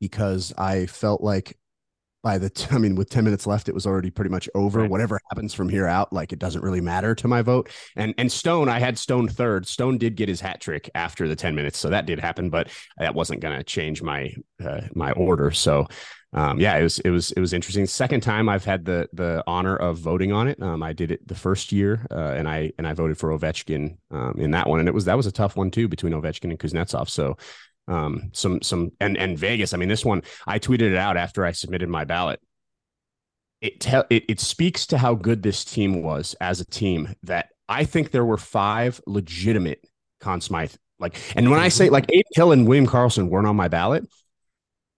because 0.00 0.52
I 0.56 0.86
felt 0.86 1.20
like 1.20 1.58
by 2.24 2.38
the 2.38 2.50
t- 2.50 2.66
I 2.72 2.78
mean 2.78 2.96
with 2.96 3.10
10 3.10 3.22
minutes 3.22 3.46
left 3.46 3.68
it 3.68 3.74
was 3.74 3.86
already 3.86 4.10
pretty 4.10 4.30
much 4.30 4.48
over 4.56 4.80
right. 4.80 4.90
whatever 4.90 5.20
happens 5.30 5.54
from 5.54 5.68
here 5.68 5.86
out 5.86 6.12
like 6.12 6.32
it 6.32 6.40
doesn't 6.40 6.62
really 6.62 6.80
matter 6.80 7.14
to 7.14 7.28
my 7.28 7.42
vote 7.42 7.70
and 7.94 8.14
and 8.18 8.32
Stone 8.32 8.68
I 8.68 8.80
had 8.80 8.98
Stone 8.98 9.28
third 9.28 9.66
Stone 9.66 9.98
did 9.98 10.16
get 10.16 10.28
his 10.28 10.40
hat 10.40 10.60
trick 10.60 10.90
after 10.96 11.28
the 11.28 11.36
10 11.36 11.54
minutes 11.54 11.78
so 11.78 11.90
that 11.90 12.06
did 12.06 12.18
happen 12.18 12.50
but 12.50 12.68
that 12.98 13.14
wasn't 13.14 13.40
going 13.40 13.56
to 13.56 13.62
change 13.62 14.02
my 14.02 14.34
uh, 14.64 14.80
my 14.94 15.12
order 15.12 15.52
so 15.52 15.86
um, 16.34 16.58
yeah, 16.58 16.76
it 16.76 16.82
was 16.82 16.98
it 16.98 17.10
was 17.10 17.30
it 17.30 17.40
was 17.40 17.52
interesting. 17.52 17.86
Second 17.86 18.22
time 18.22 18.48
I've 18.48 18.64
had 18.64 18.84
the 18.84 19.08
the 19.12 19.44
honor 19.46 19.76
of 19.76 19.98
voting 19.98 20.32
on 20.32 20.48
it. 20.48 20.60
Um, 20.60 20.82
I 20.82 20.92
did 20.92 21.12
it 21.12 21.26
the 21.26 21.36
first 21.36 21.70
year, 21.70 22.04
uh, 22.10 22.32
and 22.36 22.48
I 22.48 22.72
and 22.76 22.88
I 22.88 22.92
voted 22.92 23.18
for 23.18 23.30
Ovechkin 23.30 23.96
um, 24.10 24.34
in 24.36 24.50
that 24.50 24.68
one, 24.68 24.80
and 24.80 24.88
it 24.88 24.94
was 24.94 25.04
that 25.04 25.16
was 25.16 25.26
a 25.26 25.32
tough 25.32 25.56
one 25.56 25.70
too 25.70 25.86
between 25.86 26.12
Ovechkin 26.12 26.50
and 26.50 26.58
Kuznetsov. 26.58 27.08
So 27.08 27.36
um, 27.88 28.30
some 28.32 28.62
some 28.62 28.92
and 29.00 29.16
and 29.16 29.38
Vegas. 29.38 29.74
I 29.74 29.76
mean, 29.76 29.88
this 29.88 30.04
one 30.04 30.22
I 30.46 30.58
tweeted 30.58 30.92
it 30.92 30.96
out 30.96 31.16
after 31.16 31.44
I 31.44 31.52
submitted 31.52 31.88
my 31.88 32.04
ballot. 32.04 32.40
It 33.60 33.80
tell 33.80 34.04
it, 34.10 34.24
it 34.28 34.40
speaks 34.40 34.86
to 34.86 34.98
how 34.98 35.14
good 35.14 35.42
this 35.42 35.64
team 35.64 36.02
was 36.02 36.34
as 36.40 36.60
a 36.60 36.64
team 36.64 37.14
that 37.22 37.50
I 37.68 37.84
think 37.84 38.10
there 38.10 38.24
were 38.24 38.36
five 38.36 39.00
legitimate 39.06 39.86
Conn 40.20 40.40
Smythe 40.40 40.74
like. 40.98 41.18
And 41.36 41.50
when 41.50 41.60
I 41.60 41.68
say 41.68 41.90
like 41.90 42.04
Adin 42.04 42.22
Hill 42.34 42.52
and 42.52 42.66
William 42.66 42.86
Karlsson 42.86 43.28
weren't 43.28 43.46
on 43.46 43.56
my 43.56 43.68
ballot, 43.68 44.06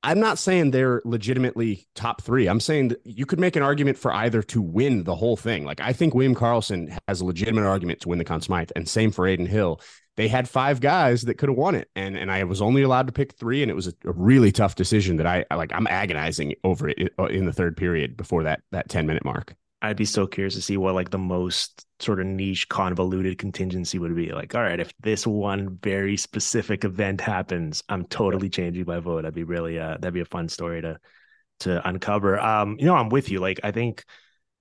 I'm 0.07 0.21
not 0.21 0.39
saying 0.39 0.71
they're 0.71 1.03
legitimately 1.05 1.89
top 1.97 2.23
three. 2.23 2.47
I'm 2.47 2.61
saying 2.61 2.95
you 3.03 3.27
could 3.27 3.41
make 3.41 3.57
an 3.57 3.65
argument 3.65 3.99
for 3.99 4.15
either 4.15 4.41
to 4.41 4.63
win 4.63 5.03
the 5.03 5.17
whole 5.17 5.37
thing. 5.37 5.65
Like 5.65 5.81
I 5.81 5.93
think 5.93 6.15
William 6.15 6.37
Karlsson 6.37 6.97
has 7.09 7.21
a 7.21 7.25
legitimate 7.25 7.65
argument 7.65 8.03
to 8.03 8.09
win 8.09 8.19
the 8.19 8.25
Conn 8.25 8.41
Smythe, 8.41 8.71
and 8.77 8.89
same 8.89 9.11
for 9.11 9.27
Adin 9.27 9.47
Hill. 9.47 9.81
They 10.17 10.29
had 10.29 10.49
five 10.49 10.81
guys 10.81 11.23
that 11.23 11.39
could 11.39 11.49
have 11.49 11.59
won 11.59 11.75
it, 11.75 11.91
and 11.97 12.17
and 12.17 12.31
I 12.31 12.45
was 12.45 12.63
only 12.63 12.83
allowed 12.83 13.09
to 13.09 13.13
pick 13.13 13.33
three, 13.35 13.63
and 13.63 13.71
it 13.71 13.75
was 13.75 13.89
a, 13.89 13.95
a 14.05 14.13
really 14.13 14.53
tough 14.53 14.77
decision 14.77 15.17
that 15.17 15.27
I, 15.27 15.45
like. 15.53 15.73
I'm 15.73 15.89
agonizing 15.89 16.55
over 16.63 16.89
it 16.89 17.13
uh, 17.19 17.25
in 17.25 17.47
the 17.47 17.53
third 17.53 17.77
period 17.77 18.17
before 18.17 18.45
that 18.45 18.61
that 18.71 18.89
10 18.89 19.09
minute 19.09 19.25
mark. 19.25 19.57
I'd 19.83 19.97
be 19.97 20.05
so 20.05 20.27
curious 20.27 20.55
to 20.55 20.63
see 20.63 20.77
what 20.77 20.95
like 20.95 21.11
the 21.11 21.19
most 21.19 21.87
sort 22.01 22.21
of 22.21 22.27
niche 22.27 22.69
convoluted 22.69 23.39
contingency 23.39 23.99
would 23.99 24.17
be. 24.17 24.33
Like, 24.33 24.55
all 24.55 24.63
right, 24.63 24.81
if 24.81 24.93
this 25.01 25.27
one 25.27 25.79
very 25.83 26.17
specific 26.17 26.85
event 26.85 27.21
happens, 27.21 27.83
I'm 27.89 28.07
totally 28.07 28.49
changing 28.49 28.87
my 28.87 29.01
vote. 29.01 29.23
That'd 29.23 29.35
be 29.35 29.45
really 29.45 29.79
uh 29.79 29.99
that'd 29.99 30.15
be 30.15 30.21
a 30.21 30.25
fun 30.25 30.49
story 30.49 30.83
to 30.83 30.99
to 31.61 31.87
uncover. 31.89 32.39
Um, 32.39 32.77
you 32.79 32.87
know, 32.87 32.95
I'm 32.95 33.09
with 33.09 33.31
you. 33.31 33.41
Like, 33.41 33.61
I 33.65 33.71
think, 33.71 34.05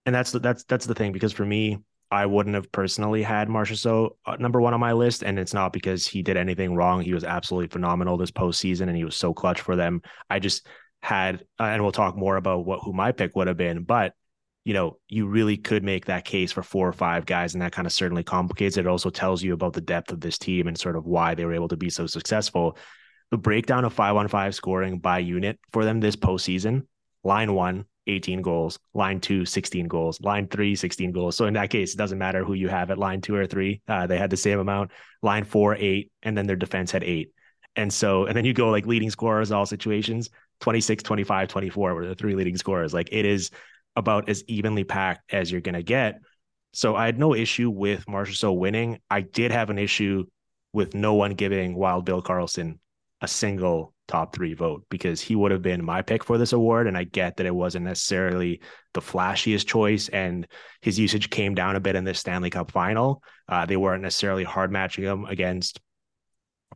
and 0.06 0.13
that's 0.13 0.32
the 0.32 0.39
that's 0.39 0.63
that's 0.65 0.86
the 0.86 0.95
thing 0.95 1.12
because 1.12 1.34
for 1.34 1.45
me, 1.45 1.80
I 2.12 2.25
wouldn't 2.25 2.56
have 2.56 2.71
personally 2.71 3.23
had 3.23 3.47
Marchessault 3.49 4.12
uh, 4.25 4.36
number 4.38 4.62
one 4.62 4.73
on 4.73 4.80
my 4.80 4.93
list, 4.93 5.23
and 5.23 5.39
it's 5.39 5.54
not 5.54 5.73
because 5.73 6.06
he 6.06 6.21
did 6.21 6.38
anything 6.38 6.75
wrong. 6.75 7.01
He 7.01 7.13
was 7.13 7.23
absolutely 7.23 7.69
phenomenal 7.69 8.17
this 8.17 8.32
postseason, 8.32 8.88
and 8.88 8.95
he 8.95 9.06
was 9.06 9.15
so 9.15 9.34
clutch 9.34 9.62
for 9.62 9.75
them. 9.75 10.01
I 10.30 10.39
just 10.39 10.67
had, 11.01 11.41
uh, 11.60 11.63
and 11.63 11.82
we'll 11.82 11.91
talk 11.91 12.15
more 12.15 12.38
about 12.38 12.65
what 12.65 12.80
who 12.84 12.93
my 12.93 13.12
pick 13.12 13.36
would 13.36 13.47
have 13.47 13.58
been, 13.58 13.84
but 13.84 14.13
you 14.65 14.73
know, 14.73 14.97
you 15.08 15.28
really 15.28 15.58
could 15.58 15.84
make 15.84 16.06
that 16.06 16.25
case 16.25 16.51
for 16.51 16.63
four 16.63 16.88
or 16.88 16.93
five 16.93 17.25
guys, 17.25 17.54
and 17.54 17.62
that 17.62 17.71
kind 17.71 17.86
of 17.86 17.93
certainly 17.93 18.23
complicates 18.23 18.78
it. 18.78 18.82
It 18.82 18.88
also 18.88 19.12
tells 19.12 19.43
you 19.43 19.54
about 19.54 19.73
the 19.73 19.82
depth 19.82 20.12
of 20.12 20.19
this 20.19 20.39
team 20.39 20.67
and 20.67 20.78
sort 20.78 20.95
of 20.95 21.06
why 21.06 21.36
they 21.36 21.45
were 21.45 21.54
able 21.54 21.67
to 21.67 21.78
be 21.78 21.91
so 21.91 22.08
successful. 22.08 22.75
The 23.30 23.38
breakdown 23.38 23.86
of 23.86 23.93
five 23.93 24.15
on 24.15 24.28
five 24.28 24.56
scoring 24.56 24.97
by 24.97 25.19
unit 25.19 25.60
for 25.71 25.86
them 25.86 25.99
this 25.99 26.15
postseason 26.15 26.88
line 27.23 27.54
one, 27.54 27.86
18 28.08 28.41
goals, 28.41 28.80
line 28.93 29.19
two, 29.19 29.45
16 29.45 29.88
goals, 29.88 30.21
line 30.21 30.47
three, 30.47 30.75
16 30.75 31.12
goals. 31.12 31.36
So 31.36 31.45
in 31.45 31.56
that 31.56 31.71
case, 31.71 31.93
it 31.93 31.97
doesn't 31.97 32.19
matter 32.19 32.43
who 32.43 32.54
you 32.54 32.67
have 32.67 32.91
at 32.91 32.99
line 32.99 33.21
two 33.21 33.36
or 33.36 33.47
three. 33.47 33.82
Uh, 33.88 34.06
they 34.06 34.17
had 34.17 34.30
the 34.30 34.38
same 34.38 34.60
amount. 34.60 34.91
Line 35.23 35.43
four, 35.43 35.75
eight, 35.75 36.12
and 36.21 36.38
then 36.38 36.45
their 36.45 36.56
defense 36.56 36.91
had 36.91 37.04
eight. 37.04 37.32
And 37.75 37.91
so, 37.91 38.25
and 38.25 38.38
then 38.38 38.45
you 38.45 38.54
go 38.54 38.69
like 38.69 38.86
leading 38.86 39.10
scorers, 39.10 39.51
all 39.51 39.65
situations 39.65 40.30
26, 40.62 41.04
25, 41.04 41.47
24 41.49 41.95
were 41.95 42.08
the 42.08 42.15
three 42.15 42.36
leading 42.36 42.58
scorers. 42.58 42.93
Like 42.93 43.10
it 43.12 43.25
is 43.25 43.51
about 43.95 44.29
as 44.29 44.43
evenly 44.47 44.84
packed 44.84 45.34
as 45.34 45.51
you're 45.51 45.62
going 45.62 45.75
to 45.75 45.84
get. 45.84 46.19
So 46.73 46.95
I 46.95 47.05
had 47.05 47.17
no 47.17 47.34
issue 47.34 47.69
with 47.69 48.05
Marchessault 48.05 48.58
winning. 48.58 48.99
I 49.10 49.21
did 49.21 49.51
have 49.51 49.69
an 49.69 49.79
issue 49.79 50.25
with 50.73 50.93
no 50.93 51.13
one 51.13 51.36
giving 51.36 51.75
Wild 51.75 52.05
Bill 52.05 52.21
Karlsson 52.21 52.79
a 53.21 53.27
single 53.27 53.93
top 54.08 54.36
three 54.36 54.53
vote 54.53 54.86
because 54.89 55.21
he 55.21 55.36
would 55.36 55.51
have 55.51 55.62
been 55.62 55.84
my 55.84 56.01
pick 56.01 56.23
for 56.23 56.38
this 56.38 56.53
award. 56.53 56.88
And 56.88 56.97
I 56.97 57.05
get 57.05 57.38
that 57.38 57.45
it 57.45 57.55
wasn't 57.55 57.86
necessarily 57.86 58.62
the 58.93 59.01
flashiest 59.01 59.65
choice, 59.67 60.10
and 60.10 60.47
his 60.81 60.99
usage 60.99 61.29
came 61.29 61.55
down 61.55 61.75
a 61.75 61.79
bit 61.79 61.95
in 61.95 62.03
this 62.03 62.19
Stanley 62.19 62.49
Cup 62.49 62.71
final. 62.71 63.23
Uh, 63.47 63.65
they 63.65 63.77
weren't 63.77 64.03
necessarily 64.03 64.43
hard 64.43 64.71
matching 64.71 65.05
him 65.05 65.25
against 65.25 65.79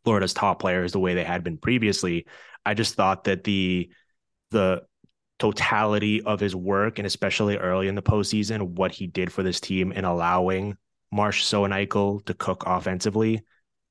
Florida's 0.04 0.34
top 0.34 0.60
players 0.60 0.92
the 0.92 1.00
way 1.00 1.14
they 1.14 1.24
had 1.24 1.44
been 1.44 1.58
previously. 1.58 2.26
I 2.66 2.74
just 2.74 2.96
thought 2.96 3.26
that 3.26 3.44
the 3.44 3.90
the 4.52 4.84
totality 5.40 6.22
of 6.22 6.40
his 6.40 6.56
work 6.56 7.00
and 7.00 7.06
especially 7.06 7.58
early 7.58 7.88
in 7.88 7.96
the 7.96 8.02
postseason, 8.02 8.62
what 8.76 8.92
he 8.92 9.08
did 9.08 9.32
for 9.32 9.42
this 9.42 9.60
team 9.60 9.92
in 9.92 10.06
allowing 10.06 10.78
Marchessault 11.14 11.66
and 11.66 11.74
Eichel 11.74 12.24
to 12.26 12.34
cook 12.34 12.64
offensively 12.68 13.42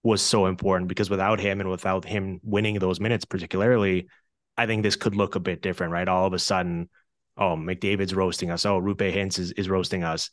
was 0.03 0.23
so 0.23 0.47
important 0.47 0.89
because 0.89 1.11
without 1.11 1.41
him 1.41 1.61
and 1.61 1.71
without 1.71 2.05
him 2.05 2.41
winning 2.45 2.79
those 2.79 3.01
minutes, 3.01 3.25
particularly, 3.25 4.09
I 4.57 4.67
think 4.67 4.83
this 4.83 4.97
could 4.97 5.17
look 5.17 5.35
a 5.35 5.41
bit 5.41 5.63
different, 5.63 5.93
right? 5.93 6.07
All 6.07 6.27
of 6.27 6.33
a 6.33 6.39
sudden, 6.39 6.89
oh, 7.37 7.57
McDavid's 7.57 8.15
roasting 8.15 8.51
us. 8.51 8.65
Oh, 8.67 8.81
Roope 8.81 9.13
Hintz 9.13 9.39
is, 9.39 9.53
is 9.53 9.69
roasting 9.69 10.05
us. 10.05 10.31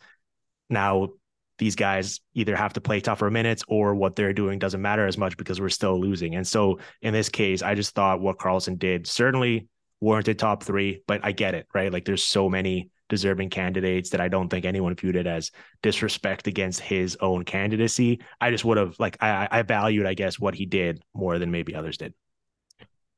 Now 0.69 1.09
these 1.57 1.75
guys 1.75 2.19
either 2.33 2.55
have 2.55 2.73
to 2.73 2.81
play 2.81 2.99
tougher 2.99 3.31
minutes 3.31 3.63
or 3.67 3.95
what 3.95 4.15
they're 4.15 4.33
doing 4.33 4.59
doesn't 4.59 4.81
matter 4.81 5.07
as 5.07 5.17
much 5.17 5.37
because 5.37 5.61
we're 5.61 5.69
still 5.69 5.99
losing. 5.99 6.35
And 6.35 6.45
so 6.45 6.79
in 7.01 7.13
this 7.13 7.29
case, 7.29 7.61
I 7.61 7.75
just 7.75 7.95
thought 7.95 8.19
what 8.19 8.37
Karlsson 8.37 8.77
did 8.77 9.07
certainly 9.07 9.67
warranted 10.01 10.39
top 10.39 10.63
three, 10.63 11.01
but 11.07 11.21
I 11.23 11.31
get 11.31 11.55
it, 11.55 11.67
right? 11.73 11.91
Like 11.91 12.05
there's 12.05 12.23
so 12.23 12.49
many 12.49 12.89
deserving 13.09 13.49
candidates 13.49 14.09
that 14.11 14.21
I 14.21 14.27
don't 14.27 14.49
think 14.49 14.65
anyone 14.65 14.95
viewed 14.95 15.15
it 15.15 15.27
as 15.27 15.51
disrespect 15.83 16.47
against 16.47 16.79
his 16.81 17.17
own 17.19 17.45
candidacy. 17.45 18.21
I 18.41 18.51
just 18.51 18.65
would 18.65 18.77
have 18.77 18.95
like 18.99 19.17
I, 19.21 19.47
I 19.51 19.61
valued, 19.61 20.05
I 20.05 20.13
guess, 20.13 20.39
what 20.39 20.55
he 20.55 20.65
did 20.65 21.03
more 21.13 21.39
than 21.39 21.51
maybe 21.51 21.75
others 21.75 21.97
did. 21.97 22.13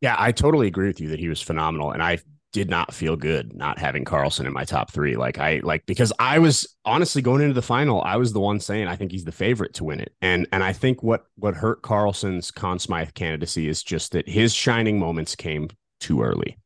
Yeah, 0.02 0.16
I 0.18 0.32
totally 0.32 0.68
agree 0.68 0.88
with 0.88 1.02
you 1.02 1.10
that 1.10 1.20
he 1.20 1.30
was 1.30 1.42
phenomenal. 1.42 1.92
And 1.92 2.04
I 2.04 2.20
did 2.54 2.70
not 2.70 2.94
feel 2.94 3.16
good 3.16 3.56
not 3.56 3.78
having 3.78 4.06
Karlsson 4.06 4.46
in 4.46 4.54
my 4.54 4.64
top 4.64 4.92
three. 4.92 5.16
Like 5.16 5.38
I 5.38 5.60
like 5.64 5.86
because 5.86 6.14
I 6.20 6.40
was 6.40 6.76
honestly 6.86 7.22
going 7.22 7.42
into 7.42 7.54
the 7.54 7.62
final, 7.62 8.02
I 8.02 8.16
was 8.18 8.34
the 8.34 8.40
one 8.40 8.60
saying 8.60 8.88
I 8.88 8.96
think 8.96 9.12
he's 9.12 9.26
the 9.26 9.32
favorite 9.32 9.74
to 9.76 9.84
win 9.84 10.00
it. 10.00 10.14
And 10.22 10.48
and 10.52 10.64
I 10.64 10.74
think 10.74 11.04
what 11.04 11.26
what 11.36 11.56
hurt 11.56 11.82
Karlsson's 11.82 12.52
Conn 12.52 12.80
Smythe 12.80 13.14
candidacy 13.14 13.68
is 13.68 13.84
just 13.84 14.12
that 14.14 14.28
his 14.30 14.54
shining 14.54 15.00
moments 15.00 15.36
came 15.36 15.70
too 16.00 16.22
early. 16.22 16.58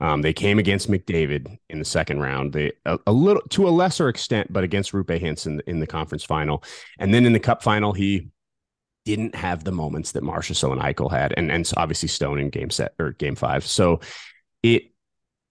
Um, 0.00 0.22
they 0.22 0.32
came 0.32 0.58
against 0.58 0.90
McDavid 0.90 1.58
in 1.70 1.78
the 1.78 1.84
second 1.84 2.20
round. 2.20 2.52
They 2.52 2.72
a, 2.84 2.98
a, 3.06 3.12
little 3.12 3.42
to 3.50 3.66
a 3.66 3.70
lesser 3.70 4.08
extent, 4.08 4.52
but 4.52 4.64
against 4.64 4.92
Roope 4.92 5.46
in, 5.46 5.62
in 5.66 5.80
the 5.80 5.86
conference 5.86 6.24
final, 6.24 6.62
and 6.98 7.14
then 7.14 7.24
in 7.24 7.32
the 7.32 7.40
Cup 7.40 7.62
final, 7.62 7.92
he 7.92 8.28
didn't 9.06 9.34
have 9.34 9.64
the 9.64 9.72
moments 9.72 10.12
that 10.12 10.22
Marchessault 10.22 10.72
and 10.72 10.80
Eichel 10.82 11.10
had, 11.10 11.32
and 11.36 11.50
and 11.50 11.70
obviously 11.76 12.08
Stone 12.08 12.40
in 12.40 12.50
Game 12.50 12.70
Set 12.70 12.94
or 12.98 13.12
Game 13.12 13.36
Five. 13.36 13.64
So 13.64 14.00
it, 14.62 14.92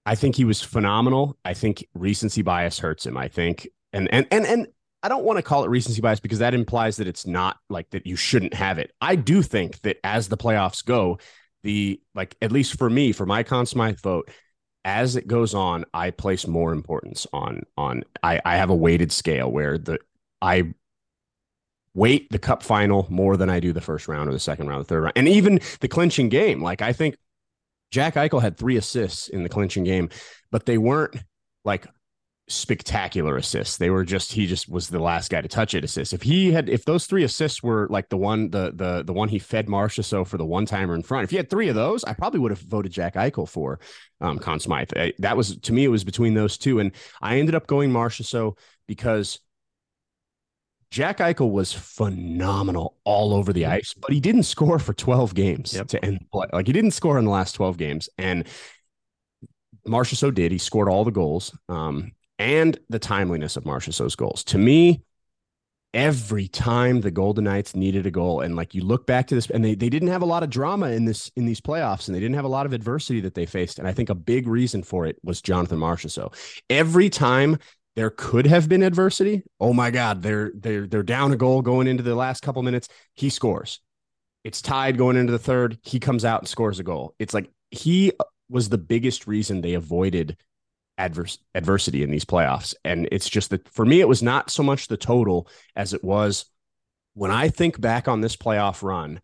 I 0.06 0.14
think 0.14 0.36
he 0.36 0.46
was 0.46 0.62
phenomenal. 0.62 1.38
I 1.44 1.54
think 1.56 1.88
recency 1.96 2.44
bias 2.44 2.78
hurts 2.78 3.06
him. 3.06 3.18
I 3.18 3.30
think, 3.30 3.68
and 3.94 4.14
and 4.14 4.28
and 4.30 4.46
and 4.46 4.68
I 5.02 5.08
don't 5.08 5.24
want 5.24 5.38
to 5.38 5.44
call 5.44 5.64
it 5.64 5.70
recency 5.70 6.02
bias 6.02 6.20
because 6.20 6.40
that 6.40 6.54
implies 6.54 6.98
that 6.98 7.08
it's 7.08 7.26
not 7.26 7.58
like 7.70 7.90
that 7.92 8.06
you 8.06 8.16
shouldn't 8.16 8.54
have 8.54 8.78
it. 8.78 8.92
I 9.00 9.16
do 9.16 9.42
think 9.42 9.80
that 9.82 9.98
as 10.04 10.28
the 10.28 10.38
playoffs 10.38 10.84
go, 10.84 11.20
the 11.66 12.00
like 12.14 12.38
at 12.44 12.52
least 12.52 12.78
for 12.78 12.90
me 12.90 13.12
for 13.12 13.26
my 13.26 13.42
Conn 13.42 13.66
Smythe 13.66 14.00
vote 14.00 14.30
as 14.86 15.16
it 15.16 15.28
goes 15.28 15.56
on 15.56 15.84
i 15.96 16.12
place 16.12 16.46
more 16.46 16.72
importance 16.72 17.26
on 17.34 17.64
on 17.76 18.04
i 18.22 18.40
i 18.46 18.56
have 18.56 18.70
a 18.70 18.76
weighted 18.76 19.12
scale 19.12 19.52
where 19.52 19.80
the 19.80 19.98
i 20.44 20.72
weight 21.96 22.30
the 22.30 22.38
cup 22.38 22.62
final 22.62 23.08
more 23.10 23.36
than 23.36 23.50
i 23.50 23.60
do 23.60 23.74
the 23.74 23.82
first 23.82 24.08
round 24.08 24.30
or 24.30 24.32
the 24.32 24.40
second 24.40 24.68
round 24.68 24.80
the 24.80 24.88
third 24.88 25.02
round. 25.02 25.14
And 25.16 25.28
even 25.28 25.60
the 25.80 25.88
clinching 25.88 26.30
game 26.30 26.62
like 26.62 26.84
i 26.84 26.94
think 26.94 27.18
jack 27.90 28.14
eichel 28.14 28.42
had 28.42 28.58
three 28.58 28.78
assists 28.78 29.28
in 29.28 29.42
the 29.42 29.50
clinching 29.50 29.84
game 29.84 30.10
but 30.52 30.68
they 30.68 30.78
weren't 30.78 31.16
like 31.64 31.88
spectacular 32.48 33.38
assists. 33.38 33.78
They 33.78 33.90
were 33.90 34.04
just 34.04 34.32
he 34.32 34.46
just 34.46 34.70
was 34.70 34.90
the 34.90 35.00
last 35.00 35.32
guy 35.32 35.42
to 35.42 35.48
touch 35.48 35.74
it 35.74 35.84
assists. 35.84 36.14
If 36.14 36.22
he 36.22 36.52
had 36.52 36.70
if 36.70 36.86
those 36.86 37.08
three 37.08 37.24
assists 37.24 37.64
were 37.64 37.88
like 37.90 38.10
the 38.10 38.18
one 38.18 38.52
the 38.52 38.72
the 38.74 39.04
the 39.04 39.14
one 39.14 39.30
he 39.30 39.40
fed 39.40 39.68
Marchessault 39.68 40.28
for 40.28 40.38
the 40.38 40.46
one 40.46 40.66
timer 40.66 40.94
in 40.94 41.02
front. 41.02 41.24
If 41.24 41.32
he 41.32 41.38
had 41.38 41.50
three 41.50 41.70
of 41.70 41.76
those, 41.76 42.04
I 42.04 42.14
probably 42.14 42.40
would 42.40 42.52
have 42.52 42.60
voted 42.60 42.92
Jack 42.92 43.16
Eichel 43.16 43.50
for 43.50 43.80
um 44.22 44.38
Conn 44.38 44.60
Smythe. 44.60 44.92
That 45.20 45.38
was 45.38 45.58
to 45.58 45.74
me 45.74 45.86
it 45.86 45.90
was 45.90 46.04
between 46.04 46.36
those 46.36 46.58
two 46.58 46.80
and 46.80 46.92
I 47.22 47.40
ended 47.40 47.56
up 47.56 47.66
going 47.66 47.92
Marchessault 47.92 48.58
because 48.88 49.40
Jack 50.92 51.18
Eichel 51.18 51.52
was 51.52 51.74
phenomenal 51.74 52.96
all 53.04 53.34
over 53.34 53.52
the 53.52 53.66
ice, 53.66 53.96
but 53.96 54.12
he 54.12 54.20
didn't 54.20 54.44
score 54.44 54.78
for 54.78 54.94
12 54.94 55.34
games 55.34 55.74
yep. 55.74 55.88
to 55.88 56.06
end 56.06 56.20
play. 56.32 56.46
Like 56.54 56.68
he 56.68 56.74
didn't 56.74 56.92
score 56.92 57.18
in 57.18 57.26
the 57.26 57.32
last 57.32 57.54
12 57.54 57.78
games 57.78 58.08
and 58.20 58.48
Marchessault 59.88 60.36
did. 60.36 60.52
He 60.52 60.58
scored 60.58 60.90
all 60.90 61.04
the 61.04 61.12
goals. 61.12 61.58
Um, 61.70 62.12
and 62.40 62.78
the 62.90 63.00
timeliness 63.00 63.58
of 63.58 63.64
Marchessault's 63.64 64.16
goals. 64.16 64.44
To 64.46 64.58
me, 64.58 65.02
every 65.94 66.48
time 66.50 67.00
the 67.02 67.10
Golden 67.10 67.46
Knights 67.46 67.76
needed 67.76 68.06
a 68.06 68.12
goal, 68.12 68.42
and 68.42 68.56
like 68.56 68.76
you 68.76 68.84
look 68.84 69.08
back 69.08 69.28
to 69.28 69.36
this, 69.36 69.50
and 69.50 69.64
they, 69.64 69.76
they 69.76 69.90
didn't 69.90 70.10
have 70.10 70.22
a 70.22 70.26
lot 70.26 70.44
of 70.44 70.50
drama 70.50 70.90
in 70.90 71.06
this 71.06 71.32
in 71.36 71.46
these 71.46 71.62
playoffs, 71.62 72.08
and 72.08 72.16
they 72.16 72.20
didn't 72.20 72.36
have 72.36 72.46
a 72.46 72.50
lot 72.50 72.66
of 72.66 72.74
adversity 72.74 73.22
that 73.22 73.34
they 73.34 73.46
faced. 73.46 73.80
And 73.80 73.88
I 73.88 73.94
think 73.94 74.10
a 74.10 74.16
big 74.16 74.48
reason 74.48 74.84
for 74.84 75.06
it 75.06 75.18
was 75.24 75.42
Jonathan 75.42 75.80
Marchessault. 75.80 76.36
Every 76.70 77.10
time 77.10 77.58
there 77.96 78.10
could 78.10 78.46
have 78.46 78.68
been 78.68 78.84
adversity, 78.84 79.44
oh 79.60 79.74
my 79.74 79.90
God, 79.90 80.22
they're 80.22 80.52
they're 80.54 80.86
they're 80.86 81.04
down 81.04 81.32
a 81.32 81.38
goal 81.38 81.62
going 81.62 81.88
into 81.88 82.04
the 82.04 82.16
last 82.16 82.42
couple 82.42 82.62
minutes. 82.62 82.90
He 83.16 83.30
scores. 83.30 83.80
It's 84.44 84.62
tied 84.62 84.98
going 84.98 85.18
into 85.18 85.32
the 85.32 85.40
third. 85.40 85.80
He 85.82 86.00
comes 86.00 86.24
out 86.24 86.42
and 86.42 86.48
scores 86.48 86.78
a 86.80 86.84
goal. 86.84 87.16
It's 87.18 87.34
like 87.34 87.50
he 87.72 88.12
was 88.48 88.70
the 88.70 88.78
biggest 88.78 89.26
reason 89.26 89.62
they 89.62 89.74
avoided 89.74 90.38
adverse 90.98 91.38
adversity 91.54 92.04
in 92.04 92.12
these 92.12 92.26
playoffs. 92.26 92.74
And 92.84 93.08
it's 93.12 93.30
just 93.30 93.50
that 93.50 93.68
for 93.70 93.86
me, 93.86 94.00
it 94.00 94.08
was 94.08 94.24
not 94.24 94.50
so 94.50 94.64
much 94.64 94.88
the 94.88 94.98
total 94.98 95.48
as 95.76 95.94
it 95.94 96.04
was 96.04 96.46
when 97.16 97.32
I 97.32 97.50
think 97.50 97.82
back 97.82 98.08
on 98.08 98.22
this 98.22 98.36
playoff 98.36 98.84
run, 98.84 99.22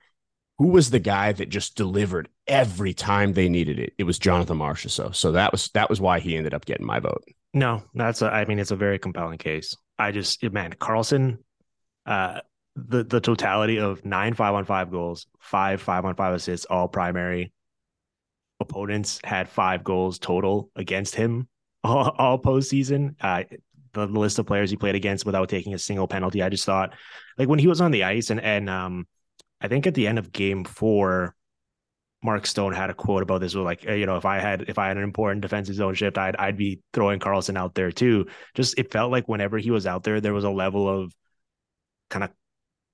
who 0.58 0.70
was 0.70 0.90
the 0.90 1.00
guy 1.00 1.32
that 1.34 1.50
just 1.50 1.76
delivered 1.76 2.30
every 2.48 2.94
time 2.94 3.34
they 3.34 3.50
needed 3.50 3.80
it? 3.80 3.94
It 3.98 4.04
was 4.04 4.18
Jonathan 4.18 4.58
Marchessault. 4.58 5.16
So 5.16 5.34
that 5.34 5.52
was 5.52 5.70
that 5.74 5.90
was 5.90 6.02
why 6.02 6.20
he 6.20 6.38
ended 6.38 6.54
up 6.54 6.66
getting 6.66 6.86
my 6.86 7.00
vote. 7.00 7.24
No, 7.54 7.84
that's 7.94 8.22
a, 8.22 8.28
I 8.28 8.46
mean, 8.46 8.60
it's 8.60 8.72
a 8.72 8.76
very 8.76 8.98
compelling 8.98 9.38
case. 9.38 9.76
I 10.00 10.12
just 10.12 10.42
man, 10.44 10.72
Karlsson, 10.74 11.40
uh, 12.06 12.42
the 12.76 13.04
the 13.04 13.20
totality 13.20 13.80
of 13.80 14.06
nine 14.06 14.34
five 14.34 14.54
on 14.54 14.66
five 14.66 14.90
goals, 14.90 15.28
five 15.40 15.82
five 15.82 16.06
on 16.06 16.16
five 16.16 16.34
assists, 16.34 16.66
all 16.66 16.88
primary, 16.88 17.52
opponents 18.60 19.20
had 19.24 19.50
five 19.50 19.84
goals 19.84 20.20
total 20.20 20.70
against 20.76 21.16
him 21.16 21.50
all, 21.84 22.10
all 22.18 22.40
postseason. 22.40 23.16
Uh, 23.22 23.44
the 23.94 24.08
list 24.08 24.40
of 24.40 24.46
players 24.46 24.70
he 24.70 24.78
played 24.78 24.96
against 24.96 25.26
without 25.26 25.50
taking 25.50 25.74
a 25.74 25.80
single 25.80 26.08
penalty. 26.08 26.42
I 26.42 26.50
just 26.50 26.66
thought, 26.66 26.94
like 27.38 27.50
when 27.50 27.60
he 27.60 27.68
was 27.68 27.82
on 27.82 27.92
the 27.92 28.04
ice, 28.04 28.30
and 28.30 28.40
and 28.40 28.70
um, 28.70 29.08
I 29.60 29.68
think 29.68 29.88
at 29.88 29.94
the 29.94 30.08
end 30.08 30.18
of 30.18 30.32
Game 30.32 30.64
Four, 30.64 31.36
Mark 32.24 32.46
Stone 32.46 32.74
had 32.74 32.90
a 32.90 32.94
quote 32.94 33.24
about 33.24 33.42
this. 33.42 33.56
Was 33.56 33.66
like, 33.66 33.84
you 33.84 34.06
know, 34.06 34.18
if 34.18 34.26
I 34.26 34.40
had 34.40 34.66
if 34.70 34.78
I 34.78 34.88
had 34.88 34.98
an 34.98 35.04
important 35.04 35.42
defensive 35.42 35.76
zone 35.76 35.94
shift, 35.94 36.18
I'd 36.18 36.36
I'd 36.38 36.58
be 36.58 36.82
throwing 36.94 37.20
Karlsson 37.20 37.58
out 37.58 37.76
there 37.76 37.92
too. 37.92 38.28
Just 38.54 38.78
it 38.80 38.92
felt 38.92 39.12
like 39.12 39.28
whenever 39.28 39.58
he 39.58 39.72
was 39.72 39.86
out 39.86 40.04
there, 40.04 40.22
there 40.22 40.34
was 40.34 40.44
a 40.44 40.50
level 40.50 40.88
of 40.88 41.14
kind 42.10 42.24
of 42.24 42.32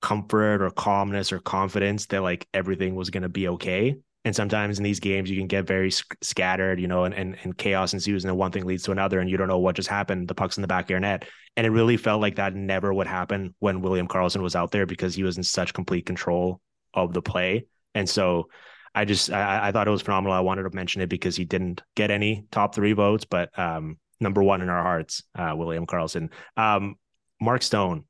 comfort 0.00 0.62
or 0.62 0.70
calmness 0.70 1.32
or 1.32 1.40
confidence 1.40 2.06
that 2.06 2.22
like 2.22 2.46
everything 2.54 2.94
was 2.94 3.10
to 3.10 3.28
be 3.28 3.48
okay. 3.48 3.96
And 4.28 4.36
sometimes 4.36 4.76
in 4.76 4.84
these 4.84 5.00
games, 5.00 5.30
you 5.30 5.38
can 5.38 5.46
get 5.46 5.66
very 5.66 5.90
sc- 5.90 6.14
scattered, 6.20 6.78
you 6.78 6.86
know, 6.86 7.04
and, 7.04 7.14
and, 7.14 7.34
and 7.44 7.56
chaos 7.56 7.94
ensues, 7.94 8.24
and 8.24 8.28
then 8.28 8.36
one 8.36 8.52
thing 8.52 8.66
leads 8.66 8.82
to 8.82 8.92
another, 8.92 9.20
and 9.20 9.30
you 9.30 9.38
don't 9.38 9.48
know 9.48 9.58
what 9.58 9.74
just 9.74 9.88
happened. 9.88 10.28
The 10.28 10.34
puck's 10.34 10.58
in 10.58 10.60
the 10.60 10.68
back 10.68 10.84
of 10.84 10.90
your 10.90 11.00
net. 11.00 11.24
And 11.56 11.66
it 11.66 11.70
really 11.70 11.96
felt 11.96 12.20
like 12.20 12.36
that 12.36 12.54
never 12.54 12.92
would 12.92 13.06
happen 13.06 13.54
when 13.58 13.80
William 13.80 14.06
Karlsson 14.06 14.42
was 14.42 14.54
out 14.54 14.70
there 14.70 14.84
because 14.84 15.14
he 15.14 15.22
was 15.22 15.38
in 15.38 15.42
such 15.44 15.72
complete 15.72 16.04
control 16.04 16.60
of 16.92 17.14
the 17.14 17.22
play. 17.22 17.68
And 17.94 18.06
so 18.06 18.50
I 18.94 19.06
just, 19.06 19.32
I, 19.32 19.68
I 19.68 19.72
thought 19.72 19.88
it 19.88 19.92
was 19.92 20.02
phenomenal. 20.02 20.36
I 20.36 20.40
wanted 20.40 20.64
to 20.64 20.76
mention 20.76 21.00
it 21.00 21.08
because 21.08 21.34
he 21.34 21.46
didn't 21.46 21.80
get 21.94 22.10
any 22.10 22.44
top 22.50 22.74
three 22.74 22.92
votes, 22.92 23.24
but 23.24 23.58
um, 23.58 23.96
number 24.20 24.42
one 24.42 24.60
in 24.60 24.68
our 24.68 24.82
hearts, 24.82 25.22
uh, 25.36 25.54
William 25.56 25.86
Karlsson. 25.86 26.28
Um, 26.54 26.96
Mark 27.40 27.62
Stone, 27.62 28.04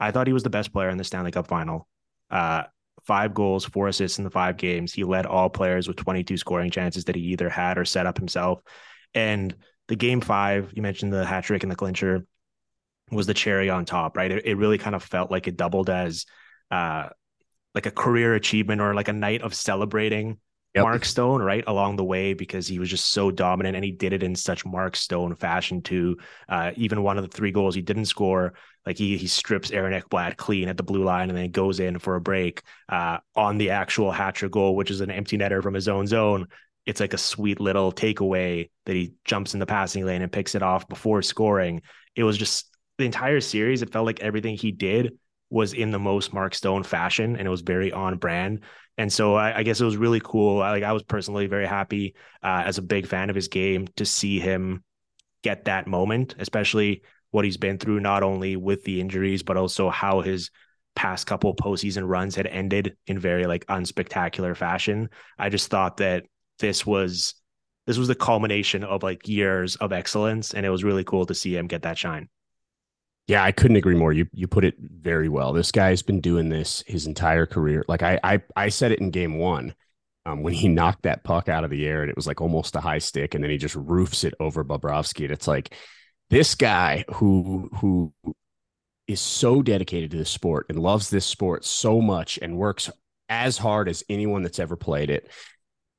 I 0.00 0.10
thought 0.10 0.26
he 0.26 0.32
was 0.32 0.42
the 0.42 0.50
best 0.50 0.72
player 0.72 0.88
in 0.88 0.98
the 0.98 1.04
Stanley 1.04 1.30
Cup 1.30 1.46
final. 1.46 1.86
Uh, 2.28 2.64
five 3.08 3.32
goals, 3.32 3.64
four 3.64 3.88
assists 3.88 4.18
in 4.18 4.24
the 4.24 4.30
five 4.30 4.58
games. 4.58 4.92
He 4.92 5.02
led 5.02 5.24
all 5.24 5.48
players 5.48 5.88
with 5.88 5.96
22 5.96 6.36
scoring 6.36 6.70
chances 6.70 7.06
that 7.06 7.16
he 7.16 7.22
either 7.22 7.48
had 7.48 7.78
or 7.78 7.86
set 7.86 8.04
up 8.04 8.18
himself. 8.18 8.60
And 9.14 9.56
the 9.88 9.96
game 9.96 10.20
five, 10.20 10.70
you 10.74 10.82
mentioned 10.82 11.10
the 11.10 11.24
hat 11.24 11.44
trick 11.44 11.62
and 11.62 11.72
the 11.72 11.76
clincher 11.76 12.26
was 13.10 13.26
the 13.26 13.32
cherry 13.32 13.70
on 13.70 13.86
top, 13.86 14.14
right? 14.14 14.30
It, 14.30 14.44
it 14.44 14.56
really 14.56 14.76
kind 14.76 14.94
of 14.94 15.02
felt 15.02 15.30
like 15.30 15.48
it 15.48 15.56
doubled 15.56 15.88
as 15.88 16.26
uh, 16.70 17.08
like 17.74 17.86
a 17.86 17.90
career 17.90 18.34
achievement 18.34 18.82
or 18.82 18.92
like 18.94 19.08
a 19.08 19.14
night 19.14 19.40
of 19.40 19.54
celebrating 19.54 20.38
yep. 20.74 20.84
Mark 20.84 21.04
Stone 21.04 21.42
right 21.42 21.64
along 21.66 21.96
the 21.96 22.04
way 22.04 22.34
because 22.34 22.66
he 22.66 22.78
was 22.78 22.88
just 22.88 23.06
so 23.06 23.30
dominant 23.30 23.76
and 23.76 23.84
he 23.84 23.90
did 23.90 24.12
it 24.12 24.22
in 24.22 24.34
such 24.34 24.64
Mark 24.66 24.96
Stone 24.96 25.36
fashion 25.36 25.82
too. 25.82 26.16
Uh, 26.48 26.72
even 26.76 27.02
one 27.02 27.18
of 27.18 27.24
the 27.28 27.34
three 27.34 27.50
goals 27.50 27.74
he 27.74 27.82
didn't 27.82 28.06
score, 28.06 28.54
like 28.86 28.96
he 28.96 29.16
he 29.16 29.26
strips 29.26 29.70
Aaron 29.70 29.98
Ekblad 30.00 30.36
clean 30.36 30.68
at 30.68 30.76
the 30.76 30.82
blue 30.82 31.04
line 31.04 31.28
and 31.28 31.38
then 31.38 31.50
goes 31.50 31.80
in 31.80 31.98
for 31.98 32.16
a 32.16 32.20
break 32.20 32.62
uh, 32.88 33.18
on 33.34 33.58
the 33.58 33.70
actual 33.70 34.10
hat 34.10 34.34
trick 34.34 34.52
goal, 34.52 34.76
which 34.76 34.90
is 34.90 35.00
an 35.00 35.10
empty 35.10 35.38
netter 35.38 35.62
from 35.62 35.74
his 35.74 35.88
own 35.88 36.06
zone. 36.06 36.46
It's 36.86 37.00
like 37.00 37.12
a 37.12 37.18
sweet 37.18 37.60
little 37.60 37.92
takeaway 37.92 38.70
that 38.86 38.96
he 38.96 39.12
jumps 39.24 39.52
in 39.52 39.60
the 39.60 39.66
passing 39.66 40.06
lane 40.06 40.22
and 40.22 40.32
picks 40.32 40.54
it 40.54 40.62
off 40.62 40.88
before 40.88 41.20
scoring. 41.20 41.82
It 42.16 42.24
was 42.24 42.38
just 42.38 42.74
the 42.96 43.04
entire 43.04 43.40
series. 43.40 43.82
It 43.82 43.92
felt 43.92 44.06
like 44.06 44.20
everything 44.20 44.56
he 44.56 44.72
did 44.72 45.18
was 45.50 45.72
in 45.72 45.90
the 45.90 45.98
most 45.98 46.32
Mark 46.32 46.54
Stone 46.54 46.82
fashion 46.82 47.36
and 47.36 47.46
it 47.46 47.50
was 47.50 47.62
very 47.62 47.92
on 47.92 48.18
brand. 48.18 48.60
And 48.98 49.12
so 49.12 49.34
I, 49.34 49.58
I 49.58 49.62
guess 49.62 49.80
it 49.80 49.84
was 49.84 49.96
really 49.96 50.20
cool. 50.22 50.60
I, 50.60 50.72
like 50.72 50.82
I 50.82 50.92
was 50.92 51.04
personally 51.04 51.46
very 51.46 51.66
happy 51.66 52.14
uh, 52.42 52.64
as 52.66 52.78
a 52.78 52.82
big 52.82 53.06
fan 53.06 53.30
of 53.30 53.36
his 53.36 53.48
game 53.48 53.88
to 53.96 54.04
see 54.04 54.40
him 54.40 54.82
get 55.42 55.64
that 55.66 55.86
moment, 55.86 56.34
especially 56.38 57.02
what 57.30 57.44
he's 57.44 57.56
been 57.56 57.78
through, 57.78 58.00
not 58.00 58.22
only 58.22 58.56
with 58.56 58.84
the 58.84 59.00
injuries, 59.00 59.42
but 59.42 59.56
also 59.56 59.88
how 59.88 60.20
his 60.20 60.50
past 60.96 61.28
couple 61.28 61.54
postseason 61.54 62.08
runs 62.08 62.34
had 62.34 62.48
ended 62.48 62.96
in 63.06 63.20
very 63.20 63.46
like 63.46 63.64
unspectacular 63.66 64.56
fashion. 64.56 65.08
I 65.38 65.48
just 65.48 65.70
thought 65.70 65.98
that 65.98 66.24
this 66.58 66.84
was 66.84 67.34
this 67.86 67.98
was 67.98 68.08
the 68.08 68.14
culmination 68.14 68.82
of 68.84 69.02
like 69.02 69.28
years 69.28 69.76
of 69.76 69.92
excellence, 69.92 70.54
and 70.54 70.66
it 70.66 70.70
was 70.70 70.84
really 70.84 71.04
cool 71.04 71.24
to 71.26 71.34
see 71.34 71.56
him 71.56 71.68
get 71.68 71.82
that 71.82 71.96
shine. 71.96 72.28
Yeah, 73.28 73.44
I 73.44 73.52
couldn't 73.52 73.76
agree 73.76 73.94
more. 73.94 74.12
You 74.12 74.26
you 74.32 74.48
put 74.48 74.64
it 74.64 74.74
very 74.78 75.28
well. 75.28 75.52
This 75.52 75.70
guy's 75.70 76.02
been 76.02 76.20
doing 76.20 76.48
this 76.48 76.82
his 76.86 77.06
entire 77.06 77.46
career. 77.46 77.84
Like 77.86 78.02
I 78.02 78.18
I, 78.24 78.42
I 78.56 78.68
said 78.70 78.92
it 78.92 79.00
in 79.00 79.10
game 79.10 79.38
one. 79.38 79.74
Um, 80.26 80.42
when 80.42 80.52
he 80.54 80.68
knocked 80.68 81.02
that 81.02 81.24
puck 81.24 81.48
out 81.48 81.64
of 81.64 81.70
the 81.70 81.86
air 81.86 82.02
and 82.02 82.10
it 82.10 82.16
was 82.16 82.26
like 82.26 82.40
almost 82.40 82.76
a 82.76 82.80
high 82.80 82.98
stick, 82.98 83.34
and 83.34 83.44
then 83.44 83.50
he 83.50 83.58
just 83.58 83.76
roofs 83.76 84.24
it 84.24 84.34
over 84.40 84.64
Bobrovsky. 84.64 85.24
And 85.24 85.32
it's 85.32 85.46
like 85.48 85.74
this 86.30 86.54
guy 86.54 87.04
who 87.14 87.70
who 87.76 88.12
is 89.06 89.20
so 89.20 89.62
dedicated 89.62 90.10
to 90.12 90.18
the 90.18 90.24
sport 90.24 90.66
and 90.68 90.78
loves 90.78 91.10
this 91.10 91.26
sport 91.26 91.64
so 91.64 92.00
much 92.00 92.38
and 92.42 92.56
works 92.56 92.90
as 93.28 93.58
hard 93.58 93.88
as 93.88 94.04
anyone 94.08 94.42
that's 94.42 94.58
ever 94.58 94.76
played 94.76 95.10
it. 95.10 95.30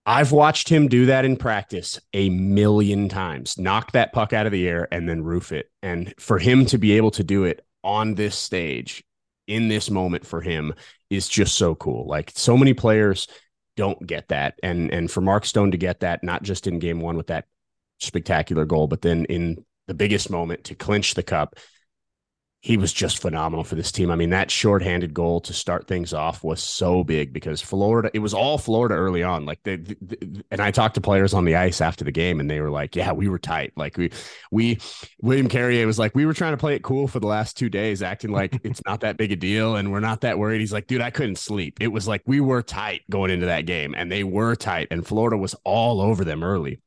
I've 0.10 0.32
watched 0.32 0.70
him 0.70 0.88
do 0.88 1.06
that 1.06 1.24
in 1.24 1.38
practice 1.38 2.00
a 2.16 2.32
million 2.32 3.10
times, 3.10 3.60
knock 3.60 3.92
that 3.92 4.12
puck 4.12 4.34
out 4.34 4.48
of 4.48 4.52
the 4.52 4.68
air 4.68 4.88
and 4.92 5.08
then 5.08 5.24
roof 5.24 5.52
it. 5.52 5.70
And 5.84 6.12
for 6.18 6.40
him 6.40 6.66
to 6.66 6.80
be 6.80 6.94
able 6.94 7.12
to 7.12 7.24
do 7.24 7.44
it 7.44 7.64
on 7.84 8.16
this 8.16 8.36
stage 8.36 9.04
in 9.46 9.68
this 9.68 9.92
moment 9.92 10.26
for 10.26 10.42
him 10.42 10.74
is 11.12 11.30
just 11.30 11.54
so 11.54 11.76
cool. 11.76 12.08
Like 12.08 12.32
so 12.34 12.58
many 12.58 12.74
players 12.74 13.28
don't 13.78 14.04
get 14.08 14.30
that. 14.30 14.56
And 14.64 14.92
and 14.92 15.12
for 15.12 15.22
Mark 15.22 15.46
Stone 15.46 15.72
to 15.72 15.78
get 15.78 16.00
that, 16.00 16.24
not 16.24 16.42
just 16.42 16.66
in 16.66 16.80
game 16.80 17.02
one 17.02 17.16
with 17.16 17.28
that 17.28 17.46
spectacular 18.00 18.66
goal, 18.66 18.88
but 18.88 19.04
then 19.04 19.26
in 19.26 19.64
the 19.88 19.94
biggest 19.94 20.32
moment 20.32 20.64
to 20.64 20.76
clinch 20.76 21.14
the 21.14 21.22
cup. 21.22 21.56
He 22.62 22.76
was 22.76 22.92
just 22.92 23.22
phenomenal 23.22 23.64
for 23.64 23.76
this 23.76 23.90
team. 23.90 24.12
I 24.12 24.16
mean, 24.16 24.32
that 24.32 24.52
shorthanded 24.52 25.14
goal 25.14 25.40
to 25.42 25.54
start 25.54 25.88
things 25.88 26.14
off 26.14 26.44
was 26.44 26.62
so 26.62 27.06
big 27.06 27.32
because 27.32 27.62
Florida, 27.62 28.12
it 28.14 28.20
was 28.20 28.34
all 28.34 28.58
Florida 28.58 28.96
early 28.96 29.24
on. 29.24 29.46
Like 29.46 29.64
the, 29.64 29.78
the, 29.78 30.44
and 30.52 30.60
I 30.60 30.72
talked 30.72 30.96
to 30.96 31.02
players 31.02 31.34
on 31.34 31.46
the 31.46 31.56
ice 31.56 31.80
after 31.80 32.04
the 32.04 32.12
game 32.12 32.42
and 32.42 32.50
they 32.50 32.60
were 32.60 32.70
like, 32.70 32.98
yeah, 32.98 33.14
we 33.14 33.30
were 33.30 33.40
tight. 33.40 33.72
Like 33.78 33.98
we, 33.98 34.12
we, 34.52 34.78
William 35.22 35.48
Carrier 35.48 35.88
was 35.88 35.98
like, 35.98 36.14
we 36.16 36.26
were 36.26 36.34
trying 36.34 36.52
to 36.52 36.58
play 36.58 36.76
it 36.76 36.84
cool 36.84 37.08
for 37.08 37.22
the 37.22 37.28
last 37.28 37.56
two 37.56 37.70
days, 37.70 38.04
acting 38.04 38.32
like 38.32 38.60
it's 38.66 38.82
not 38.86 39.00
that 39.02 39.16
big 39.16 39.32
a 39.32 39.38
deal 39.38 39.78
and 39.78 39.90
we're 39.90 40.02
not 40.02 40.20
that 40.22 40.38
worried. 40.38 40.60
He's 40.60 40.74
like, 40.74 40.88
dude, 40.88 41.00
I 41.00 41.12
couldn't 41.12 41.38
sleep. 41.38 41.78
It 41.80 41.88
was 41.88 42.10
like 42.10 42.24
we 42.26 42.42
were 42.42 42.62
tight 42.62 43.04
going 43.10 43.32
into 43.32 43.46
that 43.46 43.68
game 43.68 43.96
and 43.96 44.12
they 44.12 44.26
were 44.26 44.58
tight 44.58 44.90
and 44.92 45.08
Florida 45.08 45.38
was 45.38 45.56
all 45.64 46.02
over 46.02 46.26
them 46.26 46.44
early. 46.44 46.82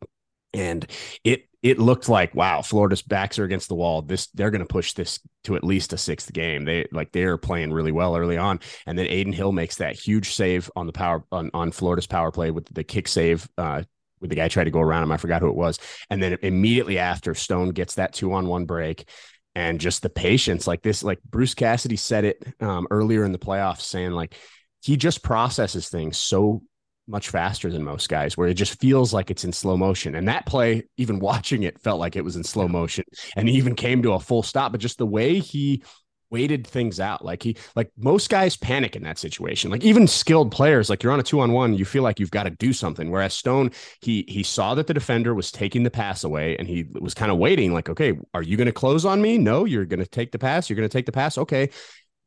And 0.55 0.86
it 1.24 1.48
it 1.62 1.78
looked 1.78 2.09
like 2.09 2.34
wow, 2.34 2.62
Florida's 2.62 3.03
backs 3.03 3.38
are 3.38 3.44
against 3.44 3.68
the 3.68 3.74
wall. 3.74 4.03
This 4.03 4.26
they're 4.28 4.50
going 4.50 4.61
to 4.61 4.66
push 4.66 4.92
this 4.94 5.20
to 5.44 5.57
at 5.57 5.64
least 5.64 5.92
a 5.92 5.98
sixth 5.98 6.32
game. 6.32 6.64
They 6.64 6.86
like 6.92 7.12
they're 7.12 7.38
playing 7.38 7.72
really 7.72 7.92
well 7.92 8.16
early 8.16 8.36
on, 8.36 8.61
and 8.86 8.98
then 8.98 9.07
Adin 9.07 9.32
Hill 9.32 9.53
makes 9.53 9.76
that 9.76 9.94
huge 9.96 10.34
save 10.34 10.70
on 10.74 10.86
the 10.86 10.92
power 10.92 11.24
on, 11.30 11.50
on 11.55 11.72
Florida's 11.72 12.07
power 12.07 12.30
play 12.30 12.50
with 12.50 12.66
the 12.72 12.84
kick 12.84 13.09
save. 13.09 13.48
Uh, 13.57 13.82
with 14.20 14.30
the 14.30 14.36
guy 14.36 14.46
tried 14.46 14.64
to 14.64 14.70
go 14.70 14.80
around 14.80 15.03
him, 15.03 15.11
I 15.11 15.16
forgot 15.16 15.42
who 15.42 15.48
it 15.48 15.57
was, 15.57 15.80
and 16.09 16.22
then 16.22 16.38
immediately 16.42 16.98
after 16.98 17.34
Stone 17.34 17.70
gets 17.70 17.94
that 17.96 18.12
two 18.12 18.32
on 18.32 18.46
one 18.46 18.66
break, 18.66 19.09
and 19.55 19.80
just 19.80 20.03
the 20.03 20.11
patience 20.11 20.66
like 20.66 20.80
this, 20.82 21.03
like 21.03 21.20
Bruce 21.24 21.55
Cassidy 21.55 21.96
said 21.96 22.24
it 22.24 22.44
um, 22.61 22.86
earlier 22.90 23.24
in 23.24 23.32
the 23.32 23.38
playoffs, 23.38 23.80
saying 23.80 24.12
like 24.12 24.36
he 24.80 24.96
just 24.96 25.22
processes 25.22 25.88
things 25.88 26.18
so 26.18 26.62
much 27.07 27.30
faster 27.30 27.70
than 27.70 27.82
most 27.82 28.09
guys 28.09 28.36
where 28.36 28.48
it 28.48 28.55
just 28.55 28.80
feels 28.80 29.12
like 29.12 29.30
it's 29.30 29.44
in 29.44 29.53
slow 29.53 29.76
motion. 29.76 30.14
And 30.14 30.28
that 30.28 30.46
play 30.46 30.84
even 30.96 31.18
watching 31.20 31.62
it 31.62 31.80
felt 31.80 32.00
like 32.00 32.16
it 32.16 32.24
was 32.24 32.36
in 32.36 32.44
slow 32.44 32.68
motion. 32.68 33.05
And 33.36 33.48
he 33.48 33.57
even 33.57 33.74
came 33.74 34.03
to 34.03 34.12
a 34.12 34.20
full 34.20 34.42
stop 34.42 34.72
but 34.72 34.80
just 34.80 34.98
the 34.98 35.07
way 35.07 35.38
he 35.38 35.82
waited 36.30 36.66
things 36.66 36.98
out 36.98 37.22
like 37.22 37.42
he 37.42 37.55
like 37.76 37.90
most 37.98 38.30
guys 38.30 38.57
panic 38.57 38.96
in 38.96 39.03
that 39.03 39.18
situation. 39.18 39.70
Like 39.70 39.84
even 39.84 40.09
skilled 40.09 40.50
players 40.50 40.88
like 40.88 41.03
you're 41.03 41.12
on 41.12 41.20
a 41.20 41.22
two 41.22 41.40
on 41.40 41.53
one 41.53 41.74
you 41.74 41.84
feel 41.84 42.03
like 42.03 42.18
you've 42.18 42.30
got 42.30 42.44
to 42.44 42.50
do 42.50 42.72
something. 42.72 43.11
Whereas 43.11 43.34
stone 43.34 43.70
he 44.00 44.24
he 44.26 44.42
saw 44.42 44.74
that 44.74 44.86
the 44.86 44.94
defender 44.94 45.34
was 45.34 45.53
taking 45.53 45.82
the 45.82 45.90
pass 45.90 46.24
away 46.24 46.57
and 46.57 46.66
he 46.66 46.86
was 46.98 47.12
kind 47.12 47.30
of 47.30 47.36
waiting 47.36 47.74
like 47.74 47.90
okay 47.90 48.14
are 48.32 48.42
you 48.42 48.57
going 48.57 48.66
to 48.66 48.72
close 48.72 49.05
on 49.05 49.20
me? 49.20 49.36
No 49.36 49.66
you're 49.66 49.84
going 49.84 50.00
to 50.00 50.07
take 50.07 50.32
the 50.32 50.38
pass 50.38 50.70
you're 50.70 50.76
going 50.76 50.88
to 50.88 50.92
take 50.92 51.07
the 51.07 51.12
pass 51.12 51.36
okay. 51.36 51.68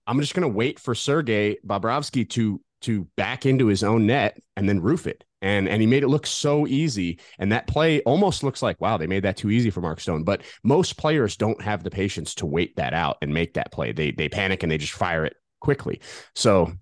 I'm 0.07 0.19
just 0.19 0.35
going 0.35 0.47
to 0.47 0.55
wait 0.55 0.79
for 0.79 0.93
Sergey 0.93 1.57
Bobrovsky 1.65 2.29
to 2.29 2.61
to 2.85 3.07
back 3.17 3.45
into 3.45 3.67
his 3.67 3.83
own 3.83 4.07
net 4.07 4.41
and 4.55 4.67
then 4.67 4.81
roof 4.81 5.07
it. 5.07 5.23
And 5.41 5.69
and 5.69 5.81
he 5.81 5.87
made 5.87 6.03
it 6.03 6.07
look 6.07 6.25
so 6.25 6.65
easy. 6.65 7.19
And 7.37 7.51
that 7.51 7.67
play 7.67 8.01
almost 8.01 8.43
looks 8.43 8.61
like, 8.61 8.81
wow, 8.81 8.97
they 8.97 9.07
made 9.07 9.23
that 9.23 9.37
too 9.37 9.51
easy 9.51 9.69
for 9.69 9.81
Mark 9.81 9.99
Stone. 9.99 10.23
But 10.23 10.41
most 10.63 10.97
players 10.97 11.37
don't 11.37 11.61
have 11.61 11.83
the 11.83 11.91
patience 11.91 12.33
to 12.35 12.45
wait 12.45 12.75
that 12.77 12.93
out 12.93 13.17
and 13.21 13.33
make 13.33 13.53
that 13.53 13.71
play. 13.71 13.91
They 13.91 14.11
they 14.11 14.29
panic 14.29 14.63
and 14.63 14.71
they 14.71 14.77
just 14.77 14.93
fire 14.93 15.25
it 15.25 15.35
quickly. 15.59 16.01
So 16.33 16.73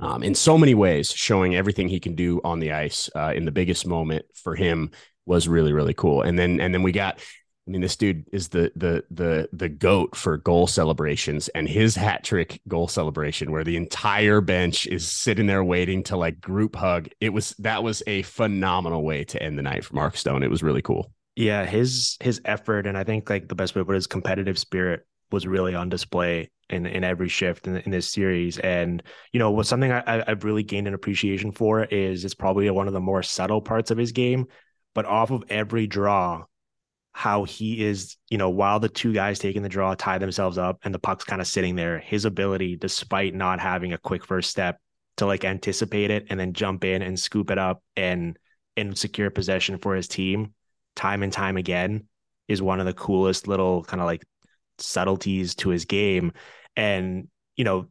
um, 0.00 0.22
in 0.22 0.34
so 0.34 0.58
many 0.58 0.74
ways, 0.74 1.12
showing 1.12 1.54
everything 1.54 1.88
he 1.88 2.00
can 2.00 2.14
do 2.14 2.40
on 2.44 2.58
the 2.58 2.72
ice 2.72 3.08
uh, 3.14 3.32
in 3.34 3.44
the 3.44 3.52
biggest 3.52 3.86
moment 3.86 4.26
for 4.34 4.54
him 4.54 4.90
was 5.24 5.48
really 5.48 5.72
really 5.72 5.94
cool. 5.94 6.22
And 6.22 6.38
then 6.38 6.60
and 6.60 6.74
then 6.74 6.82
we 6.82 6.92
got 6.92 7.20
I 7.66 7.70
mean, 7.70 7.80
this 7.80 7.96
dude 7.96 8.26
is 8.30 8.48
the 8.48 8.70
the 8.76 9.04
the 9.10 9.48
the 9.52 9.70
goat 9.70 10.16
for 10.16 10.36
goal 10.36 10.66
celebrations, 10.66 11.48
and 11.48 11.66
his 11.66 11.96
hat 11.96 12.22
trick 12.22 12.60
goal 12.68 12.88
celebration, 12.88 13.50
where 13.50 13.64
the 13.64 13.76
entire 13.76 14.42
bench 14.42 14.86
is 14.86 15.10
sitting 15.10 15.46
there 15.46 15.64
waiting 15.64 16.02
to 16.04 16.16
like 16.16 16.40
group 16.40 16.76
hug. 16.76 17.08
It 17.20 17.30
was 17.30 17.54
that 17.60 17.82
was 17.82 18.02
a 18.06 18.22
phenomenal 18.22 19.02
way 19.02 19.24
to 19.24 19.42
end 19.42 19.56
the 19.56 19.62
night 19.62 19.84
for 19.84 19.94
Mark 19.94 20.16
Stone. 20.16 20.42
It 20.42 20.50
was 20.50 20.62
really 20.62 20.82
cool. 20.82 21.10
Yeah, 21.36 21.64
his 21.64 22.18
his 22.20 22.40
effort, 22.44 22.86
and 22.86 22.98
I 22.98 23.04
think 23.04 23.30
like 23.30 23.48
the 23.48 23.54
best 23.54 23.74
way 23.74 23.80
to 23.80 23.86
put 23.86 23.94
it 23.94 23.98
is 23.98 24.06
competitive 24.06 24.58
spirit 24.58 25.06
was 25.32 25.46
really 25.46 25.74
on 25.74 25.88
display 25.88 26.50
in 26.68 26.84
in 26.84 27.02
every 27.02 27.28
shift 27.28 27.66
in, 27.66 27.76
in 27.78 27.90
this 27.90 28.12
series. 28.12 28.58
And 28.58 29.02
you 29.32 29.38
know, 29.38 29.50
what 29.50 29.66
something 29.66 29.90
I, 29.90 30.22
I've 30.26 30.44
really 30.44 30.62
gained 30.62 30.86
an 30.86 30.94
appreciation 30.94 31.50
for 31.50 31.84
is 31.84 32.26
it's 32.26 32.34
probably 32.34 32.68
one 32.70 32.88
of 32.88 32.92
the 32.92 33.00
more 33.00 33.22
subtle 33.22 33.62
parts 33.62 33.90
of 33.90 33.96
his 33.96 34.12
game, 34.12 34.46
but 34.94 35.06
off 35.06 35.30
of 35.30 35.44
every 35.48 35.86
draw, 35.86 36.44
how 37.14 37.44
he 37.44 37.82
is, 37.82 38.16
you 38.28 38.36
know, 38.36 38.50
while 38.50 38.80
the 38.80 38.88
two 38.88 39.12
guys 39.12 39.38
taking 39.38 39.62
the 39.62 39.68
draw 39.68 39.94
tie 39.94 40.18
themselves 40.18 40.58
up 40.58 40.80
and 40.82 40.92
the 40.92 40.98
puck's 40.98 41.24
kind 41.24 41.40
of 41.40 41.46
sitting 41.46 41.76
there, 41.76 42.00
his 42.00 42.24
ability, 42.24 42.76
despite 42.76 43.34
not 43.34 43.60
having 43.60 43.92
a 43.92 43.98
quick 43.98 44.26
first 44.26 44.50
step, 44.50 44.78
to 45.16 45.26
like 45.26 45.44
anticipate 45.44 46.10
it 46.10 46.26
and 46.28 46.40
then 46.40 46.52
jump 46.52 46.82
in 46.82 47.00
and 47.00 47.18
scoop 47.18 47.50
it 47.52 47.58
up 47.58 47.82
and 47.96 48.36
and 48.76 48.98
secure 48.98 49.30
possession 49.30 49.78
for 49.78 49.94
his 49.94 50.08
team 50.08 50.52
time 50.96 51.22
and 51.22 51.32
time 51.32 51.56
again 51.56 52.08
is 52.48 52.60
one 52.60 52.80
of 52.80 52.86
the 52.86 52.92
coolest 52.92 53.46
little 53.46 53.84
kind 53.84 54.00
of 54.00 54.06
like 54.06 54.24
subtleties 54.78 55.54
to 55.54 55.68
his 55.68 55.84
game. 55.84 56.32
And 56.76 57.28
you 57.56 57.64
know 57.64 57.88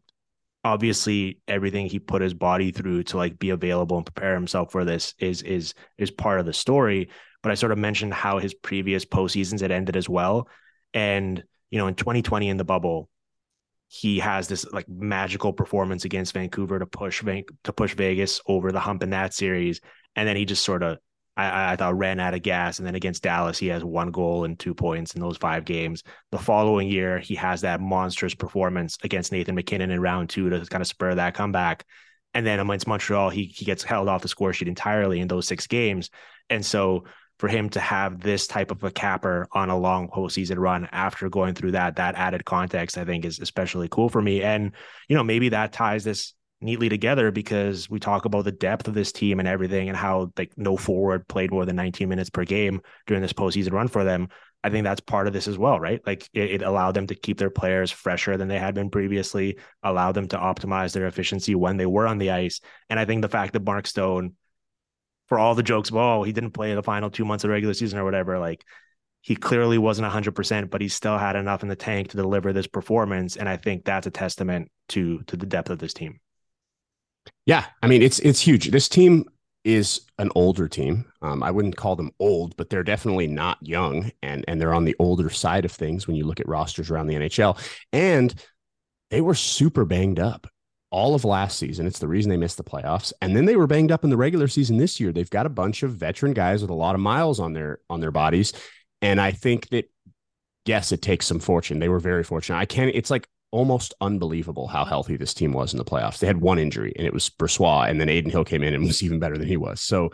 obviously 0.65 1.39
everything 1.47 1.87
he 1.87 1.99
put 1.99 2.21
his 2.21 2.33
body 2.33 2.71
through 2.71 3.03
to 3.03 3.17
like 3.17 3.37
be 3.37 3.49
available 3.49 3.97
and 3.97 4.05
prepare 4.05 4.33
himself 4.33 4.71
for 4.71 4.85
this 4.85 5.13
is 5.19 5.41
is 5.41 5.73
is 5.97 6.11
part 6.11 6.39
of 6.39 6.45
the 6.45 6.53
story 6.53 7.09
but 7.43 7.51
i 7.51 7.55
sort 7.55 7.71
of 7.71 7.77
mentioned 7.77 8.13
how 8.13 8.39
his 8.39 8.53
previous 8.53 9.05
postseasons 9.05 9.61
had 9.61 9.71
ended 9.71 9.95
as 9.95 10.09
well 10.09 10.47
and 10.93 11.43
you 11.69 11.77
know 11.77 11.87
in 11.87 11.95
2020 11.95 12.49
in 12.49 12.57
the 12.57 12.63
bubble 12.63 13.09
he 13.87 14.17
has 14.17 14.47
this 14.47 14.65
like 14.73 14.89
magical 14.89 15.53
performance 15.53 16.03
against 16.03 16.33
Vancouver 16.33 16.79
to 16.79 16.85
push 16.87 17.21
Van- 17.21 17.43
to 17.63 17.71
push 17.71 17.93
Vegas 17.93 18.41
over 18.47 18.71
the 18.71 18.79
hump 18.79 19.03
in 19.03 19.11
that 19.11 19.35
series 19.35 19.81
and 20.15 20.27
then 20.27 20.35
he 20.35 20.45
just 20.45 20.65
sort 20.65 20.81
of 20.81 20.97
I, 21.35 21.73
I 21.73 21.75
thought 21.75 21.97
ran 21.97 22.19
out 22.19 22.33
of 22.33 22.43
gas. 22.43 22.77
And 22.77 22.87
then 22.87 22.95
against 22.95 23.23
Dallas, 23.23 23.57
he 23.57 23.67
has 23.67 23.83
one 23.83 24.11
goal 24.11 24.45
and 24.45 24.57
two 24.57 24.73
points 24.73 25.15
in 25.15 25.21
those 25.21 25.37
five 25.37 25.65
games. 25.65 26.03
The 26.31 26.37
following 26.37 26.89
year, 26.89 27.19
he 27.19 27.35
has 27.35 27.61
that 27.61 27.81
monstrous 27.81 28.35
performance 28.35 28.97
against 29.03 29.31
Nathan 29.31 29.55
MacKinnon 29.55 29.91
in 29.91 29.99
round 29.99 30.29
two 30.29 30.49
to 30.49 30.65
kind 30.65 30.81
of 30.81 30.87
spur 30.87 31.15
that 31.15 31.33
comeback. 31.33 31.85
And 32.35 32.45
then 32.45 32.59
against 32.59 32.87
Montreal, 32.87 33.29
he 33.29 33.45
he 33.45 33.65
gets 33.65 33.83
held 33.83 34.09
off 34.09 34.21
the 34.21 34.27
score 34.27 34.53
sheet 34.53 34.67
entirely 34.67 35.19
in 35.19 35.27
those 35.27 35.47
six 35.47 35.67
games. 35.67 36.09
And 36.49 36.65
so 36.65 37.05
for 37.39 37.47
him 37.47 37.69
to 37.69 37.79
have 37.79 38.19
this 38.19 38.47
type 38.47 38.71
of 38.71 38.83
a 38.83 38.91
capper 38.91 39.47
on 39.51 39.69
a 39.69 39.77
long 39.77 40.07
postseason 40.07 40.57
run 40.57 40.87
after 40.91 41.29
going 41.29 41.53
through 41.55 41.71
that, 41.71 41.95
that 41.97 42.15
added 42.15 42.45
context, 42.45 42.97
I 42.97 43.05
think 43.05 43.25
is 43.25 43.39
especially 43.39 43.87
cool 43.89 44.09
for 44.09 44.21
me. 44.21 44.43
And, 44.43 44.71
you 45.07 45.15
know, 45.15 45.23
maybe 45.23 45.49
that 45.49 45.73
ties 45.73 46.03
this 46.03 46.33
neatly 46.61 46.89
together 46.89 47.31
because 47.31 47.89
we 47.89 47.99
talk 47.99 48.25
about 48.25 48.45
the 48.45 48.51
depth 48.51 48.87
of 48.87 48.93
this 48.93 49.11
team 49.11 49.39
and 49.39 49.47
everything 49.47 49.89
and 49.89 49.97
how 49.97 50.31
like 50.37 50.53
no 50.55 50.77
forward 50.77 51.27
played 51.27 51.51
more 51.51 51.65
than 51.65 51.75
19 51.75 52.07
minutes 52.07 52.29
per 52.29 52.45
game 52.45 52.81
during 53.05 53.21
this 53.21 53.33
postseason 53.33 53.73
run 53.73 53.87
for 53.87 54.03
them. 54.03 54.29
I 54.63 54.69
think 54.69 54.85
that's 54.85 55.01
part 55.01 55.27
of 55.27 55.33
this 55.33 55.49
as 55.49 55.57
well, 55.57 55.77
right? 55.77 55.99
Like 56.05 56.29
it, 56.33 56.51
it, 56.51 56.61
allowed 56.61 56.93
them 56.93 57.07
to 57.07 57.15
keep 57.15 57.37
their 57.37 57.49
players 57.49 57.91
fresher 57.91 58.37
than 58.37 58.47
they 58.47 58.59
had 58.59 58.73
been 58.73 58.89
previously, 58.89 59.57
allowed 59.83 60.13
them 60.13 60.29
to 60.29 60.37
optimize 60.37 60.93
their 60.93 61.05
efficiency 61.05 61.53
when 61.53 61.75
they 61.75 61.85
were 61.85 62.07
on 62.07 62.17
the 62.17 62.31
ice. 62.31 62.61
And 62.89 62.97
I 62.97 63.03
think 63.03 63.21
the 63.21 63.29
fact 63.29 63.51
that 63.53 63.65
Mark 63.65 63.87
Stone, 63.87 64.35
for 65.27 65.39
all 65.39 65.55
the 65.55 65.63
jokes, 65.63 65.89
oh, 65.93 66.23
he 66.23 66.31
didn't 66.31 66.51
play 66.51 66.73
the 66.73 66.83
final 66.83 67.09
two 67.09 67.25
months 67.25 67.43
of 67.43 67.49
regular 67.49 67.73
season 67.73 67.99
or 67.99 68.03
whatever, 68.03 68.39
like 68.39 68.63
he 69.21 69.35
clearly 69.35 69.77
wasn't 69.77 70.11
100%, 70.11 70.69
but 70.69 70.81
he 70.81 70.89
still 70.89 71.17
had 71.17 71.37
enough 71.37 71.63
in 71.63 71.69
the 71.69 71.77
tank 71.77 72.09
to 72.09 72.17
deliver 72.17 72.51
this 72.51 72.67
performance. 72.67 73.37
And 73.37 73.47
I 73.47 73.55
think 73.55 73.85
that's 73.85 74.05
a 74.05 74.11
testament 74.11 74.69
to 74.89 75.23
to 75.23 75.37
the 75.37 75.45
depth 75.45 75.69
of 75.69 75.79
this 75.79 75.93
team. 75.93 76.19
Yeah, 77.45 77.65
I 77.81 77.87
mean 77.87 78.01
it's 78.01 78.19
it's 78.19 78.41
huge. 78.41 78.69
This 78.69 78.89
team 78.89 79.25
is 79.63 80.01
an 80.17 80.29
older 80.35 80.67
team. 80.67 81.05
Um, 81.21 81.41
I 81.41 81.51
wouldn't 81.51 81.77
call 81.77 81.95
them 81.95 82.11
old, 82.19 82.57
but 82.57 82.69
they're 82.69 82.83
definitely 82.83 83.27
not 83.27 83.57
young, 83.61 84.11
and 84.21 84.43
and 84.47 84.59
they're 84.59 84.73
on 84.73 84.83
the 84.83 84.95
older 84.99 85.29
side 85.29 85.63
of 85.63 85.71
things 85.71 86.05
when 86.05 86.17
you 86.17 86.25
look 86.25 86.41
at 86.41 86.47
rosters 86.47 86.91
around 86.91 87.07
the 87.07 87.15
NHL. 87.15 87.57
And 87.93 88.33
they 89.09 89.21
were 89.21 89.35
super 89.35 89.85
banged 89.85 90.19
up 90.19 90.47
all 90.93 91.15
of 91.15 91.25
last 91.25 91.57
season. 91.57 91.87
It's 91.87 91.97
the 91.97 92.07
reason 92.07 92.29
they 92.29 92.37
missed 92.37 92.57
the 92.57 92.63
playoffs, 92.63 93.11
and 93.19 93.35
then 93.35 93.45
they 93.45 93.55
were 93.55 93.67
banged 93.67 93.91
up 93.91 94.03
in 94.03 94.11
the 94.11 94.17
regular 94.17 94.47
season 94.47 94.77
this 94.77 94.99
year. 94.99 95.11
They've 95.11 95.29
got 95.29 95.47
a 95.47 95.49
bunch 95.49 95.81
of 95.81 95.91
veteran 95.91 96.33
guys 96.33 96.61
with 96.61 96.69
a 96.69 96.75
lot 96.75 96.93
of 96.93 97.01
miles 97.01 97.39
on 97.39 97.53
their 97.53 97.79
on 97.89 97.99
their 97.99 98.11
bodies, 98.11 98.53
and 99.01 99.19
I 99.19 99.31
think 99.31 99.69
that 99.69 99.89
yes, 100.65 100.91
it 100.91 101.01
takes 101.01 101.25
some 101.25 101.39
fortune. 101.39 101.79
They 101.79 101.89
were 101.89 101.99
very 101.99 102.23
fortunate. 102.23 102.57
I 102.57 102.65
can't. 102.65 102.91
It's 102.93 103.09
like 103.09 103.27
almost 103.51 103.93
unbelievable 104.01 104.67
how 104.67 104.85
healthy 104.85 105.17
this 105.17 105.33
team 105.33 105.51
was 105.51 105.73
in 105.73 105.77
the 105.77 105.85
playoffs. 105.85 106.19
They 106.19 106.27
had 106.27 106.41
one 106.41 106.59
injury, 106.59 106.93
and 106.95 107.07
it 107.07 107.13
was 107.13 107.29
Brossoit, 107.29 107.89
and 107.89 107.99
then 107.99 108.07
Adin 108.07 108.29
Hill 108.29 108.45
came 108.45 108.63
in 108.63 108.75
and 108.75 108.83
was 108.87 109.01
even 109.01 109.19
better 109.19 109.37
than 109.37 109.47
he 109.47 109.57
was. 109.57 109.81
So 109.81 110.11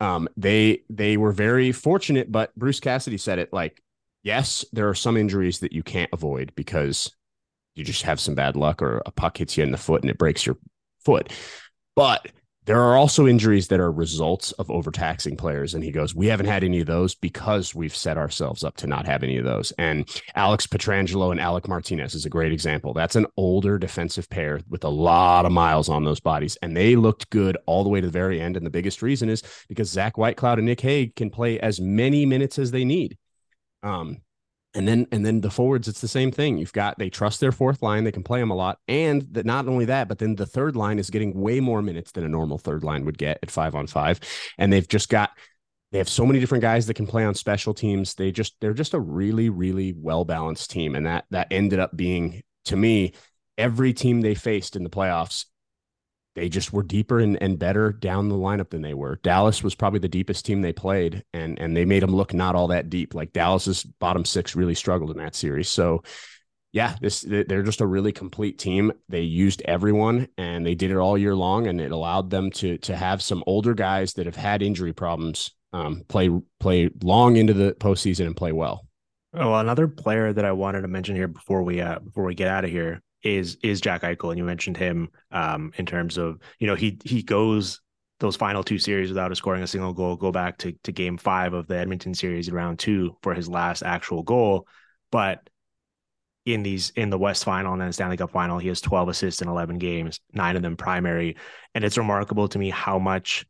um, 0.00 0.28
they 0.36 0.82
they 0.90 1.16
were 1.16 1.32
very 1.32 1.70
fortunate. 1.70 2.32
But 2.32 2.54
Bruce 2.56 2.80
Cassidy 2.80 3.18
said 3.18 3.38
it 3.38 3.52
like, 3.52 3.80
yes, 4.24 4.64
there 4.72 4.88
are 4.88 4.94
some 4.94 5.16
injuries 5.16 5.60
that 5.60 5.72
you 5.72 5.84
can't 5.84 6.10
avoid 6.12 6.52
because 6.56 7.14
you 7.76 7.84
just 7.84 8.02
have 8.02 8.18
some 8.18 8.34
bad 8.34 8.56
luck, 8.56 8.82
or 8.82 9.02
a 9.06 9.10
puck 9.12 9.38
hits 9.38 9.56
you 9.56 9.62
in 9.62 9.70
the 9.70 9.78
foot 9.78 10.02
and 10.02 10.10
it 10.10 10.18
breaks 10.18 10.44
your 10.44 10.56
foot. 11.04 11.30
But 11.94 12.26
there 12.66 12.80
are 12.80 12.96
also 12.96 13.28
injuries 13.28 13.68
that 13.68 13.78
are 13.78 13.92
results 13.92 14.50
of 14.52 14.70
overtaxing 14.72 15.36
players. 15.36 15.74
And 15.74 15.84
he 15.84 15.92
goes, 15.92 16.14
We 16.14 16.26
haven't 16.26 16.46
had 16.46 16.64
any 16.64 16.80
of 16.80 16.86
those 16.86 17.14
because 17.14 17.74
we've 17.74 17.94
set 17.94 18.18
ourselves 18.18 18.64
up 18.64 18.76
to 18.78 18.88
not 18.88 19.06
have 19.06 19.22
any 19.22 19.38
of 19.38 19.44
those. 19.44 19.72
And 19.78 20.08
Alex 20.34 20.66
Pietrangelo 20.66 21.30
and 21.30 21.40
Alec 21.40 21.68
Martinez 21.68 22.14
is 22.14 22.26
a 22.26 22.30
great 22.30 22.52
example. 22.52 22.92
That's 22.92 23.14
an 23.14 23.26
older 23.36 23.78
defensive 23.78 24.28
pair 24.28 24.60
with 24.68 24.82
a 24.82 24.88
lot 24.88 25.46
of 25.46 25.52
miles 25.52 25.88
on 25.88 26.04
those 26.04 26.18
bodies. 26.18 26.58
And 26.60 26.76
they 26.76 26.96
looked 26.96 27.30
good 27.30 27.56
all 27.66 27.84
the 27.84 27.88
way 27.88 28.00
to 28.00 28.06
the 28.08 28.12
very 28.12 28.40
end. 28.40 28.56
And 28.56 28.66
the 28.66 28.70
biggest 28.70 29.00
reason 29.00 29.28
is 29.28 29.44
because 29.68 29.88
Zach 29.88 30.16
Whitecloud 30.16 30.58
and 30.58 30.66
Nick 30.66 30.80
Hague 30.80 31.14
can 31.14 31.30
play 31.30 31.60
as 31.60 31.80
many 31.80 32.26
minutes 32.26 32.58
as 32.58 32.72
they 32.72 32.84
need. 32.84 33.16
Um, 33.84 34.22
and 34.76 34.86
then 34.86 35.06
and 35.10 35.24
then 35.24 35.40
the 35.40 35.50
forwards, 35.50 35.88
it's 35.88 36.02
the 36.02 36.08
same 36.08 36.30
thing. 36.30 36.58
You've 36.58 36.72
got 36.72 36.98
they 36.98 37.08
trust 37.08 37.40
their 37.40 37.50
fourth 37.50 37.82
line, 37.82 38.04
they 38.04 38.12
can 38.12 38.22
play 38.22 38.38
them 38.38 38.50
a 38.50 38.54
lot, 38.54 38.78
and 38.86 39.22
that 39.32 39.46
not 39.46 39.66
only 39.66 39.86
that, 39.86 40.06
but 40.06 40.18
then 40.18 40.36
the 40.36 40.44
third 40.46 40.76
line 40.76 40.98
is 40.98 41.08
getting 41.08 41.32
way 41.34 41.60
more 41.60 41.80
minutes 41.80 42.12
than 42.12 42.24
a 42.24 42.28
normal 42.28 42.58
third 42.58 42.84
line 42.84 43.06
would 43.06 43.16
get 43.16 43.38
at 43.42 43.50
five 43.50 43.74
on 43.74 43.86
five, 43.86 44.20
and 44.58 44.70
they've 44.70 44.86
just 44.86 45.08
got 45.08 45.30
they 45.92 45.98
have 45.98 46.08
so 46.10 46.26
many 46.26 46.40
different 46.40 46.62
guys 46.62 46.86
that 46.86 46.94
can 46.94 47.06
play 47.06 47.24
on 47.24 47.34
special 47.34 47.72
teams. 47.72 48.14
They 48.14 48.30
just 48.30 48.54
they're 48.60 48.74
just 48.74 48.92
a 48.92 49.00
really 49.00 49.48
really 49.48 49.94
well 49.96 50.26
balanced 50.26 50.70
team, 50.70 50.94
and 50.94 51.06
that 51.06 51.24
that 51.30 51.48
ended 51.50 51.78
up 51.78 51.96
being 51.96 52.42
to 52.66 52.76
me 52.76 53.14
every 53.56 53.94
team 53.94 54.20
they 54.20 54.34
faced 54.34 54.76
in 54.76 54.84
the 54.84 54.90
playoffs 54.90 55.46
they 56.36 56.50
just 56.50 56.72
were 56.72 56.82
deeper 56.82 57.18
and, 57.18 57.42
and 57.42 57.58
better 57.58 57.92
down 57.92 58.28
the 58.28 58.36
lineup 58.36 58.68
than 58.70 58.82
they 58.82 58.94
were. 58.94 59.18
Dallas 59.22 59.64
was 59.64 59.74
probably 59.74 59.98
the 59.98 60.06
deepest 60.06 60.44
team 60.44 60.60
they 60.60 60.72
played, 60.72 61.24
and 61.32 61.58
and 61.58 61.76
they 61.76 61.84
made 61.84 62.02
them 62.02 62.14
look 62.14 62.32
not 62.32 62.54
all 62.54 62.68
that 62.68 62.90
deep. 62.90 63.14
Like 63.14 63.32
Dallas's 63.32 63.82
bottom 63.82 64.24
six 64.24 64.54
really 64.54 64.74
struggled 64.74 65.10
in 65.10 65.16
that 65.16 65.34
series. 65.34 65.68
So, 65.68 66.04
yeah, 66.72 66.94
this 67.00 67.22
they're 67.22 67.62
just 67.62 67.80
a 67.80 67.86
really 67.86 68.12
complete 68.12 68.58
team. 68.58 68.92
They 69.08 69.22
used 69.22 69.62
everyone, 69.64 70.28
and 70.36 70.64
they 70.64 70.74
did 70.74 70.90
it 70.90 70.98
all 70.98 71.16
year 71.16 71.34
long, 71.34 71.66
and 71.66 71.80
it 71.80 71.90
allowed 71.90 72.30
them 72.30 72.50
to 72.52 72.76
to 72.78 72.94
have 72.94 73.22
some 73.22 73.42
older 73.46 73.72
guys 73.72 74.12
that 74.12 74.26
have 74.26 74.36
had 74.36 74.62
injury 74.62 74.92
problems 74.92 75.52
um, 75.72 76.04
play 76.06 76.30
play 76.60 76.90
long 77.02 77.36
into 77.36 77.54
the 77.54 77.72
postseason 77.72 78.26
and 78.26 78.36
play 78.36 78.52
well. 78.52 78.86
Oh, 79.32 79.54
another 79.54 79.88
player 79.88 80.32
that 80.32 80.44
I 80.44 80.52
wanted 80.52 80.82
to 80.82 80.88
mention 80.88 81.16
here 81.16 81.28
before 81.28 81.62
we 81.62 81.80
uh, 81.80 81.98
before 81.98 82.24
we 82.24 82.34
get 82.34 82.48
out 82.48 82.64
of 82.64 82.70
here 82.70 83.00
is 83.26 83.58
is 83.62 83.80
Jack 83.80 84.02
Eichel, 84.02 84.30
and 84.30 84.38
you 84.38 84.44
mentioned 84.44 84.76
him 84.76 85.08
um, 85.32 85.72
in 85.76 85.86
terms 85.86 86.16
of 86.16 86.38
you 86.58 86.66
know 86.66 86.74
he 86.74 86.98
he 87.04 87.22
goes 87.22 87.80
those 88.18 88.36
final 88.36 88.62
two 88.62 88.78
series 88.78 89.10
without 89.10 89.36
scoring 89.36 89.62
a 89.62 89.66
single 89.66 89.92
goal. 89.92 90.16
Go 90.16 90.30
back 90.32 90.58
to 90.58 90.72
to 90.84 90.92
Game 90.92 91.18
Five 91.18 91.52
of 91.52 91.66
the 91.66 91.76
Edmonton 91.76 92.14
series 92.14 92.48
in 92.48 92.54
round 92.54 92.78
two 92.78 93.16
for 93.22 93.34
his 93.34 93.48
last 93.48 93.82
actual 93.82 94.22
goal, 94.22 94.66
but 95.10 95.48
in 96.44 96.62
these 96.62 96.90
in 96.90 97.10
the 97.10 97.18
West 97.18 97.44
Final 97.44 97.72
and 97.72 97.82
then 97.82 97.92
Stanley 97.92 98.16
Cup 98.16 98.30
Final, 98.30 98.58
he 98.58 98.68
has 98.68 98.80
12 98.80 99.08
assists 99.08 99.42
in 99.42 99.48
11 99.48 99.78
games, 99.78 100.20
nine 100.32 100.54
of 100.54 100.62
them 100.62 100.76
primary, 100.76 101.36
and 101.74 101.84
it's 101.84 101.98
remarkable 101.98 102.48
to 102.48 102.58
me 102.58 102.70
how 102.70 103.00
much, 103.00 103.44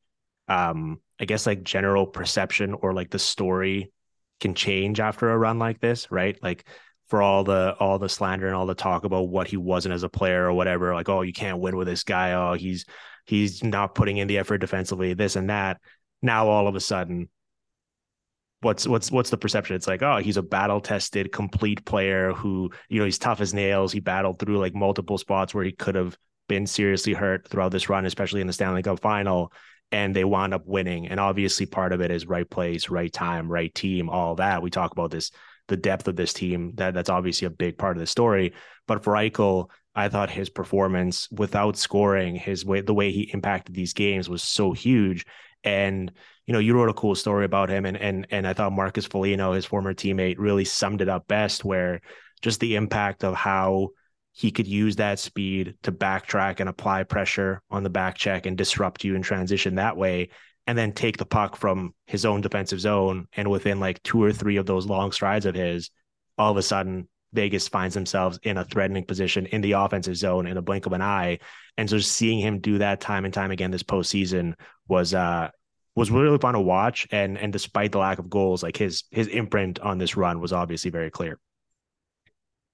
um, 0.49 1.01
I 1.21 1.27
guess 1.27 1.47
like 1.47 1.63
general 1.63 2.07
perception 2.07 2.73
or 2.73 2.95
like 2.95 3.11
the 3.11 3.19
story 3.19 3.93
can 4.41 4.55
change 4.55 5.01
after 5.01 5.31
a 5.31 5.37
run 5.39 5.59
like 5.59 5.81
this, 5.81 6.11
right? 6.11 6.39
Like 6.43 6.67
for 7.09 7.23
all 7.23 7.45
the 7.45 7.75
all 7.79 7.99
the 7.99 8.09
slander 8.09 8.47
and 8.47 8.57
all 8.57 8.67
the 8.67 8.75
talk 8.75 9.05
about 9.05 9.29
what 9.29 9.47
he 9.47 9.57
wasn't 9.57 9.95
as 9.95 10.03
a 10.03 10.09
player 10.09 10.45
or 10.45 10.53
whatever 10.53 10.95
like 10.95 11.09
oh 11.09 11.23
you 11.23 11.33
can't 11.33 11.61
win 11.61 11.77
with 11.77 11.87
this 11.87 12.03
guy. 12.03 12.33
Oh 12.33 12.55
he's 12.55 12.85
he's 13.27 13.63
not 13.63 13.95
putting 13.95 14.17
in 14.17 14.29
the 14.29 14.39
effort 14.39 14.59
defensively 14.59 15.15
this 15.15 15.37
and 15.37 15.51
that. 15.51 15.81
Now 16.23 16.49
all 16.49 16.67
of 16.69 16.75
a 16.75 16.81
sudden 16.81 17.29
what's 18.61 18.87
what's 18.87 19.11
what's 19.11 19.31
the 19.31 19.37
perception? 19.37 19.77
It's 19.77 19.87
like 19.87 20.03
oh 20.03 20.19
he's 20.19 20.37
a 20.37 20.43
battle 20.43 20.81
tested 20.81 21.33
complete 21.33 21.85
player 21.85 22.33
who 22.33 22.71
you 22.89 22.99
know 22.99 23.05
he's 23.05 23.19
tough 23.19 23.41
as 23.41 23.55
nails. 23.55 23.93
He 23.93 24.01
battled 24.01 24.39
through 24.39 24.59
like 24.59 24.75
multiple 24.75 25.19
spots 25.19 25.55
where 25.55 25.65
he 25.65 25.73
could 25.73 25.95
have 25.95 26.17
been 26.49 26.67
seriously 26.67 27.13
hurt 27.13 27.49
throughout 27.49 27.73
this 27.73 27.89
run 27.89 28.07
especially 28.07 28.41
in 28.41 28.47
the 28.47 28.53
Stanley 28.53 28.83
Cup 28.83 29.01
final 29.01 29.53
and 29.93 30.17
they 30.17 30.25
wound 30.25 30.53
up 30.53 30.67
winning. 30.67 31.07
And 31.07 31.21
obviously 31.21 31.67
part 31.67 31.93
of 31.93 32.01
it 32.01 32.11
is 32.11 32.27
right 32.27 32.49
place 32.49 32.89
right 32.89 33.13
time 33.13 33.51
right 33.51 33.73
team 33.73 34.09
all 34.09 34.35
that. 34.37 34.63
We 34.63 34.71
talk 34.71 34.93
about 34.93 35.13
this 35.13 35.31
the 35.69 35.77
depth 35.77 36.09
of 36.09 36.17
this 36.17 36.33
team. 36.33 36.73
That 36.77 36.95
that's 36.95 37.11
obviously 37.11 37.47
a 37.47 37.51
big 37.51 37.79
part 37.79 37.97
of 37.97 38.01
the 38.01 38.07
story. 38.07 38.55
But 38.87 39.05
for 39.05 39.15
Eichel, 39.15 39.71
I 39.95 40.09
thought 40.09 40.31
his 40.31 40.51
performance 40.51 41.29
without 41.31 41.77
scoring, 41.77 42.37
his 42.37 42.65
way 42.65 42.81
the 42.81 42.95
way 42.95 43.11
he 43.13 43.31
impacted 43.33 43.75
these 43.75 43.95
games 43.95 44.29
was 44.29 44.43
so 44.43 44.73
huge. 44.73 45.27
And 45.65 46.13
you 46.47 46.53
know, 46.53 46.59
you 46.61 46.75
wrote 46.75 46.91
a 46.91 46.95
cool 46.95 47.15
story 47.15 47.45
about 47.45 47.71
him, 47.71 47.87
and 47.87 47.97
and 47.97 48.27
and 48.31 48.47
I 48.47 48.53
thought 48.53 48.73
Marcus 48.73 49.07
Foligno, 49.07 49.53
his 49.53 49.65
former 49.65 49.95
teammate, 49.95 50.37
really 50.39 50.65
summed 50.65 51.01
it 51.01 51.09
up 51.09 51.27
best. 51.27 51.65
Where 51.65 52.01
just 52.43 52.61
the 52.61 52.77
impact 52.77 53.25
of 53.25 53.35
how 53.35 53.89
he 54.33 54.51
could 54.51 54.67
use 54.67 54.97
that 54.97 55.19
speed 55.19 55.75
to 55.83 55.91
backtrack 55.91 56.61
and 56.61 56.69
apply 56.69 57.05
pressure 57.05 57.63
on 57.71 57.83
the 57.83 57.91
back 57.91 58.17
check 58.19 58.45
and 58.45 58.59
disrupt 58.59 59.03
you 59.03 59.15
in 59.15 59.23
transition 59.23 59.77
that 59.77 59.97
way 59.97 60.29
and 60.67 60.77
then 60.77 60.93
take 60.93 61.17
the 61.17 61.27
puck 61.27 61.57
from 61.57 61.95
his 62.07 62.25
own 62.25 62.41
defensive 62.41 62.81
zone 62.81 63.27
and 63.35 63.51
within 63.51 63.81
like 63.81 64.03
two 64.03 64.23
or 64.23 64.33
three 64.33 64.57
of 64.57 64.67
those 64.67 64.87
long 64.87 65.13
strides 65.13 65.47
of 65.47 65.55
his 65.55 65.91
all 66.39 66.51
of 66.51 66.57
a 66.57 66.63
sudden 66.63 67.09
Vegas 67.33 67.69
finds 67.69 67.95
themselves 67.95 68.39
in 68.43 68.57
a 68.57 68.65
threatening 68.65 69.05
position 69.05 69.47
in 69.47 69.61
the 69.61 69.73
offensive 69.73 70.17
zone 70.17 70.47
in 70.47 70.57
a 70.57 70.63
blink 70.63 70.87
of 70.87 70.93
an 70.93 71.03
eye 71.03 71.39
and 71.77 71.89
so 71.89 71.99
seeing 71.99 72.41
him 72.41 72.61
do 72.61 72.79
that 72.79 73.01
time 73.01 73.25
and 73.25 73.35
time 73.35 73.51
again 73.51 73.71
this 73.71 73.83
postseason 73.83 74.55
was 74.89 75.15
uh 75.15 75.49
was 75.95 76.11
really 76.11 76.39
fun 76.39 76.55
to 76.55 76.61
watch 76.61 77.07
and 77.11 77.39
and 77.39 77.53
despite 77.53 77.93
the 77.93 77.99
lack 77.99 78.19
of 78.19 78.31
goals 78.31 78.63
like 78.63 78.77
his 78.77 79.05
his 79.11 79.29
imprint 79.29 79.79
on 79.81 79.99
this 79.99 80.17
run 80.17 80.41
was 80.41 80.53
obviously 80.53 80.91
very 80.91 81.11
clear 81.11 81.39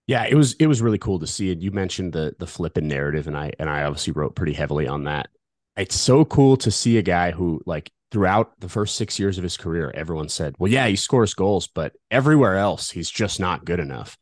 yeah, 0.06 0.26
it 0.28 0.34
was 0.34 0.54
it 0.54 0.66
was 0.66 0.82
really 0.82 0.98
cool 0.98 1.20
to 1.20 1.26
see 1.26 1.50
it. 1.50 1.60
You 1.60 1.70
mentioned 1.70 2.12
the 2.12 2.34
the 2.38 2.46
flipping 2.46 2.88
narrative, 2.88 3.28
and 3.28 3.36
I 3.36 3.52
and 3.58 3.70
I 3.70 3.84
obviously 3.84 4.12
wrote 4.12 4.34
pretty 4.34 4.52
heavily 4.52 4.86
on 4.88 5.04
that. 5.04 5.28
It's 5.76 5.96
so 5.96 6.24
cool 6.24 6.56
to 6.58 6.70
see 6.70 6.98
a 6.98 7.02
guy 7.02 7.30
who 7.30 7.60
like 7.66 7.90
throughout 8.10 8.52
the 8.60 8.68
first 8.68 8.96
six 8.96 9.18
years 9.18 9.38
of 9.38 9.42
his 9.42 9.56
career, 9.56 9.90
everyone 9.94 10.28
said, 10.28 10.54
"Well, 10.58 10.70
yeah, 10.70 10.86
he 10.86 10.96
scores 10.96 11.34
goals, 11.34 11.66
but 11.66 11.92
everywhere 12.10 12.56
else, 12.56 12.90
he's 12.90 13.10
just 13.10 13.40
not 13.40 13.64
good 13.64 13.80
enough." 13.80 14.16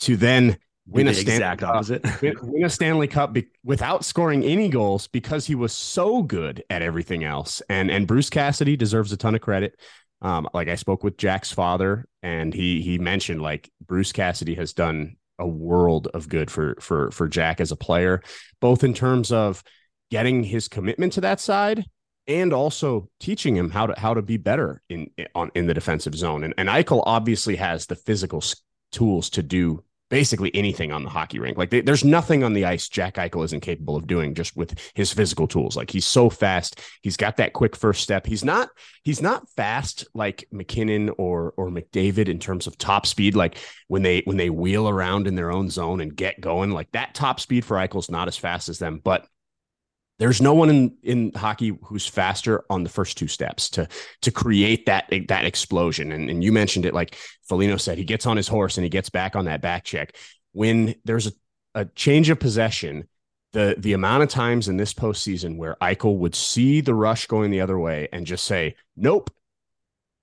To 0.00 0.16
then 0.16 0.58
win 0.86 1.06
the 1.06 1.12
a 1.12 1.14
Stanley 1.14 1.34
exact 1.34 1.60
Cup, 1.60 1.74
opposite. 1.74 2.04
win, 2.22 2.34
win 2.42 2.64
a 2.64 2.70
Stanley 2.70 3.08
Cup 3.08 3.32
be- 3.32 3.48
without 3.64 4.04
scoring 4.04 4.42
any 4.44 4.68
goals 4.68 5.08
because 5.08 5.46
he 5.46 5.54
was 5.54 5.72
so 5.72 6.22
good 6.22 6.62
at 6.70 6.82
everything 6.82 7.24
else. 7.24 7.62
And 7.68 7.90
and 7.90 8.06
Bruce 8.06 8.30
Cassidy 8.30 8.76
deserves 8.76 9.12
a 9.12 9.16
ton 9.16 9.34
of 9.34 9.40
credit. 9.40 9.78
Um, 10.22 10.48
like 10.54 10.68
I 10.68 10.76
spoke 10.76 11.04
with 11.04 11.18
Jack's 11.18 11.52
father, 11.52 12.06
and 12.22 12.52
he 12.52 12.80
he 12.82 12.98
mentioned 12.98 13.42
like 13.42 13.70
Bruce 13.86 14.12
Cassidy 14.12 14.54
has 14.54 14.72
done 14.72 15.16
a 15.38 15.46
world 15.46 16.08
of 16.14 16.28
good 16.28 16.50
for 16.50 16.76
for 16.80 17.10
for 17.10 17.28
Jack 17.28 17.60
as 17.60 17.70
a 17.70 17.76
player, 17.76 18.22
both 18.60 18.82
in 18.82 18.94
terms 18.94 19.30
of 19.30 19.62
getting 20.10 20.44
his 20.44 20.68
commitment 20.68 21.12
to 21.14 21.20
that 21.22 21.40
side 21.40 21.84
and 22.28 22.52
also 22.52 23.08
teaching 23.20 23.56
him 23.56 23.70
how 23.70 23.86
to 23.86 23.98
how 23.98 24.14
to 24.14 24.22
be 24.22 24.36
better 24.36 24.82
in 24.88 25.10
on 25.34 25.50
in 25.54 25.66
the 25.66 25.74
defensive 25.74 26.14
zone. 26.14 26.44
And 26.44 26.54
and 26.58 26.68
Eichel 26.68 27.02
obviously 27.06 27.56
has 27.56 27.86
the 27.86 27.96
physical 27.96 28.42
tools 28.92 29.30
to 29.30 29.42
do 29.42 29.82
basically 30.08 30.54
anything 30.54 30.92
on 30.92 31.02
the 31.02 31.10
hockey 31.10 31.40
rink. 31.40 31.58
Like 31.58 31.70
they, 31.70 31.80
there's 31.80 32.04
nothing 32.04 32.44
on 32.44 32.52
the 32.52 32.64
ice 32.64 32.88
Jack 32.88 33.16
Eichel 33.16 33.44
isn't 33.44 33.60
capable 33.60 33.96
of 33.96 34.06
doing 34.06 34.34
just 34.34 34.56
with 34.56 34.78
his 34.94 35.12
physical 35.12 35.48
tools. 35.48 35.76
Like 35.76 35.90
he's 35.90 36.06
so 36.06 36.30
fast. 36.30 36.80
He's 37.02 37.16
got 37.16 37.38
that 37.38 37.54
quick 37.54 37.74
first 37.74 38.02
step. 38.02 38.26
He's 38.26 38.44
not 38.44 38.68
he's 39.02 39.20
not 39.20 39.48
fast 39.50 40.06
like 40.14 40.46
MacKinnon 40.52 41.10
or 41.18 41.54
or 41.56 41.70
McDavid 41.70 42.28
in 42.28 42.38
terms 42.38 42.66
of 42.66 42.78
top 42.78 43.06
speed. 43.06 43.34
Like 43.34 43.58
when 43.88 44.02
they 44.02 44.22
when 44.24 44.36
they 44.36 44.50
wheel 44.50 44.88
around 44.88 45.26
in 45.26 45.34
their 45.34 45.50
own 45.50 45.70
zone 45.70 46.00
and 46.00 46.14
get 46.14 46.40
going, 46.40 46.70
like 46.70 46.90
that 46.92 47.14
top 47.14 47.40
speed 47.40 47.64
for 47.64 47.76
Eichel's 47.76 48.10
not 48.10 48.28
as 48.28 48.36
fast 48.36 48.68
as 48.68 48.78
them, 48.78 49.00
but 49.02 49.26
there's 50.18 50.40
no 50.40 50.54
one 50.54 50.70
in, 50.70 50.96
in 51.02 51.32
hockey 51.34 51.78
who's 51.82 52.06
faster 52.06 52.64
on 52.70 52.84
the 52.84 52.88
first 52.88 53.18
two 53.18 53.28
steps 53.28 53.68
to 53.70 53.88
to 54.22 54.30
create 54.30 54.86
that 54.86 55.12
that 55.28 55.44
explosion. 55.44 56.12
And, 56.12 56.30
and 56.30 56.42
you 56.42 56.52
mentioned 56.52 56.86
it, 56.86 56.94
like 56.94 57.16
Foligno 57.48 57.76
said, 57.76 57.98
he 57.98 58.04
gets 58.04 58.26
on 58.26 58.36
his 58.36 58.48
horse 58.48 58.78
and 58.78 58.84
he 58.84 58.90
gets 58.90 59.10
back 59.10 59.36
on 59.36 59.44
that 59.44 59.60
back 59.60 59.84
check. 59.84 60.16
When 60.52 60.94
there's 61.04 61.26
a, 61.26 61.32
a 61.74 61.84
change 61.84 62.30
of 62.30 62.40
possession, 62.40 63.08
the 63.52 63.74
the 63.78 63.92
amount 63.92 64.22
of 64.22 64.28
times 64.30 64.68
in 64.68 64.76
this 64.76 64.94
postseason 64.94 65.58
where 65.58 65.76
Eichel 65.82 66.18
would 66.18 66.34
see 66.34 66.80
the 66.80 66.94
rush 66.94 67.26
going 67.26 67.50
the 67.50 67.60
other 67.60 67.78
way 67.78 68.08
and 68.12 68.26
just 68.26 68.44
say, 68.44 68.76
"Nope." 68.96 69.30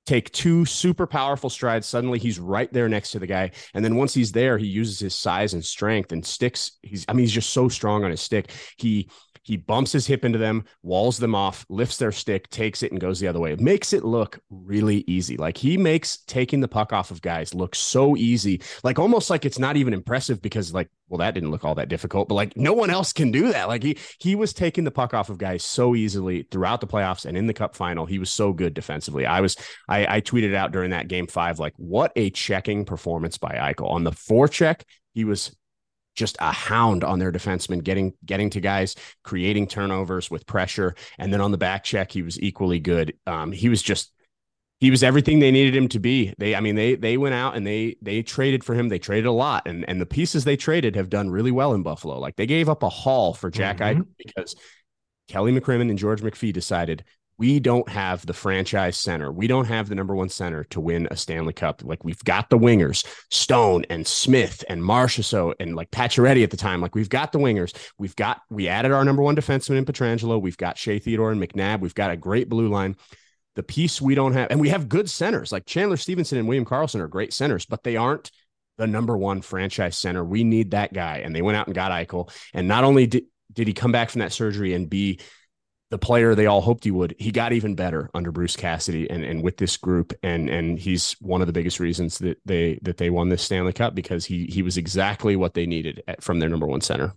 Take 0.06 0.34
two 0.34 0.66
super 0.66 1.08
powerful 1.08 1.50
strides. 1.50 1.88
Suddenly 1.88 2.20
he's 2.20 2.38
right 2.38 2.72
there 2.74 2.90
next 2.90 3.12
to 3.12 3.20
the 3.20 3.26
guy. 3.26 3.52
And 3.74 3.86
then 3.86 3.96
once 3.96 4.14
he's 4.14 4.34
there, 4.34 4.58
he 4.58 4.68
uses 4.68 5.00
his 5.00 5.16
size 5.16 5.54
and 5.54 5.64
strength 5.64 6.12
and 6.12 6.26
sticks. 6.26 6.74
He's, 6.82 7.06
I 7.08 7.14
mean, 7.14 7.22
he's 7.22 7.32
just 7.32 7.52
so 7.52 7.70
strong 7.70 8.04
on 8.04 8.12
his 8.12 8.20
stick. 8.20 8.52
He 8.76 9.10
he 9.44 9.58
bumps 9.58 9.92
his 9.92 10.08
hip 10.08 10.26
into 10.26 10.38
them, 10.38 10.64
walls 10.82 11.18
them 11.18 11.36
off, 11.36 11.66
lifts 11.70 11.98
their 11.98 12.12
stick, 12.12 12.50
takes 12.50 12.82
it, 12.82 12.92
and 12.92 13.00
goes 13.00 13.20
the 13.20 13.28
other 13.28 13.40
way. 13.40 13.52
It 13.52 13.60
makes 13.60 13.94
it 13.94 14.04
look 14.04 14.40
really 14.50 15.04
easy. 15.06 15.38
Like 15.38 15.58
he 15.58 15.78
makes 15.78 16.18
taking 16.26 16.62
the 16.62 16.68
puck 16.68 16.94
off 16.94 17.12
of 17.12 17.22
guys 17.22 17.54
look 17.54 17.76
so 17.76 18.16
easy, 18.16 18.62
like 18.84 19.00
almost 19.00 19.30
like 19.30 19.46
it's 19.46 19.60
not 19.60 19.78
even 19.78 19.94
impressive 19.94 20.42
because, 20.42 20.74
like, 20.74 20.90
well, 21.10 21.20
that 21.20 21.34
didn't 21.34 21.52
look 21.52 21.64
all 21.64 21.76
that 21.76 21.90
difficult, 21.90 22.30
but 22.30 22.36
like 22.36 22.58
no 22.58 22.74
one 22.74 22.90
else 22.90 23.14
can 23.14 23.32
do 23.32 23.52
that. 23.52 23.68
Like 23.68 23.84
he 23.84 23.98
he 24.20 24.36
was 24.36 24.54
taking 24.54 24.84
the 24.84 24.92
puck 24.92 25.14
off 25.14 25.30
of 25.30 25.38
guys 25.38 25.64
so 25.64 25.96
easily 25.96 26.48
throughout 26.50 26.82
the 26.82 26.88
playoffs 26.88 27.26
and 27.26 27.38
in 27.38 27.46
the 27.46 27.54
cup 27.54 27.76
final. 27.76 28.06
He 28.06 28.20
was 28.20 28.32
so 28.32 28.54
good 28.54 28.74
defensively. 28.74 29.26
I 29.26 29.42
was 29.42 29.56
I, 29.88 30.18
I 30.18 30.22
tweeted 30.22 30.56
out 30.56 30.72
during 30.72 30.92
that 30.92 31.08
game 31.08 31.28
five, 31.28 31.60
like, 31.60 31.74
what 31.78 32.12
a 32.16 32.30
checking 32.30 32.86
performance 32.86 33.38
by 33.38 33.56
Eichel. 33.56 33.90
On 33.90 34.04
the 34.04 34.12
forecheck, 34.12 34.84
he 35.14 35.26
was 35.26 35.56
just 36.16 36.38
a 36.40 36.52
hound 36.52 37.04
on 37.04 37.20
their 37.20 37.32
defensemen, 37.32 37.84
getting 37.84 38.14
getting 38.26 38.50
to 38.52 38.62
guys, 38.62 38.96
creating 39.24 39.68
turnovers 39.68 40.30
with 40.30 40.46
pressure, 40.46 40.96
and 41.18 41.34
then 41.34 41.42
on 41.42 41.52
the 41.52 41.58
back 41.58 41.84
check, 41.84 42.12
he 42.12 42.22
was 42.22 42.40
equally 42.40 42.80
good. 42.80 43.14
Um, 43.26 43.52
he 43.52 43.70
was 43.70 43.82
just 43.82 44.12
he 44.80 44.92
was 44.92 45.02
everything 45.02 45.40
they 45.40 45.52
needed 45.52 45.76
him 45.76 45.88
to 45.88 46.00
be. 46.00 46.34
They, 46.38 46.56
I 46.56 46.60
mean, 46.60 46.76
they 46.76 46.96
they 46.96 47.18
went 47.18 47.36
out 47.36 47.56
and 47.56 47.66
they 47.66 47.96
they 48.02 48.22
traded 48.22 48.64
for 48.64 48.76
him. 48.76 48.90
They 48.90 49.00
traded 49.00 49.26
a 49.26 49.32
lot, 49.32 49.68
and 49.68 49.88
and 49.88 50.02
the 50.02 50.06
pieces 50.06 50.44
they 50.44 50.58
traded 50.58 50.96
have 50.96 51.10
done 51.10 51.30
really 51.30 51.52
well 51.52 51.74
in 51.74 51.84
Buffalo. 51.84 52.20
Like 52.20 52.36
they 52.36 52.46
gave 52.46 52.68
up 52.68 52.84
a 52.84 52.90
haul 52.90 53.34
for 53.34 53.50
Jack 53.50 53.78
mm-hmm. 53.78 54.02
Eichel 54.02 54.08
because 54.18 54.56
Kelly 55.28 55.58
McCrimmon 55.58 55.90
and 55.90 55.98
George 55.98 56.22
McPhee 56.22 56.52
decided 56.52 57.06
we 57.38 57.60
don't 57.60 57.90
have 57.90 58.26
the 58.26 58.34
franchise 58.34 58.98
center. 58.98 59.32
We 59.32 59.48
don't 59.48 59.66
have 59.66 59.90
the 59.90 59.96
number 59.96 60.16
one 60.16 60.30
center 60.30 60.64
to 60.66 60.80
win 60.80 61.08
a 61.10 61.18
Stanley 61.18 61.54
Cup. 61.54 61.82
Like 61.84 62.04
we've 62.04 62.24
got 62.24 62.50
the 62.50 62.58
wingers, 62.58 63.06
Stone 63.32 63.86
and 63.90 64.06
Smith 64.06 64.64
and 64.70 64.82
Marchessault 64.82 65.56
and 65.60 65.76
like 65.76 65.92
Pacioretty 65.92 66.44
at 66.44 66.52
the 66.52 66.58
time. 66.58 66.82
Like 66.82 66.96
we've 66.96 67.10
got 67.10 67.32
the 67.32 67.40
wingers. 67.40 67.76
We've 67.98 68.16
got 68.16 68.42
we 68.50 68.68
added 68.68 68.92
our 68.92 69.04
number 69.04 69.22
one 69.22 69.36
defenseman 69.36 69.78
in 69.78 69.86
Pietrangelo. 69.86 70.42
We've 70.42 70.58
got 70.58 70.78
Shea 70.78 71.00
Theodore 71.00 71.32
and 71.32 71.42
McNabb. 71.42 71.80
We've 71.80 71.96
got 71.96 72.12
a 72.12 72.18
great 72.18 72.50
blue 72.50 72.70
line. 72.70 72.96
The 73.56 73.64
piece 73.64 74.02
we 74.02 74.16
don't 74.16 74.34
have, 74.34 74.48
and 74.50 74.60
we 74.60 74.70
have 74.70 74.90
good 74.90 75.10
centers 75.10 75.52
like 75.52 75.66
Chandler 75.66 75.98
Stephenson 75.98 76.40
and 76.40 76.48
William 76.48 76.66
Karlsson 76.66 77.02
are 77.02 77.08
great 77.08 77.34
centers, 77.34 77.68
but 77.68 77.84
they 77.84 77.98
aren't 77.98 78.32
the 78.78 78.88
number 78.88 79.18
one 79.18 79.42
franchise 79.42 79.98
center. 79.98 80.24
We 80.24 80.44
need 80.44 80.72
that 80.72 80.94
guy. 80.94 81.18
And 81.20 81.36
they 81.36 81.42
went 81.42 81.58
out 81.58 81.68
and 81.68 81.76
got 81.76 81.92
Eichel. 81.92 82.32
And 82.54 82.68
not 82.68 82.84
only 82.84 83.08
did, 83.08 83.26
did 83.52 83.68
he 83.68 83.74
come 83.74 83.92
back 83.92 84.10
from 84.10 84.20
that 84.20 84.34
surgery 84.34 84.74
and 84.74 84.90
be 84.90 85.20
the 85.94 86.00
player 86.00 86.34
they 86.34 86.48
all 86.48 86.60
hoped 86.60 86.84
he 86.86 86.90
would. 86.90 87.14
He 87.20 87.32
got 87.32 87.54
even 87.54 87.76
better 87.76 88.10
under 88.16 88.32
Bruce 88.32 88.56
Cassidy 88.56 89.08
and, 89.12 89.24
and 89.24 89.44
with 89.44 89.58
this 89.58 89.78
group. 89.78 90.12
And 90.24 90.50
and 90.50 90.80
he's 90.80 91.12
one 91.22 91.40
of 91.40 91.46
the 91.46 91.54
biggest 91.54 91.80
reasons 91.80 92.18
that 92.18 92.40
they 92.46 92.80
that 92.82 92.98
they 92.98 93.12
won 93.12 93.30
this 93.30 93.44
Stanley 93.44 93.74
Cup 93.74 93.94
because 93.94 94.26
he 94.26 94.48
he 94.48 94.64
was 94.64 94.76
exactly 94.76 95.36
what 95.36 95.54
they 95.54 95.68
needed 95.68 96.02
at, 96.08 96.24
from 96.24 96.40
their 96.40 96.50
number 96.50 96.66
one 96.66 96.82
center. 96.82 97.14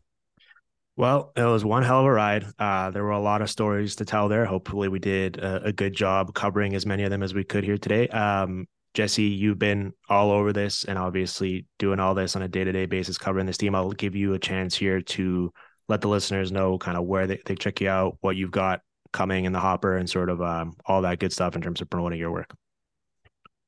Well, 0.94 1.32
it 1.34 1.42
was 1.42 1.64
one 1.64 1.84
hell 1.84 2.00
of 2.00 2.04
a 2.04 2.12
ride. 2.12 2.44
Uh, 2.58 2.90
there 2.90 3.02
were 3.02 3.12
a 3.12 3.18
lot 3.18 3.40
of 3.40 3.48
stories 3.48 3.96
to 3.96 4.04
tell 4.04 4.28
there. 4.28 4.44
Hopefully, 4.44 4.88
we 4.88 4.98
did 4.98 5.38
a, 5.38 5.68
a, 5.68 5.72
good 5.72 5.94
job 5.94 6.34
covering 6.34 6.74
as 6.74 6.84
many 6.84 7.04
of 7.04 7.10
them 7.10 7.22
as 7.22 7.32
we 7.32 7.44
could 7.44 7.64
here 7.64 7.78
today. 7.78 8.08
Um, 8.08 8.66
Jesse, 8.92 9.22
you've 9.22 9.58
been 9.58 9.94
all 10.10 10.30
over 10.30 10.52
this 10.52 10.84
and 10.84 10.98
obviously 10.98 11.64
doing 11.78 11.98
all 11.98 12.14
this 12.14 12.36
on 12.36 12.42
a 12.42 12.48
day 12.48 12.64
to 12.64 12.72
day 12.72 12.84
basis, 12.84 13.16
covering 13.16 13.46
this 13.46 13.56
team. 13.56 13.74
I'll 13.74 13.92
give 13.92 14.14
you 14.14 14.34
a 14.34 14.38
chance 14.38 14.76
here 14.76 15.00
to 15.00 15.50
let 15.88 16.00
the 16.00 16.08
listeners 16.08 16.50
know 16.50 16.78
kind 16.78 16.96
of 16.96 17.04
where 17.04 17.26
they, 17.26 17.40
they 17.46 17.54
check 17.54 17.80
you 17.80 17.88
out, 17.88 18.16
what 18.20 18.36
you've 18.36 18.50
got 18.50 18.80
coming 19.12 19.44
in 19.44 19.52
the 19.52 19.60
hopper, 19.60 19.96
and 19.96 20.08
sort 20.08 20.28
of 20.28 20.42
um, 20.42 20.74
all 20.86 21.02
that 21.02 21.18
good 21.18 21.32
stuff 21.32 21.54
in 21.56 21.62
terms 21.62 21.80
of 21.80 21.88
promoting 21.90 22.18
your 22.18 22.32
work. 22.32 22.54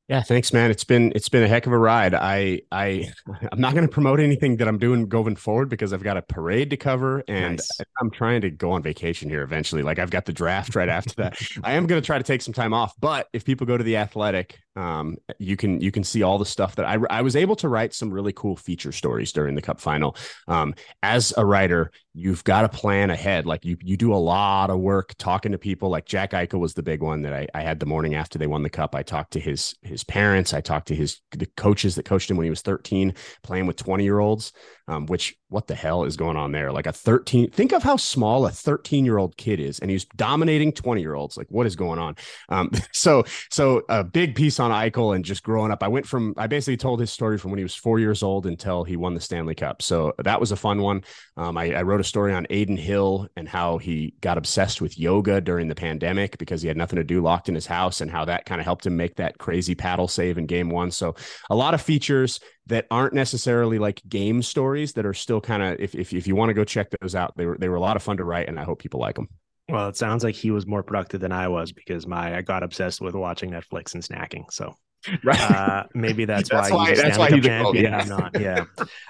Yeah, 0.09 0.23
thanks, 0.23 0.55
man. 0.55 0.71
It's 0.71 0.85
been 0.85 1.13
it's 1.15 1.29
been 1.29 1.43
a 1.43 1.49
heck 1.49 1.67
of 1.67 1.73
a 1.73 1.79
ride. 1.79 2.15
I 2.15 2.63
I 2.73 3.13
I'm 3.53 3.61
not 3.61 3.75
going 3.75 3.87
to 3.87 3.93
promote 3.93 4.21
anything 4.21 4.57
that 4.57 4.67
I'm 4.67 4.79
doing 4.79 5.07
going 5.07 5.37
forward 5.37 5.69
because 5.69 5.93
I've 5.93 6.03
got 6.03 6.17
a 6.17 6.23
parade 6.23 6.71
to 6.71 6.79
cover, 6.79 7.23
and 7.29 7.59
nice. 7.59 7.81
I'm 8.01 8.11
trying 8.11 8.41
to 8.41 8.51
go 8.51 8.73
on 8.73 8.83
vacation 8.83 9.29
here 9.29 9.43
eventually. 9.43 9.83
Like 9.83 9.99
I've 9.99 10.11
got 10.11 10.25
the 10.25 10.33
draft 10.33 10.75
right 10.75 10.89
after 10.89 11.15
that. 11.17 11.39
I 11.63 11.73
am 11.73 11.87
going 11.87 12.01
to 12.01 12.07
try 12.07 12.17
to 12.17 12.25
take 12.25 12.41
some 12.41 12.55
time 12.55 12.73
off, 12.73 12.95
but 12.99 13.29
if 13.35 13.45
people 13.45 13.67
go 13.67 13.77
to 13.77 13.85
the 13.85 13.99
Athletic, 13.99 14.59
um, 14.77 15.19
you 15.39 15.57
can 15.57 15.79
you 15.81 15.91
can 15.91 16.05
see 16.05 16.23
all 16.23 16.39
the 16.39 16.47
stuff 16.47 16.77
that 16.77 16.87
I 16.87 16.99
I 17.11 17.21
was 17.21 17.37
able 17.37 17.57
to 17.57 17.69
write 17.69 17.93
some 17.93 18.11
really 18.11 18.33
cool 18.33 18.57
feature 18.57 18.93
stories 18.93 19.31
during 19.31 19.57
the 19.57 19.63
Cup 19.63 19.79
final. 19.79 20.17
Um, 20.47 20.75
as 21.03 21.35
a 21.37 21.45
writer, 21.45 21.91
you've 22.15 22.45
got 22.45 22.63
to 22.63 22.69
plan 22.69 23.11
ahead. 23.11 23.45
Like 23.45 23.65
you 23.65 23.77
you 23.83 23.97
do 23.97 24.15
a 24.15 24.17
lot 24.17 24.71
of 24.71 24.79
work 24.79 25.15
talking 25.19 25.53
to 25.53 25.59
people. 25.59 25.91
Like 25.91 26.07
Jack 26.07 26.31
Eichel 26.31 26.61
was 26.61 26.75
the 26.75 26.83
big 26.83 27.03
one 27.03 27.23
that 27.23 27.35
I, 27.35 27.47
I 27.55 27.61
had 27.63 27.81
the 27.81 27.87
morning 27.87 28.15
after 28.15 28.39
they 28.39 28.47
won 28.47 28.63
the 28.63 28.71
Cup. 28.71 28.95
I 28.95 29.03
talked 29.03 29.33
to 29.33 29.41
his 29.41 29.75
his 29.83 29.98
parents. 30.05 30.55
I 30.55 30.61
talked 30.61 30.89
to 30.89 30.95
his 30.95 31.21
the 31.33 31.47
coaches 31.57 31.95
that 31.95 32.05
coached 32.05 32.31
him 32.31 32.37
when 32.37 32.45
he 32.45 32.51
was 32.51 32.63
13, 32.63 33.15
playing 33.43 33.67
with 33.67 33.77
20 33.77 34.05
year 34.05 34.19
olds 34.19 34.53
um, 34.89 35.07
which 35.07 35.37
what 35.51 35.67
the 35.67 35.75
hell 35.75 36.05
is 36.05 36.17
going 36.17 36.37
on 36.37 36.53
there? 36.53 36.73
Like 36.73 36.87
a 36.87 36.93
13, 36.93 37.51
think 37.51 37.73
of 37.73 37.83
how 37.83 37.97
small 37.97 38.47
a 38.47 38.51
13 38.51 39.05
year 39.05 39.19
old 39.19 39.37
kid 39.37 39.61
is, 39.61 39.79
and 39.79 39.91
he's 39.91 40.05
dominating 40.05 40.73
20 40.73 41.01
year 41.01 41.15
olds. 41.15 41.37
Like, 41.37 41.47
what 41.51 41.67
is 41.67 41.75
going 41.75 41.99
on? 41.99 42.17
Um, 42.49 42.71
so, 42.93 43.25
so 43.51 43.83
a 43.89 44.05
big 44.05 44.35
piece 44.35 44.61
on 44.61 44.71
Eichel 44.71 45.15
and 45.15 45.25
just 45.25 45.43
growing 45.43 45.71
up. 45.71 45.83
I 45.83 45.89
went 45.89 46.07
from, 46.07 46.35
I 46.37 46.47
basically 46.47 46.77
told 46.77 47.01
his 47.01 47.11
story 47.11 47.39
from 47.39 47.51
when 47.51 47.59
he 47.59 47.65
was 47.65 47.75
four 47.75 47.99
years 47.99 48.23
old 48.23 48.47
until 48.47 48.85
he 48.85 48.97
won 48.97 49.15
the 49.15 49.21
Stanley 49.21 49.55
Cup. 49.55 49.81
So 49.81 50.15
that 50.19 50.41
was 50.41 50.53
a 50.53 50.57
fun 50.57 50.83
one. 50.83 51.03
Um, 51.37 51.57
I, 51.57 51.75
I 51.75 51.83
wrote 51.83 52.01
a 52.01 52.05
story 52.05 52.35
on 52.35 52.47
Adin 52.51 52.77
Hill 52.77 53.29
and 53.37 53.49
how 53.49 53.79
he 53.79 54.15
got 54.21 54.39
obsessed 54.39 54.81
with 54.81 54.99
yoga 54.99 55.41
during 55.41 55.69
the 55.69 55.75
pandemic 55.75 56.37
because 56.39 56.61
he 56.61 56.69
had 56.69 56.77
nothing 56.77 56.97
to 56.97 57.05
do 57.05 57.23
locked 57.23 57.49
in 57.49 57.55
his 57.55 57.67
house 57.67 58.01
and 58.01 58.11
how 58.11 58.25
that 58.27 58.45
kind 58.45 58.61
of 58.61 58.65
helped 58.65 58.87
him 58.87 58.97
make 58.97 59.17
that 59.17 59.39
crazy 59.39 59.75
paddle 59.75 60.09
save 60.09 60.37
in 60.37 60.47
game 60.47 60.69
one. 60.69 60.91
So 60.91 61.15
a 61.49 61.55
lot 61.55 61.75
of 61.75 61.81
features 61.81 62.41
that 62.69 62.87
aren't 62.91 63.15
necessarily 63.15 63.79
like 63.79 64.01
game 64.09 64.43
stories 64.43 64.93
that 64.95 65.05
are 65.05 65.15
still 65.15 65.41
kind 65.41 65.63
of 65.63 65.81
if, 65.81 65.95
if 65.95 66.13
if 66.13 66.27
you 66.27 66.37
want 66.37 66.51
to 66.51 66.55
go 66.55 66.65
check 66.65 66.89
those 67.01 67.15
out, 67.15 67.37
they 67.37 67.47
were 67.47 67.57
they 67.59 67.69
were 67.69 67.77
a 67.77 67.81
lot 67.81 67.97
of 67.97 68.03
fun 68.03 68.17
to 68.19 68.25
write, 68.25 68.49
and 68.49 68.59
I 68.59 68.65
hope 68.65 68.79
people 68.81 69.01
like 69.01 69.17
them. 69.17 69.29
Well, 69.71 69.89
it 69.89 69.97
sounds 69.97 70.25
like 70.25 70.35
he 70.35 70.51
was 70.51 70.67
more 70.67 70.83
productive 70.83 71.21
than 71.21 71.33
I 71.33 71.49
was 71.49 71.73
because 71.73 72.07
my 72.07 72.37
I 72.37 72.43
got 72.43 72.63
obsessed 72.63 73.01
with 73.01 73.15
watching 73.15 73.51
Netflix 73.51 73.93
and 73.95 74.03
snacking. 74.03 74.45
So 74.51 74.75
Right. 75.25 75.41
uh, 75.51 75.85
maybe 75.95 76.25
that's, 76.25 76.49
That's 76.49 76.71
why, 76.71 76.77
why- 76.77 76.95
that's 76.95 77.19
why 77.19 77.29
Cup 77.29 77.37
he's 77.37 77.45
a 77.47 77.49
champion. 77.49 77.85
yeah. 77.85 78.05
Not. 78.05 78.41
Yeah. 78.41 78.65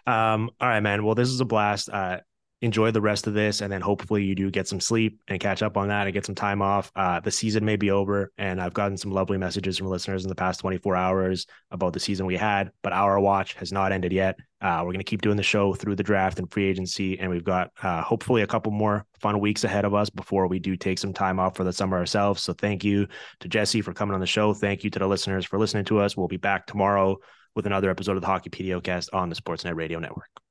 Um, 0.07 0.51
all 0.61 0.69
right, 0.69 0.81
man. 0.81 1.05
Well, 1.05 1.15
this 1.15 1.29
is 1.29 1.41
a 1.41 1.45
blast. 1.45 1.89
Uh, 1.89 2.19
enjoy 2.61 2.91
the 2.91 3.01
rest 3.01 3.27
of 3.27 3.35
this, 3.35 3.61
and 3.61 3.73
then 3.73 3.81
hopefully 3.81 4.25
you 4.25 4.35
do 4.35 4.51
get 4.51 4.67
some 4.67 4.81
sleep 4.81 5.21
and 5.29 5.39
catch 5.39 5.63
up 5.63 5.77
on 5.77 5.89
that 5.89 6.07
and 6.07 6.15
get 6.15 6.27
some 6.27 6.35
time 6.35 6.61
off. 6.61 6.91
Uh, 6.97 7.21
the 7.21 7.31
season 7.31 7.65
may 7.65 7.77
be 7.77 7.91
over, 7.91 8.33
and 8.37 8.61
I've 8.61 8.75
gotten 8.75 8.97
some 8.97 9.13
lovely 9.13 9.39
messages 9.39 9.79
from 9.79 9.87
listeners 9.87 10.25
in 10.25 10.29
the 10.29 10.35
past 10.35 10.61
24 10.61 10.97
hours 10.97 11.47
about 11.71 11.93
the 11.93 12.01
season 12.01 12.27
we 12.27 12.37
had, 12.37 12.71
but 12.83 12.93
our 12.93 13.21
watch 13.21 13.55
has 13.55 13.73
not 13.73 13.93
ended 13.93 14.13
yet. 14.13 14.39
Uh, 14.61 14.79
we're 14.81 14.93
going 14.93 14.99
to 14.99 15.05
keep 15.05 15.23
doing 15.23 15.37
the 15.37 15.43
show 15.43 15.73
through 15.73 15.95
the 15.95 16.03
draft 16.03 16.41
and 16.41 16.51
free 16.51 16.67
agency, 16.67 17.19
and 17.21 17.31
we've 17.31 17.45
got 17.45 17.71
uh, 17.83 18.03
hopefully 18.03 18.43
a 18.43 18.47
couple 18.47 18.73
more 18.73 19.07
fun 19.21 19.39
weeks 19.39 19.63
ahead 19.63 19.85
of 19.85 19.95
us 19.95 20.11
before 20.11 20.49
we 20.49 20.59
do 20.59 20.77
take 20.77 20.99
some 20.99 21.13
time 21.13 21.39
off 21.39 21.57
for 21.57 21.63
the 21.63 21.73
summer 21.73 21.97
ourselves. 21.97 22.43
So 22.43 22.53
thank 22.53 22.83
you 22.83 23.07
to 23.41 23.49
Jesse 23.49 23.83
for 23.83 23.93
coming 23.93 24.15
on 24.15 24.21
the 24.21 24.27
show. 24.27 24.53
Thank 24.53 24.83
you 24.83 24.91
to 24.91 24.99
the 24.99 25.07
listeners 25.07 25.45
for 25.45 25.59
listening 25.61 25.85
to 25.87 26.01
us. 26.01 26.17
We'll 26.17 26.27
be 26.27 26.39
back 26.39 26.67
tomorrow 26.67 27.19
with 27.55 27.67
another 27.67 27.91
episode 27.91 28.17
of 28.17 28.21
the 28.21 28.27
Hockey 28.27 28.51
PDOcast 28.51 29.09
on 29.13 29.29
the 29.29 29.37
Sportsnet 29.37 29.77
Radio 29.77 30.01
Network. 30.01 30.48